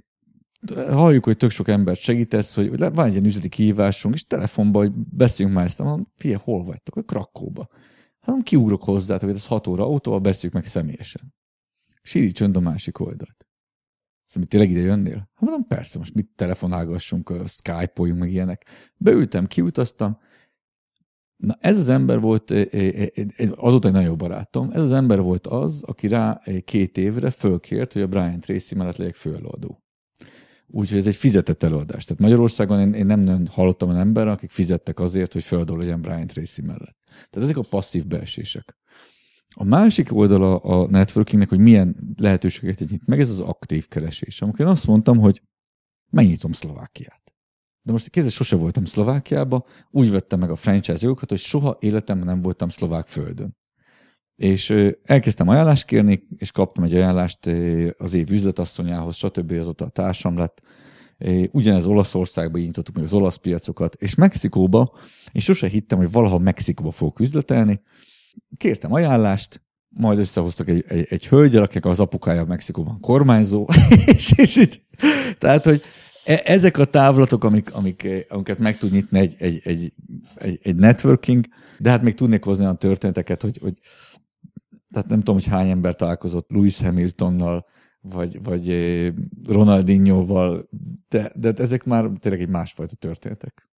halljuk, 0.75 1.25
hogy 1.25 1.37
tök 1.37 1.51
sok 1.51 1.69
embert 1.69 2.01
segítesz, 2.01 2.55
hogy 2.55 2.79
van 2.79 3.07
egy 3.07 3.13
ilyen 3.13 3.25
üzleti 3.25 3.49
kihívásunk, 3.49 4.15
és 4.15 4.25
telefonban, 4.25 4.83
hogy 4.83 4.93
beszéljünk 4.95 5.57
már 5.57 5.67
ezt, 5.67 5.79
mondom, 5.79 6.05
figyelj, 6.17 6.41
hol 6.45 6.65
vagytok? 6.65 6.95
Hogy 6.95 7.05
Krakóba. 7.05 7.69
Hát 8.21 8.43
kiugrok 8.43 8.83
hozzátok, 8.83 9.29
hogy 9.29 9.39
ez 9.39 9.47
6 9.47 9.67
óra 9.67 9.85
autóval 9.85 10.21
beszéljük 10.21 10.55
meg 10.55 10.65
személyesen. 10.65 11.35
Síri 12.03 12.33
csönd 12.33 12.57
a 12.57 12.61
másik 12.61 13.01
oldalt. 13.01 13.47
Szóval 14.25 14.49
tényleg 14.49 14.71
ide 14.71 14.81
jönnél? 14.81 15.17
Hát 15.17 15.41
mondom, 15.41 15.67
persze, 15.67 15.99
most 15.99 16.15
mit 16.15 16.31
telefonálgassunk, 16.35 17.33
Skype-oljunk, 17.47 18.21
meg 18.21 18.31
ilyenek. 18.31 18.65
Beültem, 18.97 19.47
kiutaztam, 19.47 20.19
Na 21.37 21.57
ez 21.61 21.79
az 21.79 21.89
ember 21.89 22.21
volt, 22.21 22.51
azóta 23.57 23.89
egy 23.89 23.95
nagyon 23.95 24.09
jó 24.09 24.17
barátom, 24.17 24.71
ez 24.71 24.81
az 24.81 24.93
ember 24.93 25.21
volt 25.21 25.47
az, 25.47 25.83
aki 25.83 26.09
rá 26.09 26.41
két 26.65 26.99
évre 26.99 27.31
fölkért, 27.31 27.93
hogy 27.93 28.03
a 28.03 28.07
Brian 28.07 28.41
Tracy 28.41 28.75
mellett 28.75 28.97
legyek 28.97 29.15
főeladó. 29.15 29.85
Úgyhogy 30.67 30.99
ez 30.99 31.07
egy 31.07 31.17
fizetett 31.17 31.63
előadás. 31.63 32.05
Tehát 32.05 32.23
Magyarországon 32.23 32.81
én, 32.81 32.93
én 32.93 33.07
nem 33.07 33.21
nagyon 33.21 33.47
hallottam 33.47 33.89
olyan 33.89 34.01
ember, 34.01 34.29
akik 34.29 34.51
fizettek 34.51 35.01
azért, 35.01 35.33
hogy 35.33 35.45
főeladó 35.45 35.77
legyen 35.77 36.01
Brian 36.01 36.27
Tracy 36.27 36.63
mellett. 36.63 36.97
Tehát 37.07 37.49
ezek 37.49 37.57
a 37.57 37.69
passzív 37.69 38.07
beesések. 38.07 38.77
A 39.55 39.65
másik 39.65 40.15
oldala 40.15 40.57
a 40.57 40.89
networkingnek, 40.89 41.49
hogy 41.49 41.59
milyen 41.59 42.15
lehetőségeket 42.17 42.89
nyit 42.89 43.07
meg, 43.07 43.21
ez 43.21 43.31
az 43.31 43.41
aktív 43.41 43.89
keresés. 43.89 44.43
Amikor 44.43 44.61
én 44.61 44.71
azt 44.71 44.87
mondtam, 44.87 45.19
hogy 45.19 45.43
megnyitom 46.11 46.53
Szlovákiát. 46.53 47.35
De 47.83 47.93
most 47.93 48.09
kézzel 48.09 48.31
sose 48.31 48.57
voltam 48.57 48.85
Szlovákiába, 48.85 49.67
úgy 49.91 50.11
vettem 50.11 50.39
meg 50.39 50.51
a 50.51 50.57
franchise 50.57 50.99
jogokat, 51.01 51.29
hogy 51.29 51.39
soha 51.39 51.77
életemben 51.81 52.27
nem 52.27 52.43
voltam 52.43 52.69
szlovák 52.69 53.07
földön. 53.07 53.57
És 54.37 54.75
elkezdtem 55.05 55.49
ajánlást 55.49 55.87
kérni, 55.87 56.27
és 56.37 56.53
kaptam 56.53 56.85
egy 56.85 56.95
ajánlást 56.95 57.47
az 57.99 58.15
év 58.15 58.31
üzletasszonyához, 58.31 59.17
stb. 59.17 59.53
azóta 59.53 59.85
a 59.85 59.89
társam 59.89 60.39
lett. 60.39 60.63
Ugyanez 61.51 61.87
Olaszországban 61.87 62.61
nyitottuk 62.61 62.95
meg 62.95 63.05
az 63.05 63.13
olasz 63.13 63.37
piacokat, 63.37 63.95
és 63.95 64.15
Mexikóba, 64.15 64.93
és 65.33 65.45
sose 65.45 65.69
hittem, 65.69 65.99
hogy 65.99 66.11
valaha 66.11 66.39
Mexikóba 66.39 66.91
fogok 66.91 67.21
üzletelni. 67.21 67.81
Kértem 68.57 68.93
ajánlást, 68.93 69.63
majd 69.89 70.19
összehoztak 70.19 70.69
egy, 70.69 70.85
egy, 70.89 71.07
egy 71.09 71.27
hölgyel, 71.27 71.63
akinek 71.63 71.85
az 71.85 72.01
apukája 72.01 72.45
Mexikóban 72.45 73.01
kormányzó, 73.01 73.69
és, 74.17 74.33
és 74.37 74.57
így, 74.57 74.83
tehát, 75.39 75.65
hogy 75.65 75.83
E, 76.27 76.41
ezek 76.45 76.79
a 76.79 76.85
távlatok, 76.85 77.45
amik, 77.45 77.75
amik, 77.75 78.27
amiket 78.29 78.59
meg 78.59 78.79
tud 78.79 78.93
nyitni 78.93 79.19
egy, 79.19 79.35
egy, 79.39 79.61
egy, 79.65 79.93
egy, 80.35 80.61
egy 80.63 80.75
networking, 80.75 81.45
de 81.79 81.91
hát 81.91 82.03
még 82.03 82.15
tudnék 82.15 82.45
hozni 82.45 82.65
olyan 82.65 82.79
történeteket, 82.79 83.43
hogy, 83.43 83.59
hogy 83.59 83.79
tehát 84.97 85.11
nem 85.11 85.19
tudom, 85.19 85.35
hogy 85.35 85.47
hány 85.47 85.71
ember 85.71 85.95
találkozott 85.95 86.51
Lewis 86.51 86.83
Hamiltonnal, 86.83 87.67
vagy, 88.01 88.43
vagy 88.43 88.71
eh, 88.71 89.13
Ronaldinho-val, 89.47 90.69
de, 91.09 91.33
de 91.35 91.53
ezek 91.57 91.85
már 91.85 92.11
tényleg 92.19 92.41
egy 92.41 92.49
másfajta 92.49 92.95
történetek. 92.95 93.69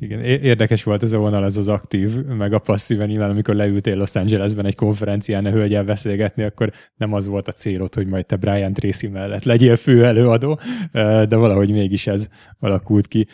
Igen, 0.00 0.20
érdekes 0.22 0.82
volt 0.82 1.02
ez 1.02 1.12
a 1.12 1.18
vonal, 1.18 1.44
ez 1.44 1.56
az 1.56 1.68
aktív, 1.68 2.24
meg 2.24 2.52
a 2.52 2.58
passzív, 2.58 2.98
nyilván 2.98 3.30
amikor 3.30 3.54
leültél 3.54 3.96
Los 3.96 4.14
Angelesben 4.14 4.66
egy 4.66 4.74
konferencián 4.74 5.44
a 5.44 5.50
hölgyel 5.50 5.84
beszélgetni, 5.84 6.42
akkor 6.42 6.72
nem 6.96 7.12
az 7.12 7.26
volt 7.26 7.48
a 7.48 7.52
célod, 7.52 7.94
hogy 7.94 8.06
majd 8.06 8.26
te 8.26 8.36
Brian 8.36 8.72
Tracy 8.72 9.08
mellett 9.08 9.44
legyél 9.44 9.76
fő 9.76 10.04
előadó, 10.04 10.60
de 10.92 11.36
valahogy 11.36 11.70
mégis 11.70 12.06
ez 12.06 12.28
alakult 12.58 13.06
ki. 13.06 13.26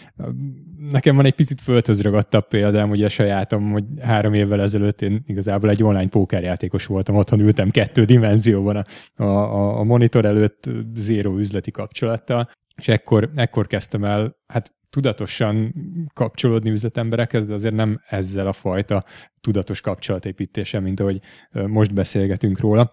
Nekem 0.90 1.16
van 1.16 1.24
egy 1.24 1.34
picit 1.34 1.60
földhöz 1.60 2.02
ragadtabb 2.02 2.48
példám, 2.48 2.90
ugye 2.90 3.08
sajátom, 3.08 3.70
hogy 3.70 3.84
három 4.00 4.34
évvel 4.34 4.60
ezelőtt 4.60 5.02
én 5.02 5.24
igazából 5.26 5.70
egy 5.70 5.82
online 5.82 6.08
pókerjátékos 6.08 6.86
voltam, 6.86 7.16
otthon 7.16 7.40
ültem 7.40 7.70
kettő 7.70 8.04
dimenzióban 8.04 8.84
a, 9.16 9.22
a, 9.22 9.78
a 9.78 9.82
monitor 9.82 10.24
előtt 10.24 10.68
zéró 10.94 11.36
üzleti 11.36 11.70
kapcsolattal, 11.70 12.48
és 12.76 12.88
ekkor, 12.88 13.30
ekkor 13.34 13.66
kezdtem 13.66 14.04
el, 14.04 14.36
hát 14.46 14.72
tudatosan 14.94 15.74
kapcsolódni 16.12 16.70
üzletemberekhez, 16.70 17.46
de 17.46 17.54
azért 17.54 17.74
nem 17.74 18.00
ezzel 18.08 18.46
a 18.46 18.52
fajta 18.52 19.04
tudatos 19.40 19.80
kapcsolatépítése, 19.80 20.80
mint 20.80 21.00
ahogy 21.00 21.20
most 21.66 21.94
beszélgetünk 21.94 22.60
róla 22.60 22.92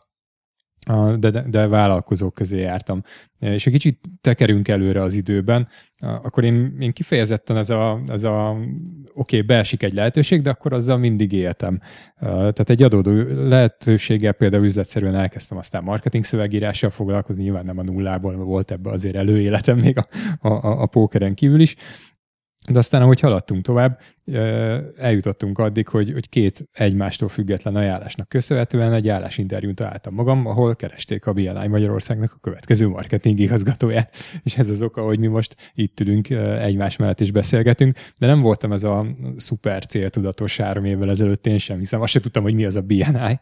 de, 1.20 1.44
de, 1.50 1.68
vállalkozók 1.68 2.34
közé 2.34 2.60
jártam. 2.60 3.02
És 3.40 3.68
egy 3.68 3.74
kicsit 3.74 4.00
tekerünk 4.22 4.68
előre 4.68 5.02
az 5.02 5.16
időben, 5.16 5.68
akkor 6.00 6.44
én, 6.44 6.76
én 6.80 6.92
kifejezetten 6.92 7.58
ez 7.58 7.70
a, 7.70 8.02
ez 8.08 8.24
a 8.24 8.50
oké, 8.50 8.66
okay, 9.14 9.42
beesik 9.42 9.84
egy 9.84 9.94
lehetőség, 9.94 10.42
de 10.42 10.50
akkor 10.50 10.74
azzal 10.74 10.98
mindig 10.98 11.32
éltem. 11.32 11.80
Tehát 12.20 12.70
egy 12.70 12.84
adódó 12.84 13.12
lehetőséggel 13.34 14.34
például 14.34 14.64
üzletszerűen 14.64 15.16
elkezdtem 15.16 15.58
aztán 15.58 15.84
marketing 15.84 16.24
szövegírással 16.24 16.90
foglalkozni, 16.90 17.44
nyilván 17.44 17.66
nem 17.66 17.78
a 17.78 17.84
nullából, 17.84 18.36
volt 18.36 18.72
ebbe 18.72 18.90
azért 18.90 19.16
előéletem 19.16 19.78
még 19.78 19.98
a, 19.98 20.08
a, 20.48 20.82
a 20.82 20.86
pókeren 20.86 21.34
kívül 21.34 21.60
is, 21.60 21.76
de 22.70 22.78
aztán, 22.78 23.02
ahogy 23.02 23.20
haladtunk 23.20 23.64
tovább, 23.64 24.00
eljutottunk 24.98 25.60
addig, 25.60 25.88
hogy, 25.88 26.12
hogy 26.12 26.30
két 26.30 26.70
egymástól 26.72 27.30
független 27.30 27.76
ajánlásnak 27.76 28.30
köszönhetően 28.30 28.94
egy 28.94 29.10
állásinterjút 29.10 29.76
találtam 29.76 30.14
magam, 30.14 30.46
ahol 30.46 30.76
keresték 30.76 31.26
a 31.26 31.34
BNI 31.34 31.68
Magyarországnak 31.68 32.34
a 32.36 32.40
következő 32.42 32.88
marketing 32.88 33.40
igazgatóját, 33.40 34.16
és 34.44 34.58
ez 34.58 34.70
az 34.70 34.82
oka, 34.82 35.02
hogy 35.02 35.20
mi 35.20 35.28
most 35.28 35.56
itt 35.74 36.00
ülünk 36.00 36.30
egymás 36.60 36.98
mellett 36.98 37.20
is 37.20 37.32
beszélgetünk, 37.32 37.98
de 38.20 38.26
nem 38.26 38.42
voltam 38.42 38.72
ez 38.72 38.84
a 38.84 39.06
szuper 39.36 39.86
céltudatos 39.86 40.58
három 40.58 40.86
évvel 40.86 41.10
ezelőtt 41.10 41.48
én 41.48 41.58
sem, 41.58 41.78
hiszen 41.78 42.02
azt 42.02 42.12
sem 42.12 42.22
tudtam, 42.22 42.44
hogy 42.44 42.54
mi 42.54 42.66
az 42.66 42.76
a 42.76 42.82
BNI, 42.82 43.40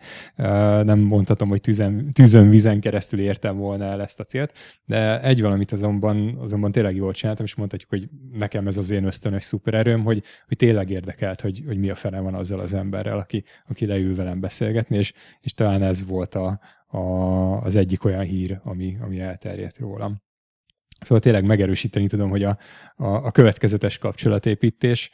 nem 0.83 0.99
mondhatom, 0.99 1.49
hogy 1.49 1.61
tüzen, 1.61 2.11
tűzön, 2.11 2.49
vizen 2.49 2.79
keresztül 2.79 3.19
értem 3.19 3.57
volna 3.57 3.83
el 3.83 4.01
ezt 4.01 4.19
a 4.19 4.23
célt, 4.23 4.53
de 4.85 5.21
egy 5.21 5.41
valamit 5.41 5.71
azonban, 5.71 6.37
azonban 6.41 6.71
tényleg 6.71 6.95
jól 6.95 7.13
csináltam, 7.13 7.45
és 7.45 7.55
mondhatjuk, 7.55 7.89
hogy 7.89 8.09
nekem 8.31 8.67
ez 8.67 8.77
az 8.77 8.91
én 8.91 9.05
ösztönös 9.09 9.43
szupererőm, 9.43 10.03
hogy, 10.03 10.23
hogy 10.47 10.57
tényleg 10.57 10.89
érdekelt, 10.89 11.41
hogy, 11.41 11.63
hogy 11.65 11.77
mi 11.77 11.89
a 11.89 11.95
fene 11.95 12.19
van 12.19 12.33
azzal 12.33 12.59
az 12.59 12.73
emberrel, 12.73 13.17
aki, 13.17 13.43
aki 13.67 13.85
leül 13.85 14.15
velem 14.15 14.39
beszélgetni, 14.39 14.97
és, 14.97 15.13
és 15.41 15.53
talán 15.53 15.81
ez 15.81 16.05
volt 16.05 16.35
a, 16.35 16.59
a, 16.87 16.99
az 17.61 17.75
egyik 17.75 18.05
olyan 18.05 18.23
hír, 18.23 18.59
ami, 18.63 18.97
ami 19.01 19.19
elterjedt 19.19 19.77
rólam. 19.77 20.21
Szóval 20.99 21.19
tényleg 21.19 21.43
megerősíteni 21.43 22.07
tudom, 22.07 22.29
hogy 22.29 22.43
a, 22.43 22.57
a, 22.95 23.05
a 23.05 23.31
következetes 23.31 23.97
kapcsolatépítés 23.97 25.11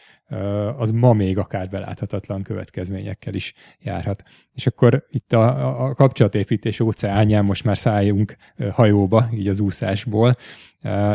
az 0.77 0.91
ma 0.91 1.13
még 1.13 1.37
akár 1.37 1.69
beláthatatlan 1.69 2.43
következményekkel 2.43 3.33
is 3.33 3.53
járhat. 3.79 4.23
És 4.53 4.67
akkor 4.67 5.05
itt 5.09 5.33
a, 5.33 5.83
a 5.85 5.93
kapcsolatépítés 5.93 6.79
óceánján 6.79 7.45
most 7.45 7.63
már 7.63 7.77
szálljunk 7.77 8.35
hajóba, 8.71 9.29
így 9.33 9.47
az 9.47 9.59
úszásból, 9.59 10.35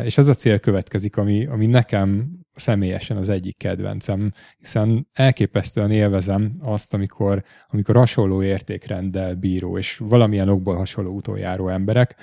és 0.05 0.18
az 0.18 0.29
a 0.29 0.35
cél 0.35 0.59
következik, 0.59 1.16
ami, 1.16 1.47
ami 1.47 1.66
nekem 1.66 2.39
személyesen 2.55 3.16
az 3.16 3.29
egyik 3.29 3.57
kedvencem, 3.57 4.33
hiszen 4.59 5.09
elképesztően 5.12 5.91
élvezem 5.91 6.53
azt, 6.61 6.95
amikor, 6.95 7.45
amikor 7.68 7.97
hasonló 7.97 8.43
értékrenddel 8.43 9.35
bíró, 9.35 9.79
és 9.79 9.97
valamilyen 9.97 10.49
okból 10.49 10.77
hasonló 10.77 11.14
utoljáról 11.14 11.71
emberek, 11.73 12.16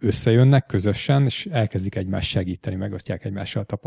összejönnek 0.00 0.66
közösen, 0.66 1.24
és 1.24 1.46
elkezdik 1.46 1.94
egymást 1.94 2.28
segíteni, 2.28 2.76
megosztják 2.76 3.24
egymással 3.24 3.64
a 3.68 3.78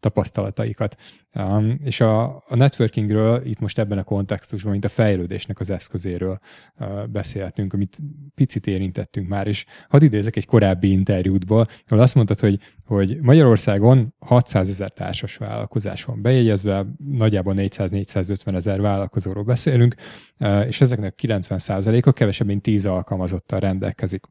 tapasztalataikat. 0.00 0.96
Um, 1.34 1.80
és 1.84 2.00
a, 2.00 2.24
a 2.36 2.56
networkingről 2.56 3.46
itt 3.46 3.60
most 3.60 3.78
ebben 3.78 3.98
a 3.98 4.02
kontextusban, 4.02 4.72
mint 4.72 4.84
a 4.84 4.88
fejlődésnek 4.88 5.60
az 5.60 5.70
eszközéről 5.70 6.38
uh, 6.78 7.06
beszélhetünk, 7.06 7.72
amit 7.72 7.98
picit 8.34 8.66
érintettünk 8.66 9.28
már, 9.28 9.46
és 9.46 9.64
hadd 9.88 10.02
idézek 10.02 10.36
egy 10.36 10.46
korábbi 10.46 10.90
interjútból, 10.90 11.66
ahol 11.86 12.02
azt 12.02 12.14
mondtad, 12.14 12.40
hogy, 12.40 12.58
hogy 12.86 13.18
Magyarországon 13.20 14.14
600 14.18 14.68
ezer 14.68 14.90
társas 14.90 15.36
vállalkozás 15.36 16.04
van 16.04 16.22
bejegyezve, 16.22 16.86
nagyjából 17.10 17.54
400-450 17.56 18.54
ezer 18.54 18.80
vállalkozóról 18.80 19.44
beszélünk, 19.44 19.94
uh, 20.38 20.66
és 20.66 20.80
ezeknek 20.80 21.18
90%-a 21.22 22.12
kevesebb, 22.12 22.46
mint 22.46 22.62
10 22.62 22.86
alkalmazottal 22.86 23.58
rendelkezik. 23.58 24.24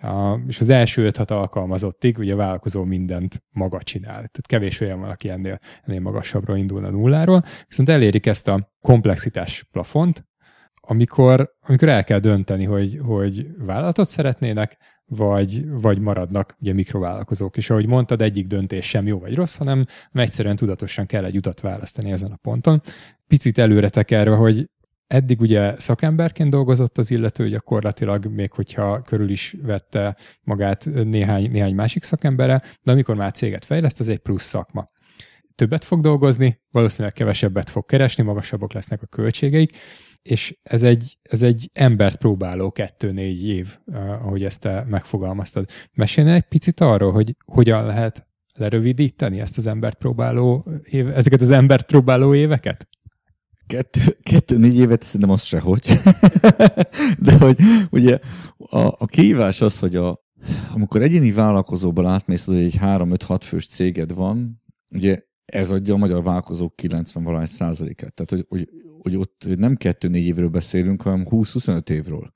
A, 0.00 0.38
és 0.46 0.60
az 0.60 0.68
első 0.68 1.08
5-6 1.10 1.30
alkalmazottig 1.30 2.18
ugye 2.18 2.32
a 2.32 2.36
vállalkozó 2.36 2.84
mindent 2.84 3.42
maga 3.50 3.82
csinál. 3.82 4.14
Tehát 4.14 4.46
kevés 4.46 4.80
olyan 4.80 5.00
van, 5.00 5.10
aki 5.10 5.28
ennél, 5.28 5.58
ennél 5.84 6.00
magasabbra 6.00 6.56
indul 6.56 6.84
a 6.84 6.90
nulláról, 6.90 7.42
viszont 7.68 7.88
elérik 7.88 8.26
ezt 8.26 8.48
a 8.48 8.72
komplexitás 8.80 9.64
plafont, 9.72 10.26
amikor, 10.80 11.54
amikor 11.60 11.88
el 11.88 12.04
kell 12.04 12.18
dönteni, 12.18 12.64
hogy, 12.64 12.98
hogy 13.02 13.46
vállalatot 13.58 14.06
szeretnének, 14.06 14.78
vagy, 15.08 15.68
vagy 15.68 15.98
maradnak 15.98 16.56
ugye 16.60 16.72
mikrovállalkozók. 16.72 17.56
És 17.56 17.70
ahogy 17.70 17.86
mondtad, 17.86 18.22
egyik 18.22 18.46
döntés 18.46 18.88
sem 18.88 19.06
jó 19.06 19.18
vagy 19.18 19.34
rossz, 19.34 19.56
hanem 19.56 19.86
egyszerűen 20.12 20.56
tudatosan 20.56 21.06
kell 21.06 21.24
egy 21.24 21.36
utat 21.36 21.60
választani 21.60 22.10
ezen 22.10 22.30
a 22.30 22.36
ponton. 22.36 22.80
Picit 23.26 23.58
előre 23.58 23.88
tekerve, 23.88 24.34
hogy 24.34 24.70
Eddig 25.08 25.40
ugye 25.40 25.78
szakemberként 25.78 26.50
dolgozott 26.50 26.98
az 26.98 27.10
illető 27.10 27.48
gyakorlatilag, 27.48 28.26
még 28.26 28.52
hogyha 28.52 29.02
körül 29.02 29.30
is 29.30 29.56
vette 29.62 30.16
magát 30.42 30.84
néhány, 30.84 31.50
néhány 31.50 31.74
másik 31.74 32.02
szakemberre, 32.02 32.62
de 32.82 32.92
amikor 32.92 33.16
már 33.16 33.32
céget 33.32 33.64
fejleszt, 33.64 34.00
az 34.00 34.08
egy 34.08 34.18
plusz 34.18 34.44
szakma. 34.44 34.90
Többet 35.54 35.84
fog 35.84 36.00
dolgozni, 36.00 36.60
valószínűleg 36.70 37.12
kevesebbet 37.12 37.70
fog 37.70 37.86
keresni, 37.86 38.22
magasabbak 38.22 38.72
lesznek 38.72 39.02
a 39.02 39.06
költségeik, 39.06 39.76
és 40.22 40.58
ez 40.62 40.82
egy, 40.82 41.18
ez 41.22 41.42
egy 41.42 41.70
embert 41.72 42.16
próbáló 42.18 42.70
kettő-négy 42.72 43.46
év, 43.46 43.76
ahogy 44.20 44.44
ezt 44.44 44.60
te 44.60 44.84
megfogalmaztad. 44.88 45.68
Mesélj 45.92 46.30
egy 46.30 46.48
picit 46.48 46.80
arról, 46.80 47.12
hogy 47.12 47.34
hogyan 47.44 47.86
lehet 47.86 48.26
lerövidíteni 48.54 49.40
ezt 49.40 49.58
az 49.58 49.66
embert 49.66 49.98
próbáló 49.98 50.66
éve, 50.84 51.14
ezeket 51.14 51.40
az 51.40 51.50
embert 51.50 51.86
próbáló 51.86 52.34
éveket? 52.34 52.88
Kettő, 53.68 54.00
kettő 54.22 54.56
négy 54.56 54.76
évet 54.76 55.02
szerintem 55.02 55.30
az 55.30 55.42
sehogy. 55.42 55.86
De 57.26 57.38
hogy 57.38 57.58
ugye 57.90 58.18
a, 58.56 58.78
a 58.78 59.06
kihívás 59.06 59.60
az, 59.60 59.78
hogy 59.78 59.96
a, 59.96 60.18
amikor 60.72 61.02
egyéni 61.02 61.32
vállalkozóban 61.32 62.06
átmész, 62.06 62.44
hogy 62.44 62.56
egy 62.56 62.78
3-5-6 62.80 63.38
fős 63.42 63.66
céged 63.66 64.14
van, 64.14 64.62
ugye 64.90 65.22
ez 65.44 65.70
adja 65.70 65.94
a 65.94 65.96
magyar 65.96 66.22
vállalkozók 66.22 66.76
90 66.76 67.24
valahány 67.24 67.46
százalékát. 67.46 68.14
Tehát, 68.14 68.30
hogy, 68.30 68.44
hogy, 68.48 68.68
hogy 68.98 69.16
ott 69.16 69.56
nem 69.56 69.76
2-4 69.78 70.14
évről 70.14 70.48
beszélünk, 70.48 71.02
hanem 71.02 71.26
20-25 71.30 71.90
évről. 71.90 72.32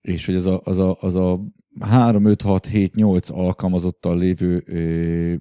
És 0.00 0.26
hogy 0.26 0.34
az 0.34 0.46
a, 0.46 0.60
az 0.64 0.78
a, 0.78 0.96
az 1.00 1.14
a 1.14 1.40
3, 1.78 2.24
5, 2.24 2.42
6, 2.42 2.66
7, 2.66 2.94
8 2.94 3.30
alkalmazottal 3.30 4.18
lévő 4.18 4.64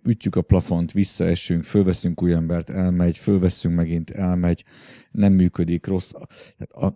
ütjük 0.04 0.36
a 0.36 0.42
plafont, 0.42 0.92
visszaesünk, 0.92 1.64
fölveszünk 1.64 2.22
új 2.22 2.34
embert, 2.34 2.70
elmegy, 2.70 3.18
fölveszünk 3.18 3.76
megint, 3.76 4.10
elmegy, 4.10 4.64
nem 5.12 5.34
működik, 5.34 5.88
rossz. 5.88 6.12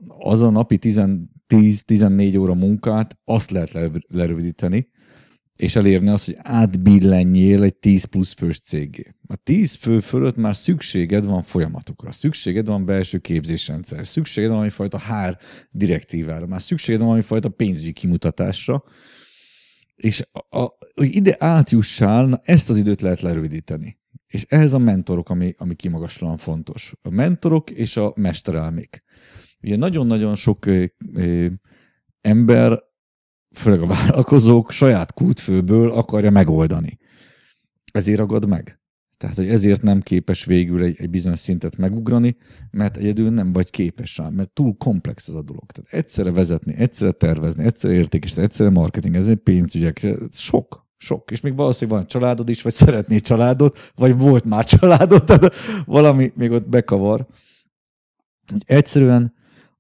Az 0.08 0.42
a 0.42 0.50
napi 0.50 0.80
10-14 0.82 2.40
óra 2.40 2.54
munkát, 2.54 3.18
azt 3.26 3.52
lehet 3.52 4.04
lerövidíteni, 4.08 4.90
és 5.56 5.76
elérni 5.76 6.10
azt, 6.10 6.26
hogy 6.26 6.36
átbillenjél 6.38 7.64
egy 7.64 7.76
10 7.76 8.04
plusz 8.04 8.34
fős 8.34 8.60
cégé. 8.60 9.16
A 9.28 9.36
10 9.36 9.74
fő 9.74 10.00
fölött 10.00 10.36
már 10.36 10.56
szükséged 10.56 11.26
van 11.26 11.44
folyamatokra, 11.44 12.12
szükséged 12.12 12.68
van 12.68 12.86
belső 12.86 13.18
képzésrendszer, 13.18 14.08
szükséged 14.08 14.50
van 14.50 14.58
valamifajta 14.58 14.98
hár 14.98 15.38
direktívára, 15.72 16.46
már 16.46 16.62
szükséged 16.62 17.00
van 17.00 17.08
valamifajta 17.08 17.50
pénzügyi 17.50 17.92
kimutatásra, 17.92 18.84
és 20.04 20.28
a, 20.32 20.60
a, 20.60 20.78
hogy 20.94 21.16
ide 21.16 21.36
átjussál, 21.40 22.26
na 22.26 22.40
ezt 22.44 22.70
az 22.70 22.78
időt 22.78 23.02
lehet 23.02 23.22
lerövidíteni. 23.22 23.98
És 24.28 24.46
ehhez 24.50 24.74
a 24.74 24.78
mentorok, 24.78 25.30
ami, 25.30 25.54
ami 25.58 25.76
kimagaslóan 25.76 26.38
fontos. 26.38 26.94
A 27.02 27.10
mentorok 27.10 27.70
és 27.70 27.98
a 27.98 28.14
mesterelmék. 28.16 29.04
Ugye 29.62 29.76
nagyon-nagyon 29.76 30.36
sok 30.36 30.66
ö, 30.66 30.86
ö, 31.14 31.48
ember, 32.22 32.80
főleg 33.56 33.82
a 33.82 33.88
vállalkozók 33.88 34.72
saját 34.72 35.14
kútfőből 35.14 35.92
akarja 35.92 36.32
megoldani. 36.32 36.98
Ezért 37.92 38.18
ragad 38.18 38.48
meg. 38.48 38.83
Tehát, 39.24 39.38
hogy 39.38 39.48
ezért 39.48 39.82
nem 39.82 40.02
képes 40.02 40.46
végül 40.46 40.84
egy, 40.84 40.96
egy 41.00 41.10
bizonyos 41.10 41.40
szintet 41.40 41.78
megugrani, 41.78 42.36
mert 42.72 42.98
egyedül 42.98 43.30
nem 43.30 43.54
vagy 43.54 43.70
képes 43.70 44.18
rá, 44.18 44.30
mert 44.30 44.50
túl 44.50 44.76
komplex 44.78 45.28
ez 45.28 45.34
a 45.34 45.42
dolog. 45.42 45.72
Tehát 45.72 45.94
egyszerre 45.94 46.32
vezetni, 46.32 46.74
egyszerre 46.76 47.12
tervezni, 47.12 47.64
egyszerre 47.64 47.94
értékesíteni, 47.94 48.46
egyszerre 48.46 48.70
marketing, 48.70 49.16
ez 49.16 49.28
egy 49.28 49.38
pénzügyek, 49.38 50.08
sok, 50.32 50.88
sok. 50.98 51.32
És 51.32 51.42
még 51.42 51.56
valószínűleg 51.56 52.00
van 52.00 52.08
családod 52.08 52.50
is, 52.50 52.62
vagy 52.62 52.74
szeretné 52.74 53.20
családot, 53.20 53.92
vagy 53.96 54.18
volt 54.18 54.46
már 54.46 54.66
családod, 54.66 55.24
tehát 55.24 55.56
valami 55.86 56.32
még 56.36 56.52
ott 56.52 56.70
bekavar. 56.70 57.28
Úgy 58.54 58.64
egyszerűen 58.66 59.34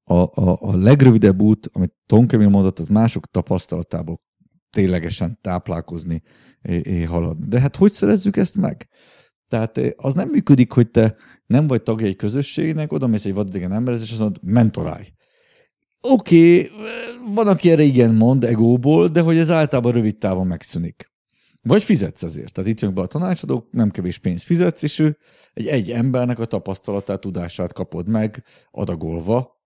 a, 0.03 0.13
a, 0.13 0.57
a 0.61 0.75
legrövidebb 0.75 1.41
út, 1.41 1.69
amit 1.71 1.93
Tom 2.05 2.27
Kevin 2.27 2.49
mondott, 2.49 2.79
az 2.79 2.87
mások 2.87 3.25
tapasztalatából 3.31 4.21
ténylegesen 4.69 5.37
táplálkozni, 5.41 6.21
és 6.61 7.07
haladni. 7.07 7.47
De 7.47 7.59
hát 7.59 7.75
hogy 7.75 7.91
szerezzük 7.91 8.37
ezt 8.37 8.55
meg? 8.55 8.87
Tehát 9.53 9.77
eh, 9.77 9.91
az 9.95 10.13
nem 10.13 10.29
működik, 10.29 10.71
hogy 10.71 10.87
te 10.87 11.15
nem 11.45 11.67
vagy 11.67 11.83
tagja 11.83 12.07
egy 12.07 12.15
közösségnek, 12.15 12.91
oda 12.91 13.07
mész 13.07 13.25
egy 13.25 13.33
vadidegen 13.33 13.71
emberhez, 13.71 14.01
és 14.01 14.11
azt 14.11 14.19
mondod, 14.19 14.43
mentorálj. 14.43 15.05
Oké, 16.01 16.63
okay, 16.63 16.69
van, 17.33 17.47
aki 17.47 17.71
erre 17.71 17.83
igen 17.83 18.15
mond 18.15 18.43
egóból, 18.43 19.07
de 19.07 19.21
hogy 19.21 19.37
ez 19.37 19.49
általában 19.49 19.91
rövid 19.91 20.17
távon 20.17 20.47
megszűnik. 20.47 21.11
Vagy 21.61 21.83
fizetsz 21.83 22.23
ezért. 22.23 22.53
Tehát 22.53 22.69
itt 22.69 22.79
jön 22.79 22.93
be 22.93 23.01
a 23.01 23.05
tanácsadók, 23.05 23.67
nem 23.71 23.91
kevés 23.91 24.17
pénzt 24.17 24.45
fizetsz, 24.45 24.83
és 24.83 24.99
ő 24.99 25.17
egy, 25.53 25.67
egy 25.67 25.91
embernek 25.91 26.39
a 26.39 26.45
tapasztalatát, 26.45 27.19
tudását 27.19 27.73
kapod 27.73 28.07
meg 28.07 28.43
adagolva, 28.71 29.61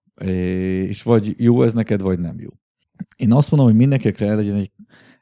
és 0.88 1.04
vagy 1.04 1.36
jó 1.38 1.64
ez 1.64 1.74
neked, 1.74 2.02
vagy 2.02 2.20
nem 2.20 2.40
jó. 2.40 2.50
Én 3.16 3.32
azt 3.32 3.52
mondom, 3.52 3.70
hogy 3.70 3.78
mindenkekre 3.78 4.36
legyen 4.36 4.56
egy 4.56 4.72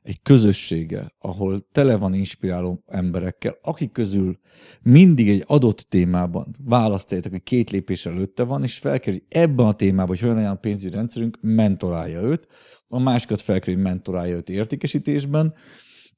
egy 0.06 0.22
közössége, 0.22 1.12
ahol 1.20 1.68
tele 1.72 1.96
van 1.96 2.14
inspiráló 2.14 2.84
emberekkel, 2.88 3.58
akik 3.62 3.92
közül 3.92 4.40
mindig 4.82 5.30
egy 5.30 5.44
adott 5.48 5.86
témában 5.90 6.52
választjátok, 6.64 7.32
hogy 7.32 7.44
két 7.44 7.70
lépés 7.70 8.06
előtte 8.06 8.44
van, 8.44 8.64
és 8.64 8.78
felkerül, 8.78 9.20
hogy 9.20 9.42
ebben 9.42 9.66
a 9.66 9.74
témában, 9.74 10.08
hogy 10.08 10.24
olyan 10.24 10.38
olyan 10.38 10.60
pénzügyi 10.60 10.96
rendszerünk, 10.96 11.38
mentorálja 11.42 12.22
őt, 12.22 12.48
a 12.88 13.00
másikat 13.00 13.42
felkerül, 13.42 13.76
hogy 13.76 13.84
mentorálja 13.84 14.36
őt 14.36 14.50
értékesítésben, 14.50 15.54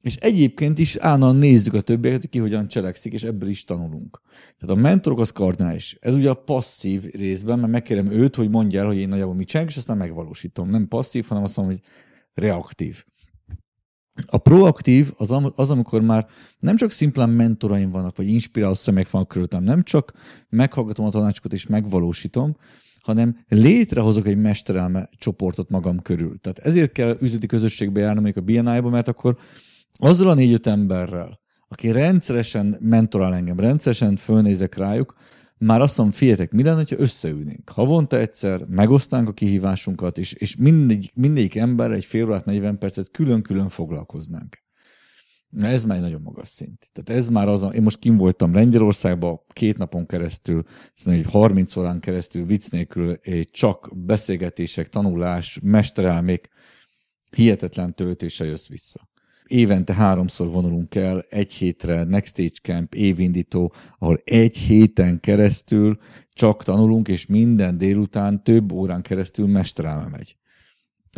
és 0.02 0.16
egyébként 0.16 0.80
is 0.80 0.96
állandóan 0.96 1.36
nézzük 1.36 1.74
a 1.74 1.82
többieket, 1.82 2.22
hogy 2.22 2.30
ki 2.30 2.40
hogyan 2.40 2.68
cselekszik, 2.68 3.14
és 3.14 3.24
ebből 3.24 3.50
is 3.50 3.64
tanulunk. 3.64 4.22
Tehát 4.58 4.78
a 4.78 4.82
mentorok 4.82 5.20
az 5.20 5.32
kardinális. 5.32 5.98
Ez 6.00 6.14
ugye 6.14 6.30
a 6.30 6.34
passzív 6.34 7.04
részben, 7.04 7.60
mert 7.60 7.72
megkérem 7.72 8.12
őt, 8.12 8.36
hogy 8.36 8.50
mondja 8.50 8.80
el, 8.80 8.86
hogy 8.86 8.98
én 8.98 9.08
nagyjából 9.08 9.36
mit 9.36 9.48
csinálok, 9.48 9.72
és 9.72 9.78
aztán 9.78 9.98
megvalósítom. 9.98 10.70
Nem 10.70 10.88
passzív, 10.88 11.26
hanem 11.26 11.44
azt 11.44 11.58
mondom, 11.58 11.76
hogy 11.76 11.84
reaktív. 12.44 13.04
A 14.26 14.38
proaktív 14.38 15.12
az, 15.18 15.34
az, 15.56 15.70
amikor 15.70 16.02
már 16.02 16.28
nem 16.60 16.76
csak 16.76 16.92
szimplán 16.92 17.30
mentoraim 17.30 17.92
vannak, 17.92 18.18
vagy 18.18 18.28
inspiráló 18.28 18.74
személyek 18.74 19.10
vannak 19.10 19.28
körülöttem, 19.28 19.64
nem 19.64 19.84
csak 19.84 20.12
meghallgatom 20.50 21.06
a 21.06 21.10
tanácsokat 21.10 21.54
és 21.54 21.68
megvalósítom, 21.68 22.56
hanem 23.02 23.38
létrehozok 23.48 24.28
egy 24.28 24.38
mesterelme 24.38 25.10
csoportot 25.18 25.70
magam 25.70 26.02
körül. 26.02 26.40
Tehát 26.42 26.58
ezért 26.58 26.92
kell 26.92 27.18
üzleti 27.22 27.46
közösségbe 27.46 28.00
járnom 28.00 28.24
még 28.24 28.38
a 28.38 28.42
BNI-ba, 28.42 28.90
mert 28.90 29.08
akkor 29.08 29.38
azzal 29.94 30.28
a 30.28 30.34
négy-öt 30.34 30.68
emberrel, 30.68 31.40
aki 31.68 31.92
rendszeresen 31.92 32.78
mentorál 32.80 33.36
engem, 33.36 33.60
rendszeresen 33.60 34.16
fölnézek 34.16 34.76
rájuk, 34.76 35.16
már 35.60 35.82
azt 35.82 35.98
mondom, 35.98 36.16
figyeljetek, 36.16 36.52
mi 36.52 36.64
lenne, 36.64 36.84
ha 36.90 36.96
összeülnénk? 36.98 37.70
Havonta 37.70 38.18
egyszer 38.18 38.66
megosztánk 38.66 39.28
a 39.28 39.34
kihívásunkat, 39.34 40.18
és, 40.18 40.34
és 40.34 40.56
mindegy, 40.56 41.12
mindegyik 41.16 41.56
ember 41.56 41.92
egy 41.92 42.06
fél 42.06 42.26
órát, 42.26 42.46
40 42.46 42.78
percet 42.78 43.12
külön-külön 43.12 43.70
foglalkoznánk. 43.70 44.66
Na 45.50 45.68
ez 45.68 45.84
már 45.84 45.98
egy 45.98 46.04
nagyon 46.04 46.22
magas 46.22 46.48
szint. 46.48 46.90
Tehát 46.94 47.22
ez 47.22 47.30
már 47.30 47.48
az, 47.48 47.64
a, 47.64 47.68
én 47.68 47.84
most 47.84 48.00
kim 48.00 48.18
voltam 48.18 48.54
Lengyelországban 48.54 49.40
két 49.54 49.78
napon 49.78 50.06
keresztül, 50.06 50.64
szerintem 50.94 51.28
egy 51.28 51.32
30 51.34 51.76
órán 51.76 52.00
keresztül 52.00 52.46
vicc 52.46 52.70
nélkül 52.70 53.20
csak 53.44 53.92
beszélgetések, 53.96 54.90
tanulás, 54.90 55.60
mesterelmék, 55.64 56.50
hihetetlen 57.36 57.96
töltése 57.96 58.46
jössz 58.46 58.68
vissza 58.68 59.10
évente 59.48 59.94
háromszor 59.94 60.48
vonulunk 60.48 60.96
el, 60.96 61.26
egy 61.30 61.54
hétre 61.54 62.04
Next 62.04 62.34
Stage 62.34 62.60
Camp, 62.62 62.94
évindító, 62.94 63.74
ahol 64.00 64.22
egy 64.24 64.58
héten 64.58 65.20
keresztül 65.20 65.98
csak 66.34 66.64
tanulunk, 66.64 67.08
és 67.08 67.26
minden 67.26 67.78
délután 67.78 68.44
több 68.44 68.72
órán 68.72 69.02
keresztül 69.02 69.48
mesterelme 69.48 70.08
megy. 70.08 70.36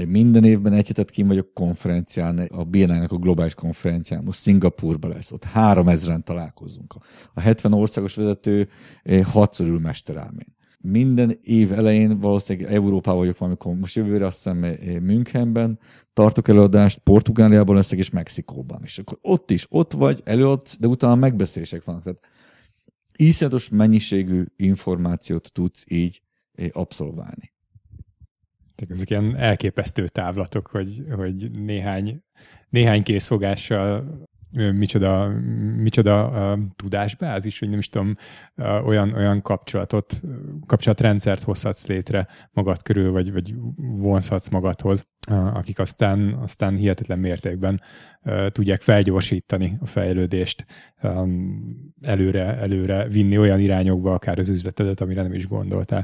Minden 0.07 0.43
évben 0.43 0.73
egy 0.73 0.88
hetet 0.88 1.09
kim 1.09 1.27
vagyok 1.27 1.53
konferencián, 1.53 2.38
a 2.38 2.63
BNI-nek 2.63 3.11
a 3.11 3.17
globális 3.17 3.53
konferencián, 3.53 4.23
most 4.23 4.39
Szingapurban 4.39 5.09
lesz, 5.09 5.32
ott 5.32 5.43
három 5.43 5.88
ezeren 5.88 6.23
találkozunk. 6.23 6.95
A 7.34 7.39
70 7.39 7.73
országos 7.73 8.15
vezető 8.15 8.69
eh, 9.03 9.23
hatszor 9.23 9.67
ül 9.67 9.80
mesterelmén 9.80 10.57
minden 10.82 11.38
év 11.41 11.71
elején 11.71 12.19
valószínűleg 12.19 12.73
Európában 12.73 13.19
vagyok 13.19 13.38
valamikor, 13.38 13.75
most 13.75 13.95
jövőre 13.95 14.25
azt 14.25 14.36
hiszem 14.36 14.63
eh, 14.63 14.77
Münchenben 14.99 15.80
tartok 16.20 16.47
előadást, 16.47 16.99
Portugáliában 16.99 17.76
leszek, 17.76 17.99
és 17.99 18.09
Mexikóban. 18.09 18.82
És 18.84 18.97
akkor 18.97 19.17
ott 19.22 19.51
is, 19.51 19.65
ott 19.70 19.93
vagy, 19.93 20.22
előadsz, 20.24 20.80
de 20.80 20.88
utána 20.88 21.15
megbeszélések 21.15 21.84
vannak. 21.84 22.03
Tehát 22.03 22.30
íszletos 23.17 23.70
mennyiségű 23.70 24.43
információt 24.55 25.51
tudsz 25.53 25.84
így 25.88 26.22
eh, 26.53 26.67
abszolválni. 26.72 27.53
Tehát 28.76 28.93
ezek 28.93 29.09
ilyen 29.09 29.36
elképesztő 29.36 30.07
távlatok, 30.07 30.67
hogy, 30.67 31.03
hogy 31.15 31.51
néhány, 31.51 32.24
néhány 32.70 33.03
készfogással 33.03 34.22
micsoda, 34.51 35.27
micsoda 35.77 36.27
uh, 36.27 36.59
tudásbázis, 36.75 37.59
hogy 37.59 37.69
nem 37.69 37.79
is 37.79 37.89
tudom, 37.89 38.15
uh, 38.55 38.87
olyan, 38.87 39.13
olyan 39.13 39.41
kapcsolatot, 39.41 40.21
kapcsolatrendszert 40.65 41.43
hozhatsz 41.43 41.87
létre 41.87 42.27
magad 42.51 42.81
körül, 42.81 43.11
vagy, 43.11 43.33
vagy 43.33 43.55
vonzhatsz 43.75 44.49
magadhoz, 44.49 45.07
uh, 45.29 45.55
akik 45.55 45.79
aztán, 45.79 46.33
aztán 46.33 46.75
hihetetlen 46.75 47.19
mértékben 47.19 47.81
tudják 48.51 48.81
felgyorsítani 48.81 49.77
a 49.81 49.85
fejlődést, 49.85 50.65
um, 51.03 51.93
előre, 52.01 52.57
előre 52.57 53.07
vinni 53.07 53.37
olyan 53.37 53.59
irányokba 53.59 54.13
akár 54.13 54.39
az 54.39 54.49
üzletedet, 54.49 55.01
amire 55.01 55.21
nem 55.21 55.33
is 55.33 55.47
gondoltál. 55.47 56.03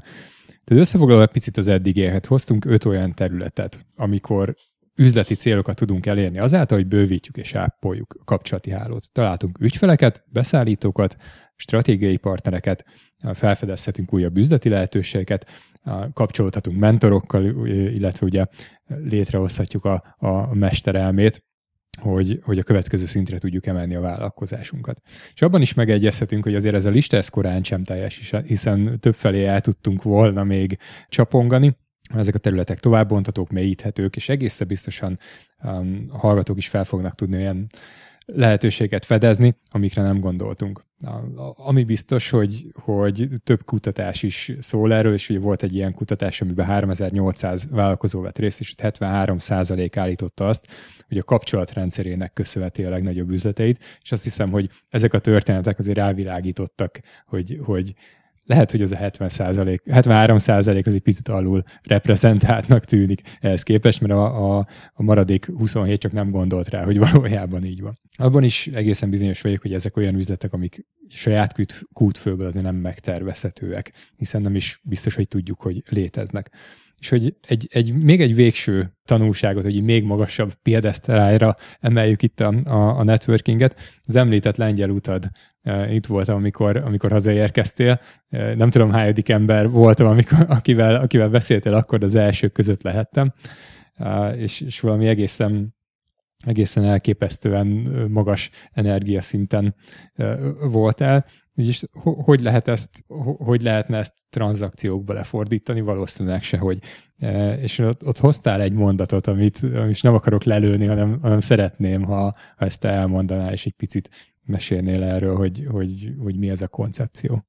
Tehát 0.66 0.84
összefoglalva 0.84 1.26
picit 1.26 1.58
az 1.58 1.68
eddig 1.68 1.96
élhet, 1.96 2.26
hoztunk 2.26 2.66
öt 2.66 2.86
olyan 2.86 3.14
területet, 3.14 3.86
amikor 3.96 4.56
üzleti 4.96 5.36
célokat 5.36 5.76
tudunk 5.76 6.06
elérni 6.06 6.40
azáltal, 6.40 6.78
hogy 6.78 6.88
bővítjük 6.88 7.38
és 7.38 7.56
ápoljuk 7.56 8.16
a 8.20 8.24
kapcsolati 8.24 8.72
hálót. 8.72 9.12
Találtunk 9.12 9.60
ügyfeleket, 9.60 10.24
beszállítókat, 10.32 11.18
stratégiai 11.56 12.18
partnereket, 12.18 12.86
felfedezhetünk 13.34 14.14
újabb 14.14 14.38
üzleti 14.38 14.70
lehetőségeket, 14.70 15.50
kapcsolódhatunk 16.14 16.80
mentorokkal, 16.80 17.68
illetve 17.68 18.26
ugye 18.26 18.46
létrehozhatjuk 18.88 19.86
a, 19.86 20.16
a 20.18 20.56
mesterelmét, 20.56 21.44
hogy, 22.02 22.40
hogy 22.44 22.60
a 22.60 22.64
következő 22.64 23.06
szintre 23.06 23.38
tudjuk 23.38 23.66
emelni 23.66 23.96
a 23.96 24.02
vállalkozásunkat. 24.02 25.02
És 25.34 25.42
abban 25.42 25.62
is 25.62 25.74
megegyezhetünk, 25.74 26.44
hogy 26.44 26.56
azért 26.56 26.76
ez 26.76 26.86
a 26.86 26.90
lista 26.90 27.18
ez 27.18 27.30
korán 27.30 27.64
sem 27.64 27.84
teljes, 27.84 28.34
hiszen 28.46 29.00
többfelé 29.00 29.46
el 29.46 29.62
tudtunk 29.62 30.04
volna 30.04 30.44
még 30.44 30.78
csapongani, 31.08 31.78
ezek 32.14 32.36
a 32.36 32.40
területek 32.40 32.80
továbbontatók, 32.80 33.50
mélyíthetők, 33.50 34.16
és 34.16 34.30
egészen 34.30 34.68
biztosan 34.68 35.20
um, 35.64 36.06
a 36.10 36.18
hallgatók 36.18 36.58
is 36.58 36.68
fel 36.68 36.84
fognak 36.84 37.16
tudni 37.16 37.36
olyan 37.36 37.68
lehetőséget 38.26 39.06
fedezni, 39.06 39.56
amikre 39.72 40.02
nem 40.02 40.20
gondoltunk. 40.20 40.84
Ami 41.56 41.84
biztos, 41.84 42.30
hogy, 42.30 42.66
hogy 42.74 43.30
több 43.44 43.64
kutatás 43.64 44.24
is 44.24 44.52
szól 44.60 44.94
erről, 44.94 45.14
és 45.14 45.30
ugye 45.30 45.40
volt 45.40 45.64
egy 45.64 45.76
ilyen 45.76 45.94
kutatás, 45.94 46.42
amiben 46.42 46.66
3800 46.66 47.68
vállalkozó 47.70 48.22
vett 48.22 48.38
részt, 48.38 48.60
és 48.60 48.74
73% 48.78 49.92
állította 49.96 50.48
azt, 50.48 50.68
hogy 51.08 51.18
a 51.18 51.24
kapcsolatrendszerének 51.24 52.34
köszönheti 52.34 52.84
a 52.84 52.90
legnagyobb 52.90 53.30
üzleteit, 53.30 53.84
és 54.02 54.12
azt 54.12 54.24
hiszem, 54.24 54.52
hogy 54.52 54.70
ezek 54.90 55.14
a 55.14 55.20
történetek 55.20 55.80
azért 55.80 55.98
rávilágítottak, 55.98 57.00
hogy, 57.26 57.60
hogy 57.64 57.94
lehet, 58.46 58.72
hogy 58.72 58.82
az 58.82 58.92
a 58.92 58.96
70 58.96 59.30
százalék, 59.30 59.82
73 59.90 60.38
százalék 60.38 60.86
az 60.86 60.94
egy 60.94 61.02
picit 61.02 61.28
alul 61.28 61.64
reprezentáltnak 61.84 62.86
tűnik 62.86 63.22
ehhez 63.40 63.64
képest, 63.64 64.02
mert 64.02 64.14
a, 64.14 64.58
a, 64.58 64.68
a 64.94 65.04
maradék 65.04 65.46
27 65.46 66.00
csak 66.00 66.12
nem 66.12 66.30
gondolt 66.30 66.70
rá, 66.70 66.84
hogy 66.84 67.00
valójában 67.12 67.64
így 67.64 67.82
van. 67.82 68.00
Abban 68.18 68.44
is 68.44 68.68
egészen 68.68 69.10
bizonyos 69.10 69.42
vagyok, 69.42 69.62
hogy 69.62 69.74
ezek 69.74 69.98
olyan 69.98 70.16
üzletek, 70.16 70.54
amik 70.54 70.86
saját 71.10 71.56
kútfőből 71.94 72.48
azért 72.48 72.66
nem 72.66 72.76
megtervezhetőek, 72.76 73.94
hiszen 74.18 74.42
nem 74.42 74.56
is 74.56 74.80
biztos, 74.84 75.16
hogy 75.16 75.28
tudjuk, 75.28 75.62
hogy 75.62 75.84
léteznek 75.90 76.52
és 77.06 77.12
hogy 77.12 77.36
egy, 77.48 77.68
egy, 77.70 77.94
még 77.94 78.22
egy 78.22 78.36
végső 78.36 78.94
tanulságot, 79.04 79.64
hogy 79.64 79.84
még 79.84 80.04
magasabb 80.04 80.54
piedeszterájra 80.54 81.56
emeljük 81.80 82.22
itt 82.22 82.40
a, 82.40 82.54
a, 82.66 82.98
a 82.98 83.04
networkinget. 83.04 84.00
Az 84.02 84.16
említett 84.16 84.58
lengyel 84.58 84.90
utad 84.90 85.30
e, 85.62 85.94
itt 85.94 86.06
voltam, 86.06 86.36
amikor, 86.36 86.78
amikor 86.78 87.12
hazaérkeztél. 87.12 88.00
E, 88.30 88.56
nem 88.56 88.70
tudom, 88.70 88.92
hányadik 88.92 89.30
ember 89.30 89.70
voltam, 89.70 90.08
amikor, 90.08 90.46
akivel, 90.48 90.96
akivel 90.96 91.30
beszéltél, 91.30 91.74
akkor 91.74 92.04
az 92.04 92.16
elsők 92.16 92.52
között 92.52 92.82
lehettem. 92.82 93.34
E, 93.94 94.36
és, 94.36 94.62
és 94.62 94.80
valami 94.80 95.08
egészen 95.08 95.74
egészen 96.46 96.84
elképesztően 96.84 97.68
magas 98.10 98.50
energiaszinten 98.72 99.76
voltál, 100.70 101.26
és 101.56 101.86
hogy 102.02 102.40
lehet 102.40 102.68
ezt, 102.68 103.04
hogy 103.38 103.62
lehetne 103.62 103.98
ezt 103.98 104.14
tranzakciókba 104.30 105.14
lefordítani? 105.14 105.82
Valószínűleg 105.82 106.44
se, 106.44 106.58
hogy. 106.58 106.80
E, 107.18 107.54
és 107.54 107.80
ott, 107.80 108.06
ott 108.06 108.18
hoztál 108.18 108.62
egy 108.62 108.74
mondatot, 108.74 109.28
amit, 109.28 109.60
amit 109.64 110.04
nem 110.04 110.14
akarok 110.14 110.44
lelőni, 110.44 110.86
hanem, 110.86 111.20
hanem 111.22 111.40
szeretném, 111.40 112.04
ha, 112.04 112.36
ha 112.58 112.66
ezt 112.66 112.80
te 112.80 112.90
elmondanál, 112.90 113.54
és 113.54 113.66
egy 113.66 113.74
picit 113.74 114.10
mesélnél 114.44 115.04
erről, 115.04 115.36
hogy, 115.36 115.68
hogy, 115.70 116.14
hogy 116.18 116.38
mi 116.38 116.50
ez 116.50 116.62
a 116.62 116.68
koncepció. 116.68 117.46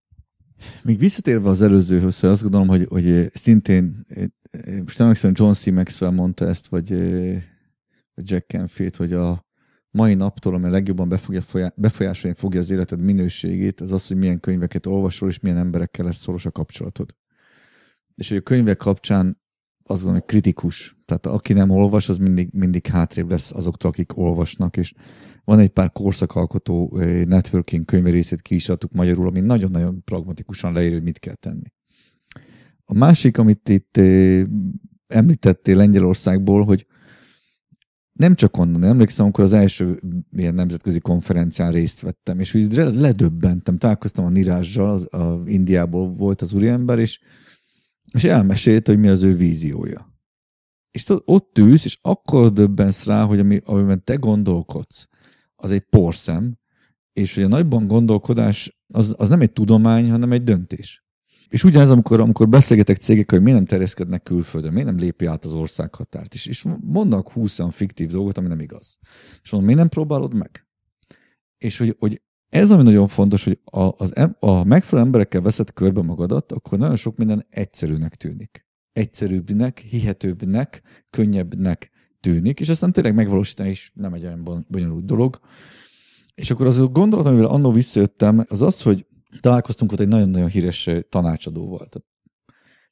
Még 0.83 0.99
visszatérve 0.99 1.49
az 1.49 1.63
előzőhöz, 1.63 2.25
azt 2.25 2.43
gondolom, 2.43 2.69
hogy, 2.69 2.87
hogy 2.89 3.31
szintén, 3.35 4.07
most 4.83 4.99
nem 4.99 5.07
emlékszem, 5.07 5.33
John 5.35 5.53
C. 5.53 5.67
Maxwell 5.67 6.11
mondta 6.11 6.47
ezt, 6.47 6.67
vagy 6.67 6.91
Jack 8.15 8.47
Canfield, 8.47 8.97
hogy 8.97 9.13
a, 9.13 9.46
mai 9.97 10.15
naptól, 10.15 10.55
ami 10.55 10.65
a 10.65 10.71
legjobban 10.71 11.09
befolyá, 11.09 11.73
befolyásolni 11.77 12.37
fogja 12.37 12.61
az 12.61 12.71
életed 12.71 13.01
minőségét, 13.01 13.81
az 13.81 13.93
az, 13.93 14.07
hogy 14.07 14.17
milyen 14.17 14.41
könyveket 14.41 14.87
olvasol, 14.87 15.29
és 15.29 15.41
milyen 15.41 15.59
emberekkel 15.59 16.05
lesz 16.05 16.17
szoros 16.17 16.47
a 16.47 16.51
kapcsolatod. 16.51 17.17
És 18.15 18.29
hogy 18.29 18.37
a 18.37 18.43
könyvek 18.43 18.77
kapcsán 18.77 19.41
az 19.83 20.03
hogy 20.03 20.25
kritikus. 20.25 20.97
Tehát 21.05 21.27
aki 21.27 21.53
nem 21.53 21.71
olvas, 21.71 22.09
az 22.09 22.19
mindig, 22.19 22.49
mindig 22.53 22.87
hátrébb 22.87 23.31
lesz 23.31 23.53
azoktól, 23.53 23.91
akik 23.91 24.17
olvasnak, 24.17 24.77
és 24.77 24.95
van 25.45 25.59
egy 25.59 25.69
pár 25.69 25.93
korszakalkotó 25.93 26.99
networking 27.25 27.85
könyve 27.85 28.11
részét 28.11 28.43
ki 28.43 28.55
is 28.55 28.69
adtuk 28.69 28.93
magyarul, 28.93 29.27
ami 29.27 29.41
nagyon-nagyon 29.41 30.05
pragmatikusan 30.05 30.73
leír, 30.73 30.93
hogy 30.93 31.03
mit 31.03 31.19
kell 31.19 31.35
tenni. 31.35 31.73
A 32.85 32.95
másik, 32.95 33.39
amit 33.39 33.69
itt 33.69 34.01
említettél 35.07 35.77
Lengyelországból, 35.77 36.65
hogy 36.65 36.87
nem 38.17 38.35
csak 38.35 38.57
onnan, 38.57 38.85
emlékszem, 38.85 39.25
amikor 39.25 39.45
az 39.45 39.53
első 39.53 40.01
ilyen 40.33 40.55
nemzetközi 40.55 41.01
konferencián 41.01 41.73
részt 41.73 42.01
vettem, 42.01 42.41
és 42.41 42.55
úgy 42.55 42.75
ledöbbentem, 42.75 43.79
találkoztam 43.79 44.25
a 44.25 44.29
Nirázsal, 44.29 44.91
az, 44.91 45.15
a 45.15 45.43
Indiából 45.47 46.15
volt 46.15 46.43
az 46.43 46.53
úriember, 46.53 46.99
és, 46.99 47.21
és 48.13 48.25
elmesélte, 48.25 48.93
hogy 48.93 49.01
mi 49.01 49.09
az 49.09 49.23
ő 49.23 49.37
víziója. 49.37 50.15
És 50.91 51.05
ott 51.25 51.59
ülsz, 51.59 51.85
és 51.85 51.99
akkor 52.03 52.53
döbbensz 52.53 53.07
rá, 53.07 53.25
hogy 53.25 53.39
ami, 53.39 53.61
amiben 53.65 54.05
te 54.05 54.15
gondolkodsz, 54.15 55.09
az 55.57 55.71
egy 55.71 55.85
porszem, 55.85 56.59
és 57.13 57.35
hogy 57.35 57.45
a 57.45 57.49
nagyban 57.49 57.87
gondolkodás 57.87 58.81
az, 58.93 59.15
az 59.19 59.29
nem 59.29 59.41
egy 59.41 59.53
tudomány, 59.53 60.11
hanem 60.11 60.33
egy 60.33 60.45
döntés. 60.45 61.06
És 61.49 61.65
ugyanez, 61.65 61.91
amikor, 61.91 62.21
amikor 62.21 62.49
beszélgetek 62.49 62.97
cégekkel, 62.97 63.37
hogy 63.39 63.47
miért 63.47 63.59
nem 63.59 63.69
terjeszkednek 63.69 64.23
külföldre, 64.23 64.71
miért 64.71 64.87
nem 64.87 64.99
lépi 64.99 65.27
át 65.27 65.45
az 65.45 65.53
országhatárt, 65.53 66.35
és, 66.35 66.47
és 66.47 66.67
mondnak 66.81 67.31
húszan 67.31 67.71
fiktív 67.71 68.11
dolgot, 68.11 68.39
ami 68.39 68.49
nem 68.49 68.61
igaz. 68.61 68.99
És 69.43 69.51
mondom, 69.51 69.69
miért 69.69 69.81
nem 69.81 69.89
próbálod 69.89 70.35
meg? 70.35 70.67
És 71.59 71.79
hogy, 71.79 71.97
hogy 71.99 72.23
ez, 72.49 72.71
ami 72.71 72.83
nagyon 72.83 73.09
fontos, 73.09 73.45
hogy 73.45 73.61
a, 73.65 73.81
az, 73.81 74.13
a 74.39 74.65
megfelelő 74.65 75.07
emberekkel 75.07 75.41
veszed 75.41 75.73
körbe 75.73 76.03
magadat, 76.03 76.53
akkor 76.53 76.79
nagyon 76.79 76.97
sok 76.97 77.17
minden 77.17 77.47
egyszerűnek 77.51 78.15
tűnik. 78.15 78.67
Egyszerűbbnek, 78.93 79.79
hihetőbbnek, 79.79 80.83
könnyebbnek 81.11 81.91
tűnik, 82.21 82.61
és 82.61 82.69
aztán 82.69 82.93
tényleg 82.93 83.15
megvalósítani 83.15 83.69
is 83.69 83.93
nem 83.95 84.15
egy 84.15 84.25
olyan 84.25 84.67
bonyolult 84.69 85.05
dolog. 85.05 85.41
És 86.35 86.51
akkor 86.51 86.67
az 86.67 86.79
a 86.79 86.87
gondolat, 86.87 87.27
amivel 87.27 87.47
annó 87.47 87.73
visszajöttem, 87.73 88.45
az 88.49 88.63
az, 88.63 88.83
hogy 88.83 89.07
találkoztunk 89.41 89.93
ott 89.93 90.01
egy 90.01 90.09
nagyon-nagyon 90.09 90.49
híres 90.49 90.91
tanácsadóval. 91.09 91.87
Tehát 91.87 92.05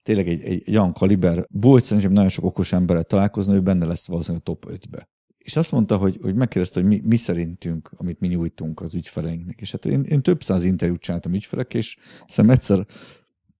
tényleg 0.02 0.28
egy, 0.28 0.40
egy, 0.40 0.62
egy 0.66 0.76
olyan 0.76 0.92
kaliber. 0.92 1.46
Volt 1.50 1.84
szerintem 1.84 2.12
nagyon 2.12 2.28
sok 2.28 2.44
okos 2.44 2.72
emberrel 2.72 3.04
találkozni, 3.04 3.54
ő 3.54 3.60
benne 3.60 3.86
lesz 3.86 4.06
valószínűleg 4.06 4.42
a 4.46 4.50
top 4.50 4.66
5-be. 4.70 5.08
És 5.38 5.56
azt 5.56 5.72
mondta, 5.72 5.96
hogy, 5.96 6.18
hogy 6.22 6.34
megkérdezte, 6.34 6.80
hogy 6.80 6.88
mi, 6.88 7.00
mi 7.04 7.16
szerintünk, 7.16 7.90
amit 7.96 8.20
mi 8.20 8.28
nyújtunk 8.28 8.80
az 8.80 8.94
ügyfeleinknek. 8.94 9.60
És 9.60 9.70
hát 9.72 9.86
én, 9.86 10.02
én 10.02 10.22
több 10.22 10.42
száz 10.42 10.64
interjút 10.64 11.00
csináltam 11.00 11.34
ügyfelek, 11.34 11.74
és 11.74 11.96
szerintem 12.26 12.58
egyszer 12.58 12.86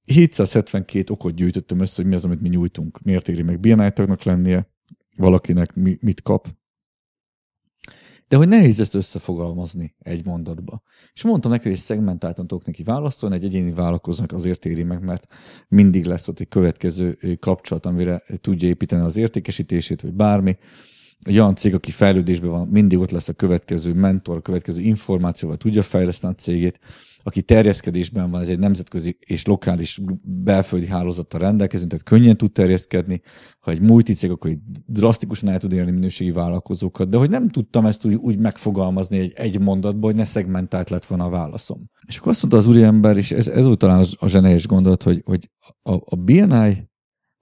772 0.05 1.13
okot 1.13 1.35
gyűjtöttem 1.35 1.81
össze, 1.81 1.95
hogy 1.97 2.11
mi 2.11 2.15
az, 2.15 2.25
amit 2.25 2.41
mi 2.41 2.49
nyújtunk. 2.49 3.03
Miért 3.03 3.29
éri 3.29 3.43
meg 3.43 3.61
BNI 3.61 3.93
lennie, 4.25 4.69
valakinek 5.17 5.75
mi, 5.75 5.99
mit 6.01 6.23
kap, 6.23 6.49
de 8.35 8.41
hogy 8.41 8.49
nehéz 8.49 8.81
ezt 8.81 8.95
összefogalmazni 8.95 9.95
egy 9.99 10.25
mondatba. 10.25 10.83
És 11.13 11.23
mondtam 11.23 11.51
neki, 11.51 11.69
hogy 11.69 11.79
szegmentáltan 11.79 12.47
tudok 12.47 12.67
neki 12.67 12.83
válaszolni, 12.83 13.35
egy 13.35 13.45
egyéni 13.45 13.73
vállalkozónak 13.73 14.33
azért 14.33 14.65
éri 14.65 14.83
meg, 14.83 15.05
mert 15.05 15.27
mindig 15.69 16.05
lesz 16.05 16.29
ott 16.29 16.41
egy 16.41 16.49
következő 16.49 17.19
kapcsolat, 17.41 17.87
amire 17.87 18.23
tudja 18.41 18.69
építeni 18.69 19.03
az 19.03 19.17
értékesítését, 19.17 20.03
vagy 20.03 20.13
bármi. 20.13 20.57
Egy 21.21 21.39
olyan 21.39 21.55
cég, 21.55 21.75
aki 21.75 21.91
fejlődésben 21.91 22.51
van, 22.51 22.69
mindig 22.69 22.99
ott 22.99 23.11
lesz 23.11 23.29
a 23.29 23.33
következő 23.33 23.93
mentor, 23.93 24.37
a 24.37 24.41
következő 24.41 24.81
információval 24.81 25.57
tudja 25.57 25.83
fejleszteni 25.83 26.33
a 26.33 26.37
cégét 26.37 26.79
aki 27.27 27.43
terjeszkedésben 27.43 28.31
van, 28.31 28.41
ez 28.41 28.49
egy 28.49 28.59
nemzetközi 28.59 29.17
és 29.21 29.47
lokális 29.47 30.01
belföldi 30.23 30.87
hálózattal 30.87 31.41
rendelkezünk, 31.41 31.91
tehát 31.91 32.05
könnyen 32.05 32.37
tud 32.37 32.53
terjeszkedni. 32.53 33.21
Ha 33.61 33.71
egy 33.71 33.81
multicég, 33.81 34.31
akkor 34.31 34.51
egy 34.51 34.59
drasztikusan 34.87 35.49
el 35.49 35.59
tud 35.59 35.73
érni 35.73 35.91
minőségi 35.91 36.31
vállalkozókat, 36.31 37.09
de 37.09 37.17
hogy 37.17 37.31
nem 37.31 37.49
tudtam 37.49 37.87
ezt 37.87 38.05
úgy, 38.05 38.15
úgy 38.15 38.39
megfogalmazni 38.39 39.19
egy, 39.19 39.33
egy 39.35 39.61
mondatban, 39.61 40.03
hogy 40.03 40.15
ne 40.15 40.25
szegmentált 40.25 40.91
lett 40.91 41.05
volna 41.05 41.25
a 41.25 41.29
válaszom. 41.29 41.91
És 42.07 42.17
akkor 42.17 42.31
azt 42.31 42.41
mondta 42.41 42.61
az 42.61 42.67
úriember, 42.67 43.17
és 43.17 43.33
ez, 43.33 43.49
ez 43.49 43.67
volt 43.67 43.79
talán 43.79 44.05
a 44.19 44.29
zseniális 44.29 44.67
gondolat, 44.67 45.03
hogy, 45.03 45.23
hogy 45.25 45.51
a, 45.83 45.93
a 45.93 46.17
BNI 46.17 46.89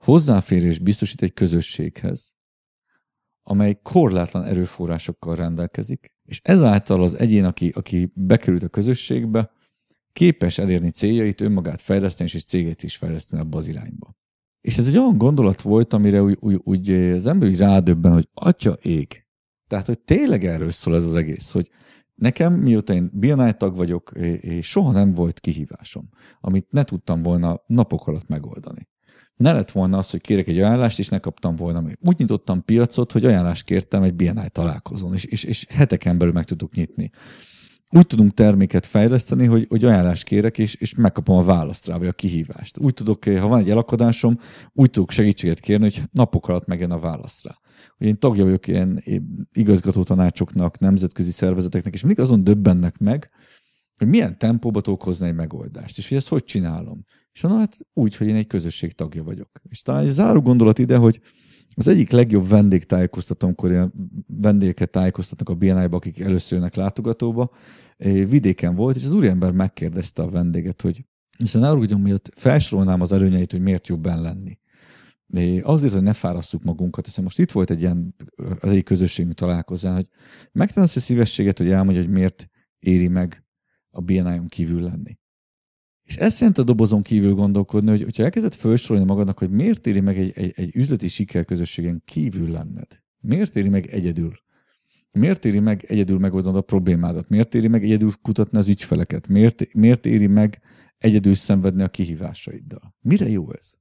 hozzáférés 0.05 0.79
biztosít 0.79 1.23
egy 1.23 1.33
közösséghez, 1.33 2.37
amely 3.43 3.79
korlátlan 3.83 4.45
erőforrásokkal 4.45 5.35
rendelkezik, 5.35 6.15
és 6.25 6.41
ezáltal 6.43 7.03
az 7.03 7.19
egyén, 7.19 7.45
aki, 7.45 7.73
aki 7.75 8.13
bekerült 8.15 8.63
a 8.63 8.69
közösségbe, 8.69 9.51
képes 10.13 10.59
elérni 10.59 10.91
céljait, 10.91 11.41
önmagát 11.41 11.81
fejleszteni, 11.81 12.31
és 12.33 12.45
cégét 12.45 12.83
is 12.83 12.97
fejleszteni 12.97 13.43
abba 13.43 13.59
az 13.59 13.69
irányba. 13.69 14.17
És 14.61 14.79
ez 14.79 14.87
egy 14.87 14.99
olyan 14.99 15.19
gondolat 15.19 15.63
volt, 15.63 15.93
amire 15.93 16.23
úgy, 16.23 16.37
úgy, 16.41 16.61
úgy 16.65 16.91
az 16.91 17.27
ember 17.27 17.49
úgy 17.49 17.59
rádöbben, 17.59 18.13
hogy 18.13 18.29
atya 18.35 18.77
ég. 18.83 19.27
Tehát, 19.67 19.87
hogy 19.87 19.99
tényleg 19.99 20.45
erről 20.45 20.71
szól 20.71 20.95
ez 20.95 21.05
az 21.05 21.15
egész, 21.15 21.51
hogy 21.51 21.71
nekem, 22.15 22.55
mióta 22.55 22.95
én 22.95 23.11
BNI 23.13 23.53
tag 23.57 23.77
vagyok, 23.77 24.13
és 24.41 24.67
soha 24.67 24.93
nem 24.93 25.15
volt 25.15 25.41
kihívásom, 25.41 26.09
amit 26.41 26.71
ne 26.71 26.85
tudtam 26.85 27.23
volna 27.23 27.63
napok 27.67 28.07
alatt 28.07 28.29
megoldani. 28.29 28.89
ne 29.37 29.53
lett 29.53 29.71
volna 29.71 29.99
az, 29.99 30.11
hogy 30.11 30.21
kérek 30.21 30.47
egy 30.47 30.59
ajánlást, 30.59 30.99
és 30.99 31.09
ne 31.09 31.19
kaptam 31.19 31.57
volna. 31.57 31.83
Úgy 32.01 32.19
nyitottam 32.19 32.65
piacot, 32.65 33.13
hogy 33.13 33.25
ajánlást 33.25 33.65
kértem 33.65 34.03
egy 34.03 34.15
BNI 34.15 34.49
találkozón, 34.49 35.13
és, 35.15 35.25
és, 35.25 35.45
és 35.45 35.67
heteken 35.69 36.19
belül 36.19 36.33
meg 36.33 36.45
tudtuk 36.45 36.75
nyitni. 36.75 37.11
Úgy 37.95 38.07
tudunk 38.07 38.35
terméket 38.35 38.87
fejleszteni, 38.87 39.47
hogy, 39.47 39.67
hogy 39.69 39.85
ajánlást 39.85 40.25
kérek, 40.25 40.59
és, 40.59 40.75
és 40.75 40.95
megkapom 40.95 41.37
a 41.37 41.45
választ 41.45 41.87
rá, 41.87 41.97
vagy 41.97 42.07
a 42.07 42.13
kihívást. 42.13 42.79
Úgy 42.79 42.95
tudok, 42.95 43.25
ha 43.25 43.49
van 43.49 43.61
egy 43.61 43.71
elakadásom, 43.71 44.39
úgy 44.73 44.91
tudok 44.91 45.11
segítséget 45.11 45.61
kérni, 45.61 45.85
hogy 45.85 46.03
napok 46.13 46.49
alatt 46.49 46.67
megjön 46.67 46.91
a 46.91 46.99
válasz 46.99 47.45
rá. 47.45 47.59
Hogy 47.97 48.07
én 48.07 48.19
tagja 48.19 48.45
vagyok 48.45 48.67
ilyen 48.67 49.03
igazgató 49.53 50.03
tanácsoknak, 50.03 50.79
nemzetközi 50.79 51.31
szervezeteknek, 51.31 51.95
és 51.95 52.01
mindig 52.01 52.21
azon 52.21 52.45
döbbennek 52.45 52.99
meg, 52.99 53.31
hogy 53.97 54.09
milyen 54.09 54.39
tempóba 54.39 54.81
tudok 54.81 55.03
hozni 55.03 55.27
egy 55.27 55.35
megoldást, 55.35 55.99
és 55.99 56.09
hogy 56.09 56.17
ezt 56.17 56.29
hogy 56.29 56.45
csinálom. 56.45 57.05
És 57.33 57.43
mondom, 57.43 57.61
hát 57.61 57.77
úgy, 57.93 58.17
hogy 58.17 58.27
én 58.27 58.35
egy 58.35 58.47
közösség 58.47 58.93
tagja 58.93 59.23
vagyok. 59.23 59.51
És 59.69 59.83
talán 59.83 60.05
egy 60.05 60.11
záró 60.11 60.41
gondolat 60.41 60.79
ide, 60.79 60.97
hogy 60.97 61.21
az 61.75 61.89
egyik 61.89 62.11
legjobb 62.11 62.49
vendégtájékoztató, 62.49 63.47
amikor 63.47 63.71
ilyen 63.71 63.93
vendégeket 64.27 64.91
tájékoztatnak 64.91 65.49
a 65.49 65.55
BNI-ba, 65.55 65.97
akik 65.97 66.21
először 66.21 66.59
jönnek 66.59 66.75
látogatóba, 66.75 67.51
eh, 67.97 68.29
vidéken 68.29 68.75
volt, 68.75 68.97
és 68.97 69.05
az 69.05 69.13
úriember 69.13 69.53
megkérdezte 69.53 70.23
a 70.23 70.31
vendéget, 70.31 70.83
hogy 70.83 71.05
hiszen 71.39 71.65
elrugjon, 71.65 72.01
miatt 72.01 72.31
felsorolnám 72.35 73.01
az 73.01 73.13
előnyeit, 73.13 73.51
hogy 73.51 73.61
miért 73.61 73.89
jobb 73.89 74.01
benn 74.01 74.23
lenni. 74.23 74.59
Eh, 75.35 75.69
azért, 75.69 75.93
hogy 75.93 76.03
ne 76.03 76.13
fárasszuk 76.13 76.63
magunkat, 76.63 77.05
hiszen 77.05 77.25
most 77.25 77.39
itt 77.39 77.53
volt 77.53 77.71
egy 77.71 77.81
ilyen 77.81 78.15
az 78.61 78.71
egy 78.71 78.83
közösségünk 78.83 79.35
találkozán, 79.35 79.95
hogy 79.95 80.09
megtensz 80.53 80.97
a 80.97 81.01
szívességet, 81.01 81.59
hogy 81.59 81.71
elmondja, 81.71 82.03
hogy 82.03 82.13
miért 82.13 82.49
éri 82.79 83.09
meg 83.09 83.45
a 83.91 84.01
BNI-on 84.01 84.47
kívül 84.47 84.83
lenni. 84.83 85.19
És 86.05 86.17
ezt 86.17 86.39
jelent 86.39 86.59
a 86.59 86.63
dobozon 86.63 87.03
kívül 87.03 87.35
gondolkodni, 87.35 87.91
hogy 87.91 88.03
hogyha 88.03 88.23
elkezded 88.23 88.55
felsorolni 88.55 89.09
magadnak, 89.09 89.39
hogy 89.39 89.51
miért 89.51 89.87
éri 89.87 90.01
meg 90.01 90.19
egy, 90.19 90.33
egy, 90.35 90.53
egy 90.57 90.77
üzleti 90.77 91.09
sikerközösségen 91.09 92.03
kívül 92.05 92.51
lenned, 92.51 93.03
miért 93.21 93.57
éri 93.57 93.69
meg 93.69 93.87
egyedül, 93.87 94.33
miért 95.13 95.45
éri 95.45 95.61
meg 95.61 95.85
egyedül 95.89 96.19
megoldani 96.19 96.57
a 96.57 96.61
problémádat, 96.61 97.29
miért 97.29 97.55
éri 97.55 97.69
meg 97.69 97.85
egyedül 97.85 98.13
kutatni 98.23 98.59
az 98.59 98.69
ügyfeleket, 98.69 99.29
miért, 99.29 99.75
miért 99.75 100.07
éri 100.07 100.27
meg 100.27 100.61
egyedül 100.99 101.35
szenvedni 101.35 101.83
a 101.83 101.89
kihívásaiddal. 101.89 102.95
Mire 103.01 103.29
jó 103.29 103.53
ez? 103.53 103.75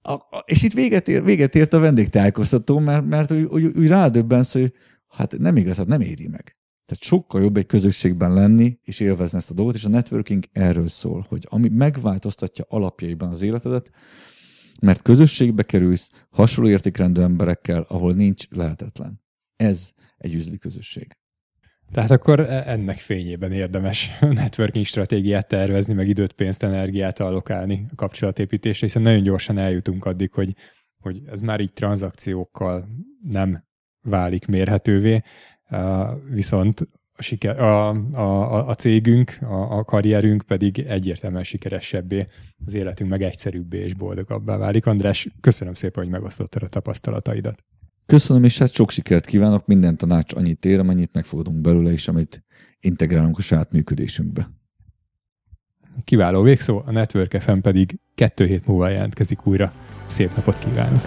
A, 0.00 0.12
a, 0.12 0.44
és 0.46 0.62
itt 0.62 0.72
véget, 0.72 1.08
ér, 1.08 1.24
véget 1.24 1.54
ért 1.54 1.72
a 1.72 1.78
vendégtájékoztató, 1.78 2.78
mert, 2.78 3.06
mert 3.06 3.32
úgy, 3.32 3.42
úgy, 3.42 3.64
úgy 3.64 3.88
rádöbbensz, 3.88 4.52
hogy 4.52 4.72
hát 5.08 5.38
nem 5.38 5.56
igaz, 5.56 5.76
hát 5.76 5.86
nem 5.86 6.00
éri 6.00 6.28
meg. 6.28 6.55
Tehát 6.86 7.02
sokkal 7.02 7.42
jobb 7.42 7.56
egy 7.56 7.66
közösségben 7.66 8.32
lenni, 8.32 8.78
és 8.82 9.00
élvezni 9.00 9.38
ezt 9.38 9.50
a 9.50 9.54
dolgot, 9.54 9.74
és 9.74 9.84
a 9.84 9.88
networking 9.88 10.44
erről 10.52 10.88
szól, 10.88 11.24
hogy 11.28 11.46
ami 11.50 11.68
megváltoztatja 11.68 12.64
alapjaiban 12.68 13.28
az 13.28 13.42
életedet, 13.42 13.90
mert 14.80 15.02
közösségbe 15.02 15.62
kerülsz 15.62 16.10
hasonló 16.30 16.70
értékrendű 16.70 17.20
emberekkel, 17.20 17.84
ahol 17.88 18.12
nincs 18.12 18.48
lehetetlen. 18.50 19.20
Ez 19.56 19.92
egy 20.16 20.34
üzleti 20.34 20.58
közösség. 20.58 21.16
Tehát 21.92 22.10
akkor 22.10 22.40
e- 22.40 22.70
ennek 22.70 22.98
fényében 22.98 23.52
érdemes 23.52 24.18
networking 24.20 24.84
stratégiát 24.84 25.48
tervezni, 25.48 25.94
meg 25.94 26.08
időt, 26.08 26.32
pénzt, 26.32 26.62
energiát 26.62 27.20
allokálni 27.20 27.86
a 27.90 27.94
kapcsolatépítésre, 27.94 28.86
hiszen 28.86 29.02
nagyon 29.02 29.22
gyorsan 29.22 29.58
eljutunk 29.58 30.04
addig, 30.04 30.32
hogy, 30.32 30.54
hogy 31.02 31.22
ez 31.26 31.40
már 31.40 31.60
így 31.60 31.72
tranzakciókkal 31.72 32.88
nem 33.22 33.64
válik 34.02 34.46
mérhetővé, 34.46 35.22
viszont 36.30 36.86
a, 37.16 37.22
siker, 37.22 37.60
a, 37.60 37.88
a, 38.12 38.68
a 38.68 38.74
cégünk, 38.74 39.38
a, 39.40 39.78
a 39.78 39.84
karrierünk 39.84 40.42
pedig 40.42 40.78
egyértelműen 40.78 41.44
sikeresebbé, 41.44 42.26
az 42.66 42.74
életünk 42.74 43.10
meg 43.10 43.22
egyszerűbbé 43.22 43.78
és 43.78 43.94
boldogabbá 43.94 44.56
válik. 44.56 44.86
András, 44.86 45.28
köszönöm 45.40 45.74
szépen, 45.74 46.02
hogy 46.02 46.12
megosztottad 46.12 46.62
a 46.62 46.68
tapasztalataidat. 46.68 47.64
Köszönöm, 48.06 48.44
és 48.44 48.58
hát 48.58 48.72
sok 48.72 48.90
sikert 48.90 49.26
kívánok, 49.26 49.66
minden 49.66 49.96
tanács 49.96 50.34
annyit 50.34 50.64
ér, 50.64 50.78
amennyit 50.78 51.12
megfogadunk 51.12 51.60
belőle, 51.60 51.90
és 51.90 52.08
amit 52.08 52.44
integrálunk 52.80 53.38
a 53.38 53.42
saját 53.42 53.72
működésünkbe. 53.72 54.50
Kiváló 56.04 56.42
végszó, 56.42 56.82
a 56.84 56.90
Network 56.90 57.40
FM 57.40 57.58
pedig 57.58 57.98
kettő 58.14 58.46
hét 58.46 58.66
múlva 58.66 58.88
jelentkezik 58.88 59.46
újra. 59.46 59.72
Szép 60.06 60.36
napot 60.36 60.58
kívánok! 60.58 61.00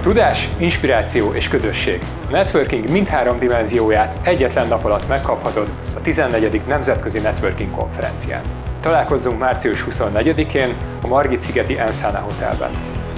Tudás, 0.00 0.48
inspiráció 0.58 1.32
és 1.32 1.48
közösség. 1.48 2.02
A 2.28 2.30
networking 2.30 2.90
mindhárom 2.90 3.38
dimenzióját 3.38 4.16
egyetlen 4.22 4.68
nap 4.68 4.84
alatt 4.84 5.08
megkaphatod 5.08 5.68
a 5.96 6.00
14. 6.00 6.60
Nemzetközi 6.66 7.18
Networking 7.18 7.70
konferencián. 7.70 8.42
Találkozzunk 8.80 9.38
március 9.38 9.84
24-én 9.90 10.74
a 11.02 11.06
Margit 11.06 11.40
szigeti 11.40 11.78
Enszána 11.78 12.18
Hotelben. 12.18 12.70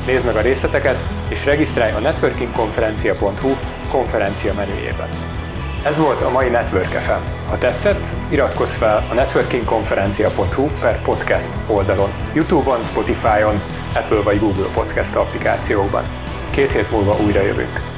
Nézd 0.06 0.26
meg 0.26 0.36
a 0.36 0.40
részleteket 0.40 1.02
és 1.28 1.44
regisztrálj 1.44 1.92
a 1.92 1.98
networkingkonferencia.hu 1.98 3.54
konferencia 3.90 4.54
menüjében. 4.54 5.08
Ez 5.84 5.98
volt 5.98 6.20
a 6.20 6.30
mai 6.30 6.48
Network 6.48 6.86
FM. 6.86 7.48
Ha 7.48 7.58
tetszett, 7.58 8.06
iratkozz 8.30 8.74
fel 8.74 9.04
a 9.10 9.14
networkingkonferencia.hu 9.14 10.68
per 10.80 11.02
podcast 11.02 11.54
oldalon, 11.66 12.10
Youtube-on, 12.32 12.82
Spotify-on, 12.82 13.62
Apple 13.94 14.22
vagy 14.22 14.38
Google 14.38 14.68
podcast 14.74 15.16
applikációkban. 15.16 16.04
Két 16.50 16.72
hét 16.72 16.90
múlva 16.90 17.16
újra 17.24 17.42
jövünk. 17.42 17.89